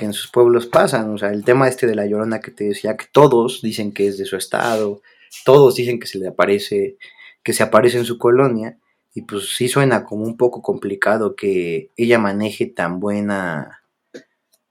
que 0.00 0.06
en 0.06 0.14
sus 0.14 0.30
pueblos 0.30 0.66
pasan. 0.66 1.12
O 1.12 1.18
sea, 1.18 1.30
el 1.30 1.44
tema 1.44 1.68
este 1.68 1.86
de 1.86 1.94
la 1.94 2.06
llorona 2.06 2.40
que 2.40 2.50
te 2.50 2.64
decía, 2.64 2.96
que 2.96 3.04
todos 3.12 3.60
dicen 3.60 3.92
que 3.92 4.06
es 4.06 4.16
de 4.16 4.24
su 4.24 4.36
estado, 4.36 5.02
todos 5.44 5.74
dicen 5.74 6.00
que 6.00 6.06
se 6.06 6.18
le 6.18 6.28
aparece, 6.28 6.96
que 7.42 7.52
se 7.52 7.62
aparece 7.62 7.98
en 7.98 8.06
su 8.06 8.16
colonia. 8.16 8.78
Y 9.14 9.22
pues 9.22 9.54
sí 9.54 9.68
suena 9.68 10.04
como 10.04 10.24
un 10.24 10.38
poco 10.38 10.62
complicado 10.62 11.36
que 11.36 11.90
ella 11.98 12.18
maneje 12.18 12.64
tan 12.64 12.98
buena, 12.98 13.82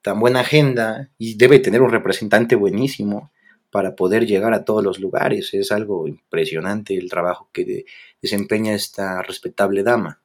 tan 0.02 0.20
buena 0.20 0.40
agenda 0.40 1.12
y 1.20 1.36
debe 1.36 1.60
tener 1.60 1.84
un 1.84 1.92
representante 1.92 2.56
buenísimo 2.56 3.32
para 3.70 3.96
poder 3.96 4.26
llegar 4.26 4.56
a 4.56 4.66
todos 4.66 4.84
los 4.84 5.00
lugares. 5.00 5.54
Es 5.54 5.72
algo 5.72 6.08
impresionante 6.08 6.98
el 6.98 7.08
trabajo 7.08 7.50
que 7.54 7.86
desempeña 8.20 8.74
esta 8.74 9.22
respetable 9.22 9.84
dama. 9.84 10.22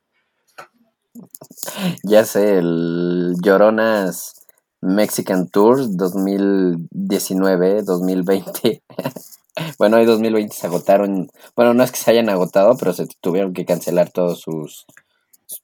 Ya 2.02 2.24
sé, 2.24 2.57
el 2.57 3.34
Lloronas 3.42 4.43
Mexican 4.85 5.49
Tours 5.49 5.97
2019-2020. 5.97 8.82
bueno, 9.78 9.97
hoy 9.97 10.05
2020 10.05 10.55
se 10.55 10.66
agotaron. 10.66 11.30
Bueno, 11.57 11.72
no 11.74 11.82
es 11.82 11.91
que 11.91 11.99
se 11.99 12.11
hayan 12.11 12.28
agotado, 12.28 12.76
pero 12.76 12.93
se 12.93 13.07
tuvieron 13.20 13.55
que 13.55 13.64
cancelar 13.64 14.11
todos 14.11 14.43
sus, 14.43 14.85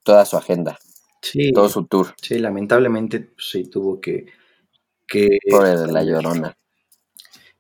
toda 0.03 0.25
su 0.25 0.37
agenda. 0.37 0.79
Sí. 1.23 1.53
Todo 1.53 1.69
su 1.69 1.87
tour. 1.87 2.15
Sí, 2.21 2.39
lamentablemente 2.39 3.21
pues, 3.21 3.51
sí 3.51 3.65
tuvo 3.65 4.01
que. 4.01 4.27
que 5.07 5.39
Por 5.51 5.93
la 5.93 6.03
llorona. 6.03 6.57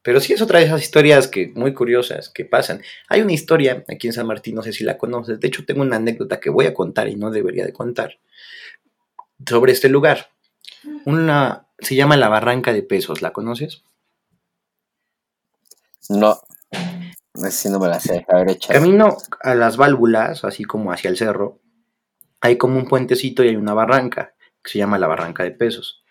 Pero 0.03 0.19
sí 0.21 0.33
es 0.33 0.41
otra 0.41 0.61
de 0.61 0.65
esas 0.65 0.81
historias 0.81 1.29
que 1.29 1.53
muy 1.55 1.75
curiosas 1.75 2.31
que 2.31 2.47
pasan. 2.47 2.81
Hay 3.09 3.21
una 3.21 3.35
historia 3.35 3.85
aquí 3.87 4.07
en 4.07 4.15
San 4.15 4.27
Martín, 4.27 4.55
no 4.55 4.63
sé 4.63 4.73
si 4.73 4.83
la 4.83 4.97
conoces. 4.97 5.39
De 5.41 5.49
hecho, 5.49 5.67
tengo 5.67 5.83
una 5.83 5.97
anécdota 5.97 6.41
que 6.41 6.49
voy 6.49 6.65
a 6.65 6.73
contar 6.73 7.09
y 7.09 7.17
no 7.17 7.31
debería 7.31 7.67
de 7.67 7.75
contar 7.75 8.19
sobre 9.47 9.73
este 9.73 9.91
lugar. 9.91 10.30
Una 11.05 11.67
se 11.79 11.95
llama 11.95 12.17
la 12.17 12.29
Barranca 12.29 12.73
de 12.73 12.83
Pesos, 12.83 13.23
¿la 13.23 13.33
conoces? 13.33 13.83
No, 16.09 16.41
así 17.35 17.69
no 17.69 17.79
me 17.79 17.89
la 17.89 18.01
sé. 18.01 18.27
A 18.29 18.37
ver, 18.37 18.59
Camino 18.59 19.17
a 19.43 19.55
las 19.55 19.77
válvulas, 19.77 20.45
así 20.45 20.65
como 20.65 20.93
hacia 20.93 21.11
el 21.11 21.17
cerro, 21.17 21.61
hay 22.41 22.57
como 22.57 22.77
un 22.77 22.87
puentecito 22.87 23.45
y 23.45 23.49
hay 23.49 23.57
una 23.57 23.75
barranca 23.75 24.35
que 24.63 24.73
se 24.73 24.79
llama 24.79 24.99
la 24.99 25.07
Barranca 25.07 25.43
de 25.45 25.53
Pesos. 25.53 26.03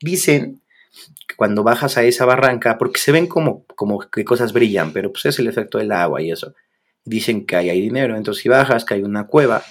Dicen 0.00 0.62
que 1.26 1.36
cuando 1.36 1.62
bajas 1.62 1.96
a 1.96 2.04
esa 2.04 2.24
barranca, 2.24 2.78
porque 2.78 3.00
se 3.00 3.12
ven 3.12 3.26
como, 3.26 3.64
como 3.74 3.98
que 3.98 4.24
cosas 4.24 4.52
brillan, 4.52 4.92
pero 4.92 5.12
pues 5.12 5.26
es 5.26 5.38
el 5.38 5.46
efecto 5.46 5.78
del 5.78 5.92
agua 5.92 6.22
y 6.22 6.30
eso. 6.30 6.54
Dicen 7.04 7.46
que 7.46 7.56
ahí 7.56 7.70
hay 7.70 7.80
dinero, 7.80 8.16
entonces 8.16 8.42
si 8.42 8.48
bajas, 8.48 8.84
que 8.84 8.94
hay 8.94 9.02
una 9.02 9.26
cueva 9.26 9.62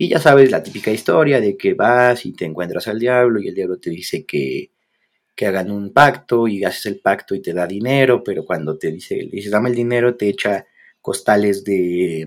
y 0.00 0.08
ya 0.08 0.18
sabes 0.18 0.50
la 0.50 0.62
típica 0.62 0.90
historia 0.90 1.42
de 1.42 1.58
que 1.58 1.74
vas 1.74 2.24
y 2.24 2.32
te 2.32 2.46
encuentras 2.46 2.88
al 2.88 2.98
diablo 2.98 3.38
y 3.38 3.48
el 3.48 3.54
diablo 3.54 3.78
te 3.78 3.90
dice 3.90 4.24
que, 4.24 4.70
que 5.36 5.46
hagan 5.46 5.70
un 5.70 5.92
pacto 5.92 6.48
y 6.48 6.64
haces 6.64 6.86
el 6.86 7.00
pacto 7.00 7.34
y 7.34 7.42
te 7.42 7.52
da 7.52 7.66
dinero, 7.66 8.24
pero 8.24 8.46
cuando 8.46 8.78
te 8.78 8.90
dice, 8.92 9.28
le 9.30 9.50
dame 9.50 9.68
el 9.68 9.74
dinero, 9.74 10.16
te 10.16 10.30
echa 10.30 10.64
costales 11.02 11.64
de, 11.64 12.26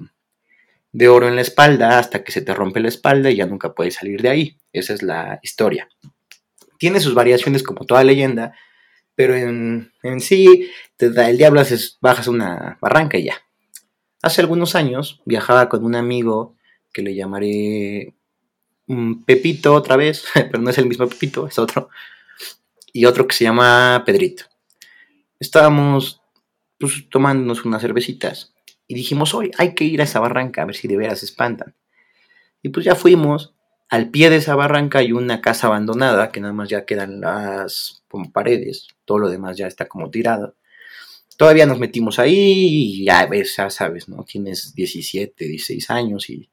de 0.92 1.08
oro 1.08 1.28
en 1.28 1.36
la 1.36 1.42
espalda 1.42 1.98
hasta 1.98 2.24
que 2.24 2.32
se 2.32 2.42
te 2.44 2.54
rompe 2.54 2.80
la 2.80 2.90
espalda 2.90 3.32
y 3.32 3.38
ya 3.38 3.48
nunca 3.48 3.74
puedes 3.74 3.96
salir 3.96 4.22
de 4.22 4.30
ahí. 4.30 4.58
Esa 4.72 4.94
es 4.94 5.02
la 5.02 5.40
historia. 5.42 5.90
Tiene 6.78 7.00
sus 7.00 7.16
variaciones 7.16 7.64
como 7.64 7.88
toda 7.88 8.04
leyenda, 8.04 8.54
pero 9.16 9.36
en, 9.36 9.92
en 10.04 10.20
sí 10.20 10.70
te 10.96 11.10
da 11.10 11.28
el 11.28 11.40
diablo, 11.40 11.60
haces, 11.60 11.98
bajas 12.02 12.28
una 12.28 12.78
barranca 12.80 13.18
y 13.18 13.24
ya. 13.24 13.38
Hace 14.22 14.42
algunos 14.42 14.76
años 14.76 15.24
viajaba 15.26 15.70
con 15.70 15.84
un 15.84 15.96
amigo 15.96 16.56
que 16.94 17.02
le 17.02 17.16
llamaré 17.16 18.14
Pepito 19.26 19.74
otra 19.74 19.98
vez, 19.98 20.26
pero 20.34 20.60
no 20.60 20.70
es 20.70 20.78
el 20.78 20.88
mismo 20.88 21.08
Pepito, 21.08 21.48
es 21.48 21.60
otro. 21.60 21.90
Y 22.92 23.06
otro 23.06 23.28
que 23.28 23.36
se 23.36 23.44
llama 23.44 24.04
Pedrito. 24.06 24.46
Estábamos 25.40 26.22
pues, 26.78 27.10
tomándonos 27.10 27.66
unas 27.66 27.82
cervecitas 27.82 28.54
y 28.88 28.96
dijimos, 28.96 29.34
hoy 29.34 29.52
hay 29.58 29.74
que 29.74 29.84
ir 29.84 30.02
a 30.02 30.04
esa 30.04 30.20
barranca 30.20 30.62
a 30.62 30.66
ver 30.66 30.76
si 30.76 30.88
de 30.88 30.98
veras 30.98 31.20
se 31.20 31.26
espantan. 31.26 31.76
Y 32.62 32.70
pues 32.70 32.86
ya 32.86 32.96
fuimos. 32.96 33.54
Al 33.90 34.10
pie 34.10 34.30
de 34.30 34.38
esa 34.38 34.56
barranca 34.56 35.00
hay 35.00 35.12
una 35.12 35.40
casa 35.42 35.68
abandonada 35.68 36.32
que 36.32 36.40
nada 36.40 36.54
más 36.54 36.70
ya 36.70 36.86
quedan 36.86 37.22
las 37.22 38.04
como 38.08 38.32
paredes, 38.32 38.88
todo 39.06 39.20
lo 39.20 39.30
demás 39.30 39.58
ya 39.58 39.68
está 39.68 39.88
como 39.88 40.10
tirado. 40.10 40.56
Todavía 41.38 41.66
nos 41.66 41.80
metimos 41.80 42.20
ahí 42.20 42.34
y 42.36 43.06
ya 43.06 43.26
ves, 43.26 43.56
ya 43.58 43.70
sabes, 43.70 44.08
¿no? 44.08 44.24
Tienes 44.24 44.74
17, 44.74 45.46
16 45.46 45.90
años 45.90 46.30
y 46.30 46.50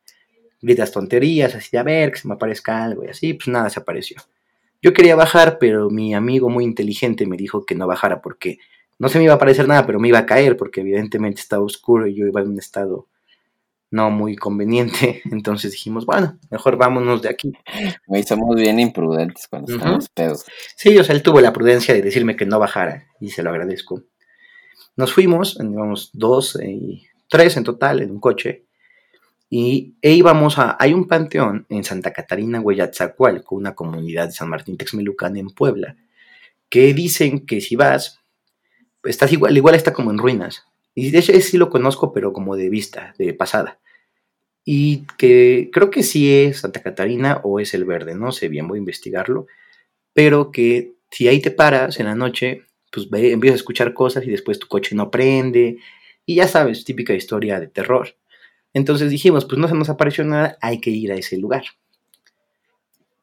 gritas 0.60 0.92
tonterías, 0.92 1.54
así 1.54 1.70
de 1.72 1.78
a 1.78 1.82
ver, 1.82 2.12
que 2.12 2.18
se 2.18 2.28
me 2.28 2.34
aparezca 2.34 2.84
algo 2.84 3.04
y 3.04 3.08
así, 3.08 3.34
pues 3.34 3.48
nada, 3.48 3.70
se 3.70 3.80
apareció. 3.80 4.16
Yo 4.82 4.92
quería 4.92 5.16
bajar, 5.16 5.58
pero 5.58 5.90
mi 5.90 6.14
amigo 6.14 6.48
muy 6.48 6.64
inteligente 6.64 7.26
me 7.26 7.36
dijo 7.36 7.66
que 7.66 7.74
no 7.74 7.86
bajara 7.86 8.22
porque 8.22 8.58
no 8.98 9.08
se 9.08 9.18
me 9.18 9.24
iba 9.24 9.34
a 9.34 9.36
aparecer 9.36 9.68
nada, 9.68 9.86
pero 9.86 10.00
me 10.00 10.08
iba 10.08 10.18
a 10.18 10.26
caer 10.26 10.56
porque 10.56 10.80
evidentemente 10.80 11.40
estaba 11.40 11.62
oscuro 11.62 12.06
y 12.06 12.14
yo 12.14 12.26
iba 12.26 12.40
en 12.40 12.48
un 12.48 12.58
estado 12.58 13.06
no 13.90 14.10
muy 14.10 14.36
conveniente. 14.36 15.22
Entonces 15.30 15.72
dijimos, 15.72 16.06
bueno, 16.06 16.38
mejor 16.50 16.76
vámonos 16.76 17.22
de 17.22 17.28
aquí. 17.28 17.52
Me 18.06 18.22
somos 18.22 18.56
bien 18.56 18.78
imprudentes 18.78 19.48
cuando 19.48 19.72
estamos 19.72 20.08
pedos. 20.08 20.44
Sí, 20.76 20.96
o 20.96 21.04
sea, 21.04 21.14
él 21.14 21.22
tuvo 21.22 21.40
la 21.40 21.52
prudencia 21.52 21.94
de 21.94 22.02
decirme 22.02 22.36
que 22.36 22.46
no 22.46 22.58
bajara 22.58 23.06
y 23.20 23.30
se 23.30 23.42
lo 23.42 23.50
agradezco. 23.50 24.02
Nos 24.96 25.12
fuimos, 25.12 25.58
íbamos 25.60 26.10
dos 26.12 26.58
y 26.62 27.06
tres 27.28 27.56
en 27.56 27.64
total 27.64 28.00
en 28.02 28.10
un 28.10 28.20
coche 28.20 28.64
y 29.52 29.96
e 30.00 30.12
íbamos 30.12 30.58
a, 30.58 30.76
hay 30.78 30.94
un 30.94 31.08
panteón 31.08 31.66
en 31.68 31.82
Santa 31.82 32.12
Catarina, 32.12 32.62
con 32.62 33.58
una 33.58 33.74
comunidad 33.74 34.26
de 34.26 34.32
San 34.32 34.48
Martín 34.48 34.76
Texmelucan 34.76 35.36
en 35.36 35.50
Puebla, 35.50 35.96
que 36.68 36.94
dicen 36.94 37.44
que 37.44 37.60
si 37.60 37.74
vas, 37.74 38.20
estás 39.02 39.32
igual, 39.32 39.56
igual 39.56 39.74
está 39.74 39.92
como 39.92 40.12
en 40.12 40.18
ruinas. 40.18 40.66
Y 40.94 41.10
de 41.10 41.18
hecho 41.18 41.32
sí 41.40 41.58
lo 41.58 41.68
conozco, 41.68 42.12
pero 42.12 42.32
como 42.32 42.56
de 42.56 42.68
vista, 42.70 43.12
de 43.18 43.34
pasada. 43.34 43.80
Y 44.64 45.04
que 45.18 45.70
creo 45.72 45.90
que 45.90 46.04
sí 46.04 46.32
es 46.32 46.60
Santa 46.60 46.80
Catarina 46.80 47.40
o 47.42 47.58
es 47.58 47.74
el 47.74 47.84
verde, 47.84 48.14
no 48.14 48.30
sé 48.30 48.48
bien, 48.48 48.68
voy 48.68 48.78
a 48.78 48.80
investigarlo. 48.80 49.48
Pero 50.12 50.52
que 50.52 50.94
si 51.10 51.26
ahí 51.26 51.40
te 51.40 51.50
paras 51.50 51.98
en 51.98 52.06
la 52.06 52.14
noche, 52.14 52.66
pues 52.92 53.08
empiezas 53.12 53.56
a 53.56 53.62
escuchar 53.62 53.94
cosas 53.94 54.24
y 54.24 54.30
después 54.30 54.60
tu 54.60 54.68
coche 54.68 54.94
no 54.94 55.10
prende. 55.10 55.78
Y 56.24 56.36
ya 56.36 56.46
sabes, 56.46 56.84
típica 56.84 57.14
historia 57.14 57.58
de 57.58 57.66
terror. 57.66 58.14
Entonces 58.72 59.10
dijimos, 59.10 59.44
pues 59.44 59.58
no 59.58 59.68
se 59.68 59.74
nos 59.74 59.88
apareció 59.88 60.24
nada, 60.24 60.56
hay 60.60 60.80
que 60.80 60.90
ir 60.90 61.12
a 61.12 61.16
ese 61.16 61.36
lugar. 61.36 61.64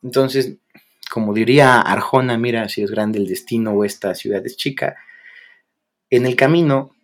Entonces, 0.03 0.57
como 1.09 1.33
diría 1.33 1.79
Arjona, 1.81 2.37
mira 2.37 2.69
si 2.69 2.83
es 2.83 2.91
grande 2.91 3.19
el 3.19 3.27
destino 3.27 3.71
o 3.71 3.85
esta 3.85 4.13
ciudad 4.13 4.45
es 4.45 4.57
chica, 4.57 4.97
en 6.09 6.25
el 6.25 6.35
camino, 6.35 6.95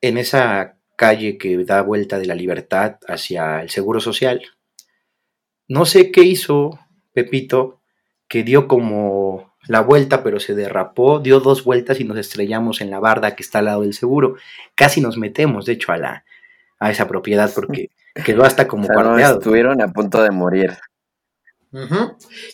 en 0.00 0.18
esa 0.18 0.76
calle 0.96 1.38
que 1.38 1.64
da 1.64 1.82
vuelta 1.82 2.18
de 2.18 2.26
la 2.26 2.34
libertad 2.34 2.98
hacia 3.06 3.62
el 3.62 3.70
Seguro 3.70 4.00
Social, 4.00 4.42
no 5.68 5.86
sé 5.86 6.10
qué 6.10 6.22
hizo 6.22 6.78
Pepito, 7.12 7.80
que 8.28 8.42
dio 8.42 8.68
como 8.68 9.54
la 9.66 9.80
vuelta, 9.80 10.22
pero 10.22 10.40
se 10.40 10.54
derrapó, 10.54 11.20
dio 11.20 11.40
dos 11.40 11.64
vueltas 11.64 12.00
y 12.00 12.04
nos 12.04 12.18
estrellamos 12.18 12.80
en 12.80 12.90
la 12.90 12.98
barda 12.98 13.36
que 13.36 13.42
está 13.42 13.58
al 13.58 13.66
lado 13.66 13.82
del 13.82 13.94
seguro. 13.94 14.36
Casi 14.74 15.00
nos 15.00 15.16
metemos, 15.16 15.66
de 15.66 15.74
hecho, 15.74 15.92
a, 15.92 15.98
la, 15.98 16.24
a 16.80 16.90
esa 16.90 17.06
propiedad 17.06 17.52
porque 17.54 17.90
quedó 18.24 18.44
hasta 18.44 18.66
como 18.66 18.88
cuarteado. 18.88 19.38
estuvieron 19.38 19.80
a 19.80 19.92
punto 19.92 20.22
de 20.22 20.30
morir. 20.30 20.76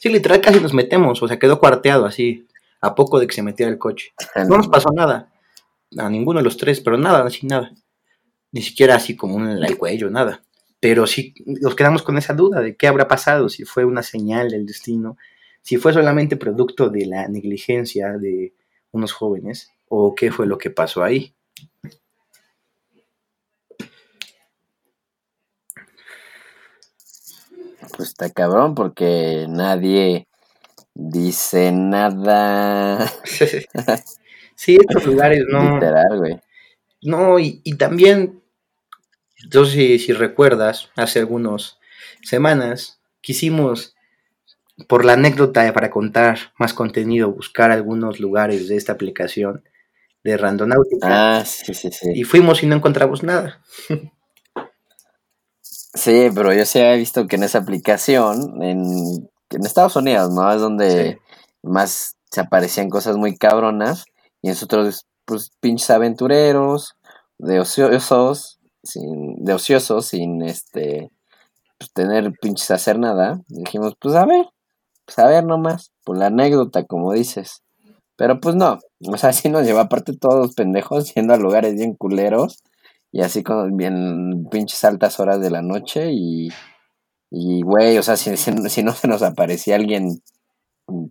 Sí, 0.01 0.11
literal 0.11 0.43
casi 0.43 0.61
nos 0.61 0.75
metemos, 0.75 1.23
o 1.23 1.29
sea, 1.29 1.39
quedó 1.39 1.59
cuarteado 1.59 2.05
así, 2.05 2.47
a 2.83 2.95
poco 2.95 3.19
de 3.19 3.27
que 3.27 3.35
se 3.35 3.43
metiera 3.43 3.73
el 3.73 3.79
coche. 3.79 4.13
No 4.49 4.59
nos 4.59 4.69
pasó 4.69 4.91
nada, 4.95 5.33
a 5.97 6.11
ninguno 6.11 6.41
de 6.41 6.45
los 6.45 6.59
tres, 6.59 6.81
pero 6.81 6.99
nada, 6.99 7.25
así 7.25 7.47
nada. 7.47 7.73
Ni 8.53 8.61
siquiera 8.61 8.97
así 8.97 9.17
como 9.17 9.39
en 9.39 9.65
el 9.65 9.79
cuello, 9.79 10.11
nada. 10.11 10.43
Pero 10.81 11.07
sí 11.07 11.35
nos 11.47 11.75
quedamos 11.75 12.03
con 12.03 12.19
esa 12.19 12.35
duda 12.35 12.61
de 12.61 12.77
qué 12.77 12.89
habrá 12.89 13.09
pasado, 13.09 13.49
si 13.49 13.65
fue 13.65 13.87
una 13.87 14.03
señal 14.03 14.51
del 14.51 14.67
destino, 14.67 15.17
si 15.63 15.79
fue 15.79 15.95
solamente 15.95 16.37
producto 16.37 16.91
de 16.91 17.07
la 17.07 17.29
negligencia 17.29 18.13
de 18.19 18.55
unos 18.93 19.13
jóvenes 19.13 19.73
o 19.89 20.15
qué 20.15 20.31
fue 20.31 20.47
lo 20.47 20.59
que 20.59 20.71
pasó 20.71 21.03
ahí. 21.03 21.35
Pues 27.97 28.11
está 28.11 28.29
cabrón 28.29 28.75
porque 28.75 29.47
nadie 29.49 30.29
dice 30.95 31.73
nada. 31.73 33.11
sí, 34.55 34.77
estos 34.81 35.07
lugares 35.07 35.45
no. 35.49 35.75
Literal, 35.75 36.19
güey. 36.19 36.41
No, 37.03 37.39
y, 37.39 37.61
también, 37.79 38.43
yo 39.49 39.65
si, 39.65 39.99
si 39.99 40.13
recuerdas, 40.13 40.91
hace 40.97 41.21
algunas 41.21 41.79
semanas 42.23 43.01
quisimos, 43.21 43.95
por 44.89 45.05
la 45.05 45.15
anécdota 45.15 45.73
para 45.73 45.91
contar 45.91 46.39
más 46.59 46.75
contenido, 46.75 47.33
buscar 47.33 47.71
algunos 47.71 48.21
lugares 48.21 48.69
de 48.69 48.77
esta 48.77 48.93
aplicación 48.93 49.65
de 50.23 50.37
Randonáutica. 50.37 51.39
Ah, 51.39 51.45
sí, 51.45 51.73
sí, 51.73 51.91
sí. 51.93 52.11
Y 52.15 52.25
fuimos 52.25 52.63
y 52.63 52.67
no 52.67 52.77
encontramos 52.77 53.23
nada. 53.23 53.63
Sí, 55.97 56.29
pero 56.35 56.53
yo 56.53 56.67
sí 56.67 56.79
he 56.79 56.97
visto 56.97 57.27
que 57.27 57.37
en 57.37 57.43
esa 57.45 57.59
aplicación, 57.59 58.63
en, 58.63 59.29
en 59.51 59.67
Estados 59.67 59.97
Unidos, 59.97 60.31
¿no? 60.33 60.53
Es 60.53 60.61
donde 60.61 61.19
más 61.63 62.17
se 62.31 62.41
aparecían 62.43 62.91
cosas 62.91 63.17
muy 63.17 63.37
cabronas. 63.37 64.05
Y 64.43 64.49
nosotros, 64.49 65.07
pues, 65.25 65.51
pinches 65.61 65.91
aventureros, 65.91 66.95
de 67.39 67.61
ociosos, 67.61 68.59
sin, 68.85 69.43
de 69.45 69.55
ociosos, 69.55 70.07
sin 70.09 70.43
este, 70.43 71.11
pues, 71.79 71.93
tener 71.93 72.31
pinches 72.43 72.71
hacer 72.71 72.99
nada. 72.99 73.41
Dijimos, 73.49 73.95
pues 73.99 74.15
a 74.17 74.27
ver, 74.27 74.47
pues 75.07 75.19
a 75.19 75.27
ver 75.27 75.45
nomás, 75.45 75.93
por 76.05 76.19
la 76.19 76.27
anécdota, 76.27 76.85
como 76.85 77.13
dices. 77.15 77.63
Pero 78.17 78.41
pues 78.41 78.55
no, 78.57 78.79
o 79.01 79.17
sea, 79.17 79.33
sí 79.35 79.49
nos 79.49 79.67
lleva 79.67 79.83
aparte 79.83 80.17
todos 80.17 80.37
los 80.37 80.55
pendejos 80.55 81.15
yendo 81.15 81.35
a 81.35 81.39
lugares 81.39 81.75
bien 81.75 81.95
culeros 81.95 82.63
y 83.13 83.23
así 83.23 83.43
con 83.43 83.77
bien 83.77 84.47
pinches 84.51 84.85
altas 84.85 85.19
horas 85.21 85.41
de 85.41 85.51
la 85.51 85.63
noche 85.63 86.11
y, 86.13 86.49
y 87.31 87.63
güey, 87.63 87.99
o 87.99 88.03
sea, 88.03 88.17
si, 88.17 88.37
si, 88.37 88.83
no 88.83 88.93
se 88.93 89.09
nos 89.09 89.23
aparecía 89.23 89.77
alguien 89.77 90.23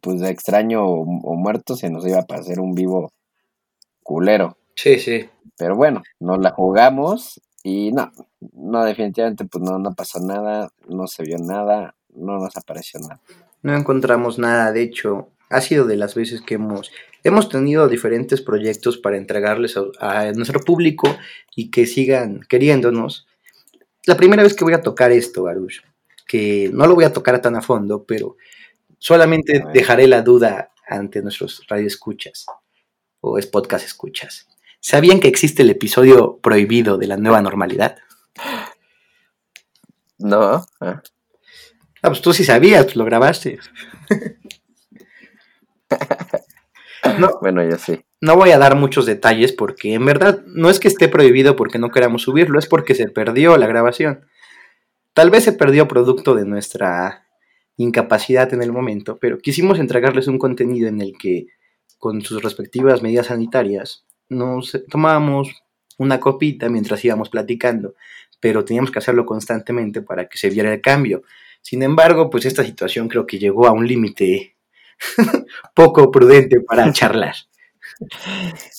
pues 0.01 0.19
de 0.21 0.29
extraño 0.29 0.85
o, 0.85 1.35
muerto, 1.35 1.75
se 1.75 1.89
nos 1.89 2.05
iba 2.07 2.19
a 2.19 2.25
pasar 2.25 2.59
un 2.59 2.73
vivo 2.73 3.11
culero. 4.03 4.57
Sí, 4.75 4.99
sí. 4.99 5.29
Pero 5.57 5.75
bueno, 5.75 6.03
nos 6.19 6.39
la 6.39 6.51
jugamos 6.51 7.41
y 7.63 7.91
no, 7.91 8.11
no, 8.53 8.85
definitivamente 8.85 9.45
pues 9.45 9.63
no, 9.63 9.79
no 9.79 9.93
pasó 9.93 10.19
nada, 10.19 10.69
no 10.87 11.07
se 11.07 11.23
vio 11.23 11.37
nada, 11.37 11.95
no 12.13 12.37
nos 12.37 12.55
apareció 12.55 12.99
nada. 12.99 13.19
No 13.61 13.75
encontramos 13.75 14.37
nada, 14.37 14.71
de 14.71 14.83
hecho, 14.83 15.29
ha 15.49 15.61
sido 15.61 15.85
de 15.85 15.97
las 15.97 16.15
veces 16.15 16.41
que 16.41 16.55
hemos 16.55 16.91
Hemos 17.25 17.49
tenido 17.49 17.87
diferentes 17.87 18.39
proyectos 18.39 18.99
para 18.99 19.17
entregarles 19.17 19.75
a, 19.99 20.31
nuestro 20.33 20.59
público 20.59 21.17
y 21.55 21.71
que 21.71 21.87
sigan 21.87 22.41
queriéndonos. 22.41 23.25
La 24.05 24.15
primera 24.15 24.43
vez 24.43 24.53
que 24.53 24.63
voy 24.63 24.75
a 24.75 24.83
tocar 24.83 25.11
esto, 25.11 25.41
Baruch, 25.41 25.81
que 26.27 26.69
no 26.71 26.85
lo 26.85 26.93
voy 26.93 27.03
a 27.03 27.13
tocar 27.13 27.41
tan 27.41 27.55
a 27.55 27.63
fondo, 27.63 28.03
pero 28.03 28.37
solamente 28.99 29.63
dejaré 29.73 30.05
la 30.07 30.21
duda 30.21 30.71
ante 30.87 31.23
nuestros 31.23 31.65
radioescuchas 31.67 32.45
o 33.21 33.39
es 33.39 33.47
podcast 33.47 33.87
escuchas. 33.87 34.47
¿Sabían 34.79 35.19
que 35.19 35.27
existe 35.27 35.63
el 35.63 35.71
episodio 35.71 36.37
prohibido 36.37 36.99
de 36.99 37.07
la 37.07 37.17
nueva 37.17 37.41
normalidad? 37.41 37.97
No. 40.19 40.63
Ah, 40.79 41.01
pues 42.03 42.21
tú 42.21 42.33
sí 42.33 42.43
sabías, 42.43 42.95
lo 42.95 43.03
grabaste. 43.03 43.57
No, 47.19 47.37
bueno, 47.39 47.63
yo 47.63 47.77
sí. 47.77 48.01
No 48.19 48.35
voy 48.35 48.51
a 48.51 48.57
dar 48.57 48.75
muchos 48.75 49.05
detalles 49.05 49.53
porque 49.53 49.93
en 49.93 50.05
verdad 50.05 50.43
no 50.47 50.69
es 50.69 50.79
que 50.79 50.87
esté 50.87 51.07
prohibido 51.07 51.55
porque 51.55 51.77
no 51.77 51.91
queramos 51.91 52.23
subirlo, 52.23 52.57
es 52.57 52.67
porque 52.67 52.95
se 52.95 53.07
perdió 53.07 53.57
la 53.57 53.67
grabación. 53.67 54.25
Tal 55.13 55.29
vez 55.29 55.43
se 55.43 55.53
perdió 55.53 55.87
producto 55.87 56.35
de 56.35 56.45
nuestra 56.45 57.27
incapacidad 57.77 58.53
en 58.53 58.61
el 58.61 58.71
momento, 58.71 59.17
pero 59.19 59.37
quisimos 59.37 59.79
entregarles 59.79 60.27
un 60.27 60.39
contenido 60.39 60.87
en 60.87 61.01
el 61.01 61.13
que, 61.17 61.47
con 61.99 62.21
sus 62.21 62.41
respectivas 62.41 63.01
medidas 63.01 63.27
sanitarias, 63.27 64.05
nos 64.29 64.81
tomábamos 64.89 65.63
una 65.97 66.19
copita 66.19 66.69
mientras 66.69 67.03
íbamos 67.05 67.29
platicando, 67.29 67.93
pero 68.39 68.65
teníamos 68.65 68.91
que 68.91 68.99
hacerlo 68.99 69.25
constantemente 69.25 70.01
para 70.01 70.27
que 70.27 70.37
se 70.37 70.49
viera 70.49 70.73
el 70.73 70.81
cambio. 70.81 71.23
Sin 71.61 71.83
embargo, 71.83 72.29
pues 72.29 72.45
esta 72.45 72.63
situación 72.63 73.07
creo 73.07 73.25
que 73.25 73.39
llegó 73.39 73.67
a 73.67 73.71
un 73.71 73.87
límite 73.87 74.54
poco 75.75 76.11
prudente 76.11 76.61
para 76.61 76.91
charlar. 76.93 77.35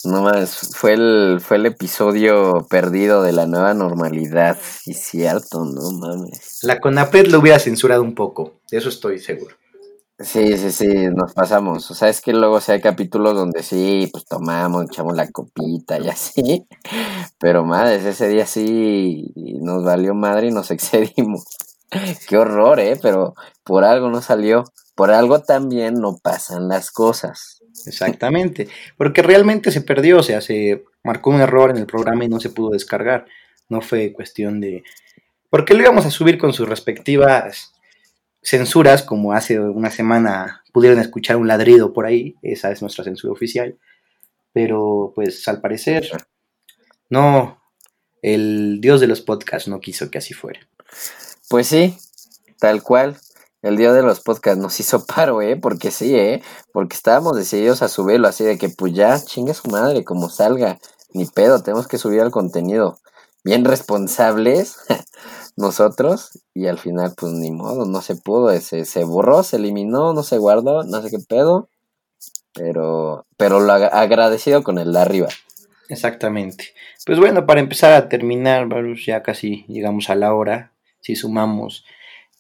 No 0.05 0.23
más, 0.23 0.75
fue 0.77 0.93
el, 0.93 1.39
fue 1.41 1.57
el 1.57 1.67
episodio 1.67 2.67
perdido 2.69 3.23
de 3.23 3.33
la 3.33 3.47
nueva 3.47 3.73
normalidad, 3.73 4.59
y 4.85 4.93
cierto, 4.93 5.65
no 5.65 5.91
mames. 5.93 6.59
La 6.63 6.81
CONAPRED 6.81 7.29
lo 7.29 7.39
hubiera 7.39 7.59
censurado 7.59 8.03
un 8.03 8.15
poco, 8.15 8.61
de 8.71 8.79
eso 8.79 8.91
estoy 8.91 9.19
seguro. 9.19 9.57
Sí, 10.19 10.57
sí, 10.57 10.73
sí, 10.73 10.87
nos 11.15 11.35
pasamos. 11.35 11.91
O 11.91 11.95
sea, 11.95 12.09
es 12.09 12.23
que 12.23 12.33
luego 12.33 12.59
hay 12.67 12.81
capítulos 12.81 13.35
donde 13.35 13.63
sí, 13.63 14.09
pues 14.11 14.25
tomamos, 14.25 14.87
echamos 14.87 15.15
la 15.15 15.31
copita 15.31 15.99
y 15.99 16.09
así. 16.09 16.67
Pero 17.39 17.67
madre, 17.67 17.97
ese 17.97 18.27
día 18.29 18.47
sí 18.47 19.33
nos 19.61 19.85
valió 19.85 20.15
madre 20.15 20.49
y 20.49 20.53
nos 20.53 20.71
excedimos. 20.71 21.45
Qué 22.29 22.37
horror, 22.37 22.81
¿eh? 22.81 22.99
Pero 23.01 23.35
por 23.65 23.85
algo 23.85 24.11
no 24.11 24.23
salió. 24.23 24.65
Por 24.95 25.11
algo 25.11 25.43
también 25.43 25.95
no 25.95 26.17
pasan 26.23 26.69
las 26.69 26.91
cosas. 26.91 27.63
Exactamente, 27.85 28.69
porque 28.97 29.23
realmente 29.23 29.71
se 29.71 29.83
perdió, 29.83 30.19
o 30.19 30.23
sea, 30.23 30.41
se 30.41 30.85
marcó 31.05 31.31
un 31.31 31.41
error 31.41 31.71
en 31.71 31.77
el 31.77 31.87
programa 31.87 32.25
y 32.25 32.29
no 32.29 32.41
se 32.41 32.49
pudo 32.49 32.71
descargar. 32.71 33.27
No 33.69 33.81
fue 33.81 34.13
cuestión 34.13 34.61
de... 34.61 34.83
Porque 35.51 35.75
lo 35.75 35.83
íbamos 35.83 36.07
a 36.07 36.11
subir 36.11 36.39
con 36.39 36.53
sus 36.53 36.69
respectivas 36.69 37.75
censuras, 38.43 39.03
como 39.03 39.33
hace 39.33 39.59
una 39.61 39.91
semana 39.91 40.63
pudieron 40.73 41.01
escuchar 41.01 41.37
un 41.37 41.49
ladrido 41.49 41.93
por 41.93 42.07
ahí, 42.07 42.37
esa 42.43 42.71
es 42.71 42.81
nuestra 42.81 43.05
censura 43.05 43.33
oficial. 43.33 43.77
Pero 44.53 45.13
pues 45.15 45.47
al 45.49 45.61
parecer, 45.61 46.09
no, 47.11 47.61
el 48.23 48.81
dios 48.81 49.01
de 49.01 49.07
los 49.07 49.21
podcasts 49.21 49.69
no 49.69 49.81
quiso 49.81 50.11
que 50.11 50.19
así 50.19 50.33
fuera. 50.33 50.61
Pues 51.49 51.69
sí, 51.69 51.97
tal 52.59 52.83
cual. 52.83 53.17
El 53.63 53.77
día 53.77 53.93
de 53.93 54.03
los 54.03 54.21
podcasts 54.21 54.61
nos 54.61 54.79
hizo 54.81 55.05
paro, 55.07 55.43
¿eh? 55.43 55.57
Porque 55.57 55.91
sí, 55.91 56.15
¿eh? 56.15 56.43
Porque 56.73 56.97
estábamos 56.97 57.37
decididos 57.37 57.83
a 57.83 57.89
subirlo 57.89 58.29
así 58.29 58.45
de 58.45 58.59
que, 58.59 58.69
pues 58.69 58.93
ya, 58.93 59.19
chingue 59.25 59.55
su 59.55 59.69
madre, 59.71 60.05
como 60.05 60.29
salga. 60.29 60.79
Ni 61.13 61.25
pedo, 61.25 61.63
tenemos 61.63 61.89
que 61.89 61.99
subir 61.99 62.21
el 62.21 62.31
contenido. 62.31 62.99
Bien 63.45 63.65
responsables 63.65 64.77
nosotros. 65.57 66.31
Y 66.55 66.67
al 66.67 66.79
final, 66.79 67.15
pues 67.17 67.33
ni 67.33 67.51
modo, 67.51 67.87
no 67.87 68.03
se 68.03 68.17
pudo. 68.17 68.57
Se, 68.61 68.85
se 68.85 69.05
borró, 69.05 69.43
se 69.43 69.57
eliminó, 69.57 70.13
no 70.13 70.23
se 70.23 70.39
guardó, 70.39 70.85
no 70.85 71.03
sé 71.03 71.11
qué 71.11 71.19
pedo. 71.19 71.69
Pero, 72.55 73.27
pero 73.37 73.61
lo 73.61 73.73
agradecido 73.73 74.63
con 74.63 74.79
el 74.79 74.93
de 74.93 74.99
arriba. 75.01 75.29
Exactamente. 75.89 76.75
Pues 77.05 77.19
bueno, 77.19 77.47
para 77.47 77.61
empezar 77.61 77.93
a 77.93 78.09
terminar, 78.09 78.69
ya 79.05 79.23
casi 79.23 79.65
llegamos 79.69 80.11
a 80.11 80.15
la 80.15 80.35
hora. 80.35 80.73
Si 81.07 81.15
sumamos 81.15 81.85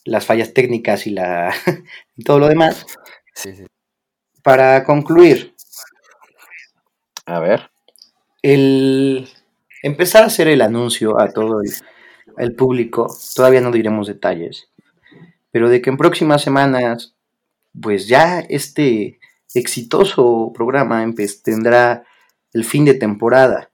las 0.04 0.26
fallas 0.26 0.52
técnicas 0.52 1.06
y, 1.06 1.10
la, 1.10 1.54
todo 2.24 2.40
lo 2.40 2.48
demás. 2.48 2.84
Para 4.42 4.82
concluir. 4.82 5.54
A 7.26 7.38
ver. 7.38 7.70
El 8.42 9.28
empezar 9.84 10.24
a 10.24 10.26
hacer 10.26 10.48
el 10.48 10.62
anuncio 10.62 11.20
a 11.20 11.30
todo 11.30 11.60
el, 12.38 12.56
público, 12.56 13.06
todavía 13.36 13.60
no 13.60 13.70
diremos 13.70 14.08
detalles, 14.08 14.68
pero 15.52 15.68
de 15.68 15.80
que 15.80 15.90
en 15.90 15.96
próximas 15.96 16.42
semanas, 16.42 17.14
pues 17.80 18.08
ya 18.08 18.40
este 18.40 19.20
exitoso 19.54 20.50
programa 20.52 21.06
tendrá 21.44 22.04
el 22.52 22.64
fin 22.64 22.84
de 22.84 22.94
temporada, 22.94 23.70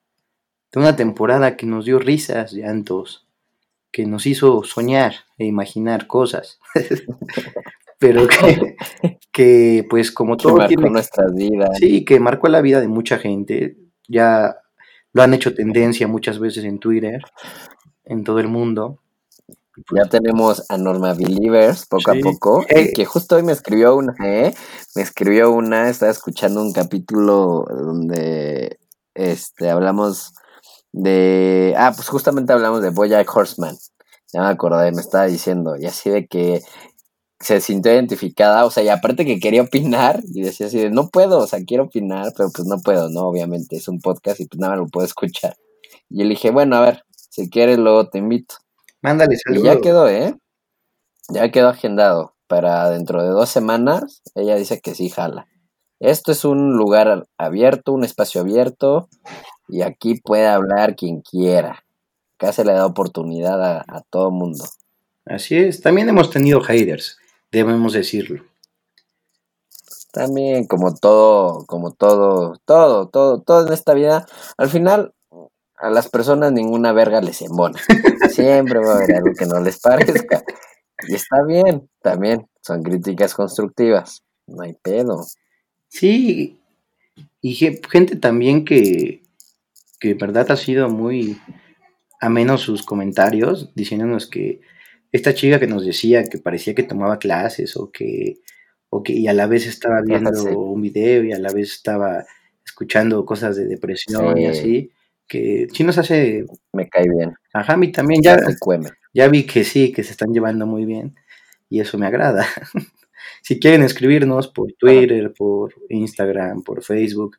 de 0.70 0.80
una 0.80 0.96
temporada 0.96 1.56
que 1.56 1.64
nos 1.64 1.86
dio 1.86 1.98
risas, 1.98 2.52
llantos, 2.52 3.26
que 3.92 4.06
nos 4.06 4.26
hizo 4.26 4.64
soñar 4.64 5.14
e 5.38 5.44
imaginar 5.44 6.06
cosas. 6.06 6.58
pero 7.98 8.26
que, 8.26 8.76
que 9.32 9.86
pues 9.88 10.10
como 10.10 10.36
Que 10.36 10.42
todo 10.44 10.56
marcó 10.56 10.68
tiene... 10.68 10.90
nuestras 10.90 11.32
vidas. 11.34 11.78
Sí, 11.78 12.04
que 12.04 12.18
marcó 12.18 12.48
la 12.48 12.62
vida 12.62 12.80
de 12.80 12.88
mucha 12.88 13.18
gente. 13.18 13.76
Ya 14.08 14.56
lo 15.12 15.22
han 15.22 15.34
hecho 15.34 15.54
tendencia 15.54 16.08
muchas 16.08 16.38
veces 16.38 16.64
en 16.64 16.78
Twitter, 16.78 17.20
en 18.04 18.24
todo 18.24 18.40
el 18.40 18.48
mundo. 18.48 18.98
Ya 19.94 20.04
tenemos 20.04 20.70
a 20.70 20.76
Norma 20.76 21.14
Believers 21.14 21.86
poco 21.86 22.12
Sí. 22.12 22.18
a 22.18 22.22
poco. 22.22 22.64
Eh. 22.68 22.92
que 22.94 23.04
justo 23.04 23.36
hoy 23.36 23.42
me 23.42 23.52
escribió 23.52 23.96
una, 23.96 24.14
¿eh? 24.22 24.54
Me 24.94 25.02
escribió 25.02 25.50
una, 25.50 25.88
estaba 25.88 26.12
escuchando 26.12 26.60
un 26.62 26.72
capítulo 26.72 27.64
donde 27.70 28.78
este 29.14 29.70
hablamos 29.70 30.34
de. 30.92 31.74
Ah, 31.76 31.92
pues 31.94 32.08
justamente 32.08 32.52
hablamos 32.52 32.82
de 32.82 32.90
Bojack 32.90 33.34
Horseman. 33.34 33.76
Ya 34.32 34.42
me 34.42 34.48
acordé, 34.48 34.92
me 34.92 35.00
estaba 35.00 35.26
diciendo. 35.26 35.76
Y 35.78 35.86
así 35.86 36.10
de 36.10 36.26
que 36.26 36.62
se 37.40 37.60
sintió 37.60 37.92
identificada, 37.92 38.64
o 38.64 38.70
sea, 38.70 38.84
y 38.84 38.88
aparte 38.88 39.24
que 39.26 39.40
quería 39.40 39.62
opinar, 39.62 40.22
y 40.32 40.42
decía 40.42 40.68
así 40.68 40.78
de, 40.78 40.90
no 40.90 41.08
puedo, 41.08 41.40
o 41.40 41.46
sea, 41.46 41.60
quiero 41.66 41.84
opinar, 41.84 42.32
pero 42.36 42.50
pues 42.54 42.66
no 42.68 42.78
puedo, 42.80 43.08
¿no? 43.10 43.22
Obviamente, 43.28 43.76
es 43.76 43.88
un 43.88 44.00
podcast 44.00 44.40
y 44.40 44.46
pues 44.46 44.60
nada, 44.60 44.76
lo 44.76 44.86
puedo 44.88 45.06
escuchar. 45.06 45.56
Y 46.10 46.18
yo 46.18 46.24
le 46.24 46.30
dije, 46.30 46.50
bueno, 46.50 46.76
a 46.76 46.80
ver, 46.82 47.04
si 47.16 47.50
quieres 47.50 47.78
luego 47.78 48.08
te 48.10 48.18
invito. 48.18 48.56
Mándale 49.02 49.34
Y 49.34 49.38
saludos. 49.38 49.64
ya 49.64 49.80
quedó, 49.80 50.08
¿eh? 50.08 50.36
Ya 51.28 51.50
quedó 51.50 51.68
agendado. 51.68 52.34
Para 52.46 52.90
dentro 52.90 53.22
de 53.22 53.30
dos 53.30 53.48
semanas, 53.48 54.22
ella 54.34 54.56
dice 54.56 54.80
que 54.80 54.94
sí 54.94 55.08
jala. 55.08 55.48
Esto 56.00 56.32
es 56.32 56.44
un 56.44 56.74
lugar 56.76 57.26
abierto, 57.38 57.92
un 57.92 58.04
espacio 58.04 58.40
abierto, 58.42 59.08
y 59.72 59.82
aquí 59.82 60.20
puede 60.20 60.46
hablar 60.46 60.96
quien 60.96 61.20
quiera. 61.22 61.82
Acá 62.38 62.52
se 62.52 62.64
le 62.64 62.72
da 62.72 62.84
oportunidad 62.86 63.62
a, 63.64 63.84
a 63.88 64.02
todo 64.10 64.30
mundo. 64.30 64.64
Así 65.24 65.56
es. 65.56 65.80
También 65.80 66.08
hemos 66.08 66.30
tenido 66.30 66.60
haters, 66.60 67.16
debemos 67.50 67.92
decirlo. 67.92 68.42
También, 70.12 70.66
como 70.66 70.94
todo, 70.94 71.64
como 71.66 71.92
todo, 71.92 72.58
todo, 72.66 73.08
todo, 73.08 73.40
todo 73.40 73.66
en 73.66 73.72
esta 73.72 73.94
vida, 73.94 74.26
al 74.58 74.68
final 74.68 75.14
a 75.76 75.90
las 75.90 76.08
personas 76.08 76.52
ninguna 76.52 76.92
verga 76.92 77.20
les 77.22 77.40
embona. 77.42 77.80
Siempre 78.30 78.78
va 78.78 78.92
a 78.92 78.96
haber 78.96 79.16
algo 79.16 79.32
que 79.36 79.46
no 79.46 79.58
les 79.60 79.80
parezca. 79.80 80.42
Y 81.08 81.14
está 81.14 81.42
bien, 81.44 81.88
también, 82.02 82.46
son 82.60 82.82
críticas 82.82 83.34
constructivas. 83.34 84.22
No 84.46 84.62
hay 84.62 84.74
pedo. 84.74 85.24
Sí, 85.88 86.60
y 87.40 87.54
ge- 87.54 87.80
gente 87.90 88.16
también 88.16 88.64
que, 88.64 89.21
que 90.02 90.08
de 90.08 90.14
verdad 90.14 90.50
ha 90.50 90.56
sido 90.56 90.88
muy 90.88 91.38
ameno 92.20 92.58
sus 92.58 92.82
comentarios, 92.82 93.72
diciéndonos 93.76 94.26
que 94.28 94.60
esta 95.12 95.32
chica 95.32 95.60
que 95.60 95.68
nos 95.68 95.86
decía 95.86 96.24
que 96.24 96.38
parecía 96.38 96.74
que 96.74 96.82
tomaba 96.82 97.20
clases 97.20 97.76
o 97.76 97.92
que, 97.92 98.38
o 98.90 99.04
que 99.04 99.12
y 99.12 99.28
a 99.28 99.32
la 99.32 99.46
vez 99.46 99.66
estaba 99.66 100.00
viendo 100.02 100.32
sí. 100.34 100.48
un 100.48 100.80
video 100.82 101.22
y 101.22 101.32
a 101.32 101.38
la 101.38 101.52
vez 101.52 101.72
estaba 101.72 102.24
escuchando 102.66 103.24
cosas 103.24 103.54
de 103.56 103.66
depresión 103.66 104.36
y 104.38 104.42
Sí. 104.42 104.46
así, 104.46 104.90
que 105.28 105.68
sí 105.72 105.84
nos 105.84 105.98
hace, 105.98 106.46
Me 106.72 106.88
cae 106.88 107.08
bien. 107.08 107.34
ajá, 107.52 107.74
a 107.74 107.76
mí 107.76 107.92
también 107.92 108.22
ya, 108.22 108.36
ya 109.14 109.28
vi 109.28 109.44
que 109.44 109.62
sí, 109.62 109.92
que 109.92 110.02
se 110.02 110.10
están 110.12 110.32
llevando 110.32 110.66
muy 110.66 110.84
bien 110.84 111.14
y 111.70 111.78
eso 111.80 111.96
me 111.96 112.06
agrada. 112.06 112.44
si 113.42 113.60
quieren 113.60 113.82
escribirnos 113.82 114.48
por 114.48 114.72
Twitter, 114.72 115.32
por 115.36 115.72
Instagram, 115.90 116.62
por 116.62 116.82
Facebook, 116.82 117.36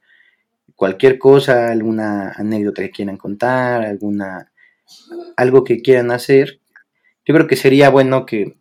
cualquier 0.76 1.17
cosa, 1.17 1.71
alguna 1.71 2.32
anécdota 2.32 2.82
que 2.82 2.91
quieran 2.91 3.17
contar, 3.17 3.84
alguna 3.84 4.51
algo 5.38 5.63
que 5.63 5.82
quieran 5.82 6.11
hacer, 6.11 6.59
yo 7.26 7.34
creo 7.34 7.47
que 7.47 7.55
sería 7.55 7.89
bueno 7.89 8.26
que 8.26 8.57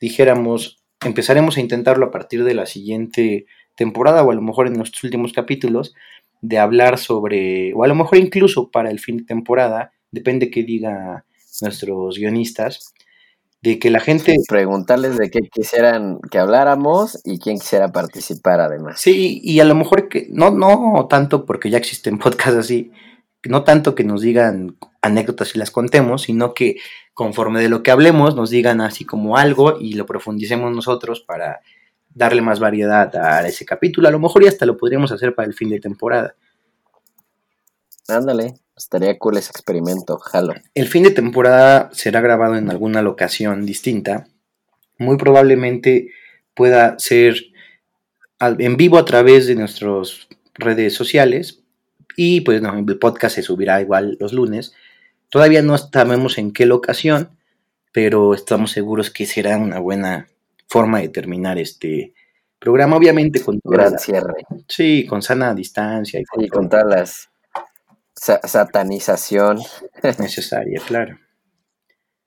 dijéramos, 0.00 0.82
empezaremos 1.04 1.56
a 1.56 1.60
intentarlo 1.60 2.06
a 2.06 2.10
partir 2.10 2.44
de 2.44 2.54
la 2.54 2.66
siguiente 2.66 3.46
temporada 3.74 4.22
o 4.22 4.30
a 4.30 4.34
lo 4.34 4.42
mejor 4.42 4.66
en 4.66 4.74
nuestros 4.74 5.04
últimos 5.04 5.32
capítulos 5.32 5.94
de 6.40 6.58
hablar 6.58 6.98
sobre, 6.98 7.74
o 7.74 7.84
a 7.84 7.88
lo 7.88 7.94
mejor 7.94 8.18
incluso 8.18 8.70
para 8.70 8.90
el 8.90 8.98
fin 8.98 9.18
de 9.18 9.24
temporada, 9.24 9.92
depende 10.10 10.50
que 10.50 10.62
diga 10.62 11.26
nuestros 11.60 12.18
guionistas, 12.18 12.94
de 13.62 13.78
que 13.78 13.90
la 13.90 14.00
gente, 14.00 14.36
Preguntarles 14.48 15.18
de 15.18 15.30
qué 15.30 15.40
quisieran 15.40 16.18
que 16.30 16.38
habláramos 16.38 17.20
y 17.24 17.38
quién 17.38 17.58
quisiera 17.58 17.92
participar 17.92 18.60
además. 18.60 19.00
sí, 19.00 19.40
y 19.42 19.60
a 19.60 19.64
lo 19.64 19.74
mejor 19.74 20.08
que, 20.08 20.28
no, 20.30 20.50
no 20.50 21.06
tanto 21.08 21.44
porque 21.44 21.70
ya 21.70 21.78
existen 21.78 22.18
podcasts 22.18 22.58
así, 22.58 22.92
no 23.44 23.64
tanto 23.64 23.94
que 23.94 24.04
nos 24.04 24.22
digan 24.22 24.76
anécdotas 25.02 25.54
y 25.54 25.58
las 25.58 25.70
contemos, 25.70 26.22
sino 26.22 26.54
que 26.54 26.76
conforme 27.14 27.60
de 27.60 27.68
lo 27.68 27.82
que 27.82 27.90
hablemos 27.90 28.34
nos 28.34 28.50
digan 28.50 28.80
así 28.80 29.04
como 29.04 29.36
algo 29.36 29.78
y 29.78 29.94
lo 29.94 30.06
profundicemos 30.06 30.74
nosotros 30.74 31.20
para 31.20 31.60
darle 32.12 32.42
más 32.42 32.60
variedad 32.60 33.14
a 33.16 33.46
ese 33.46 33.64
capítulo. 33.64 34.08
A 34.08 34.10
lo 34.10 34.18
mejor 34.18 34.42
ya 34.42 34.48
hasta 34.48 34.66
lo 34.66 34.76
podríamos 34.76 35.12
hacer 35.12 35.34
para 35.34 35.48
el 35.48 35.54
fin 35.54 35.70
de 35.70 35.80
temporada. 35.80 36.34
Ándale, 38.10 38.54
estaría 38.76 39.18
cool 39.18 39.36
ese 39.36 39.50
experimento, 39.50 40.18
jalo. 40.18 40.54
El 40.74 40.88
fin 40.88 41.02
de 41.02 41.10
temporada 41.10 41.90
será 41.92 42.20
grabado 42.20 42.56
en 42.56 42.70
alguna 42.70 43.02
locación 43.02 43.66
distinta. 43.66 44.26
Muy 44.98 45.16
probablemente 45.16 46.10
pueda 46.54 46.98
ser 46.98 47.36
en 48.40 48.76
vivo 48.76 48.98
a 48.98 49.04
través 49.04 49.46
de 49.46 49.54
nuestras 49.54 50.28
redes 50.54 50.94
sociales. 50.94 51.62
Y 52.16 52.40
pues 52.42 52.60
no, 52.60 52.76
el 52.76 52.98
podcast 52.98 53.36
se 53.36 53.42
subirá 53.42 53.80
igual 53.80 54.16
los 54.20 54.32
lunes. 54.32 54.74
Todavía 55.28 55.62
no 55.62 55.78
sabemos 55.78 56.38
en 56.38 56.52
qué 56.52 56.66
locación, 56.66 57.30
pero 57.92 58.34
estamos 58.34 58.72
seguros 58.72 59.10
que 59.10 59.26
será 59.26 59.56
una 59.56 59.78
buena 59.78 60.28
forma 60.68 61.00
de 61.00 61.08
terminar 61.08 61.58
este 61.58 62.12
programa. 62.58 62.96
Obviamente 62.96 63.42
con 63.42 63.60
Gran 63.62 63.98
cierre. 63.98 64.44
sí, 64.68 65.06
con 65.06 65.22
sana 65.22 65.54
distancia 65.54 66.20
y 66.20 66.24
con 66.24 66.44
Y 66.44 66.48
con 66.48 66.68
todas 66.68 66.86
las 66.86 67.30
sa- 68.20 68.40
satanización. 68.46 69.58
necesaria, 70.18 70.80
claro. 70.86 71.18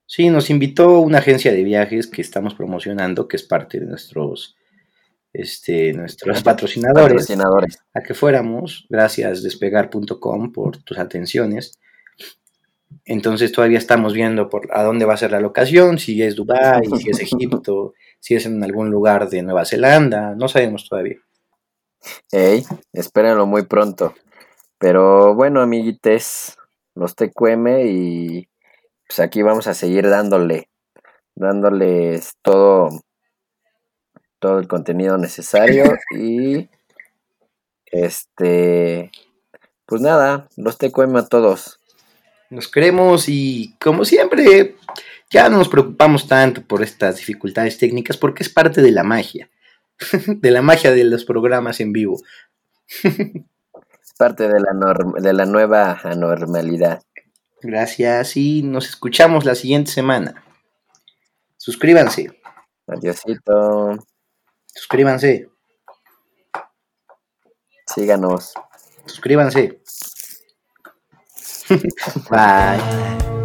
Sí, 0.06 0.30
nos 0.30 0.50
invitó 0.50 1.00
una 1.00 1.20
agencia 1.20 1.52
de 1.52 1.64
viajes 1.64 2.08
que 2.08 2.22
estamos 2.22 2.54
promocionando, 2.56 3.28
que 3.28 3.38
es 3.38 3.44
parte 3.44 3.80
de 3.80 3.86
nuestros, 3.88 4.56
este, 5.32 5.94
nuestros 5.94 6.44
patrocinadores, 6.44 7.04
Patrocinadores. 7.28 7.78
a 7.94 8.02
que 8.02 8.14
fuéramos. 8.14 8.86
Gracias 8.90 9.42
despegar.com 9.44 10.52
por 10.52 10.78
tus 10.84 10.98
atenciones. 11.00 11.80
Entonces 13.06 13.52
todavía 13.52 13.80
estamos 13.80 14.14
viendo 14.14 14.50
por 14.50 14.70
a 14.72 14.84
dónde 14.84 15.06
va 15.06 15.16
a 15.16 15.18
ser 15.18 15.32
la 15.32 15.40
locación, 15.40 15.98
si 15.98 16.22
es 16.22 16.36
Dubái, 16.36 16.86
si 17.02 17.10
es 17.10 17.20
Egipto, 17.20 17.94
si 18.20 18.36
es 18.36 18.46
en 18.46 18.64
algún 18.64 18.92
lugar 18.92 19.30
de 19.30 19.42
Nueva 19.42 19.66
Zelanda, 19.66 20.36
no 20.36 20.48
sabemos 20.48 20.88
todavía. 20.88 21.18
Espérenlo 22.92 23.46
muy 23.48 23.64
pronto. 23.64 24.14
Pero 24.84 25.34
bueno, 25.34 25.62
amiguites, 25.62 26.58
los 26.94 27.16
TQM 27.16 27.68
y 27.86 28.50
pues 29.08 29.22
aquí 29.22 29.42
vamos 29.42 29.68
a 29.68 29.74
seguir 29.74 30.10
dándole, 30.10 30.68
dándoles 31.36 32.36
todo, 32.42 32.90
todo 34.40 34.60
el 34.60 34.68
contenido 34.68 35.18
necesario 35.18 35.86
y 36.12 36.68
este, 37.86 39.10
pues 39.86 40.02
nada, 40.02 40.50
los 40.58 40.78
TQM 40.78 41.16
a 41.16 41.28
todos. 41.30 41.80
Nos 42.50 42.68
queremos 42.68 43.30
y 43.30 43.78
como 43.80 44.04
siempre 44.04 44.76
ya 45.30 45.48
no 45.48 45.60
nos 45.60 45.70
preocupamos 45.70 46.28
tanto 46.28 46.62
por 46.62 46.84
estas 46.84 47.16
dificultades 47.16 47.78
técnicas 47.78 48.18
porque 48.18 48.44
es 48.44 48.50
parte 48.50 48.82
de 48.82 48.92
la 48.92 49.04
magia, 49.04 49.50
de 50.28 50.52
la 50.52 50.62
magia 50.62 50.92
de 50.92 51.06
los 51.06 51.24
programas 51.24 51.80
en 51.80 51.94
vivo. 51.94 52.20
Es 54.14 54.18
parte 54.18 54.48
de 54.48 54.60
la, 54.60 54.74
norm- 54.74 55.20
de 55.20 55.34
la 55.34 55.46
nueva 55.46 56.00
anormalidad. 56.04 57.02
Gracias 57.62 58.38
y 58.38 58.62
nos 58.62 58.88
escuchamos 58.88 59.44
la 59.44 59.56
siguiente 59.56 59.90
semana. 59.92 60.44
Suscríbanse, 61.58 62.40
Adiosito, 62.88 63.98
suscríbanse, 64.68 65.50
síganos. 67.88 68.54
suscríbanse. 69.06 69.82
Bye. 72.30 73.43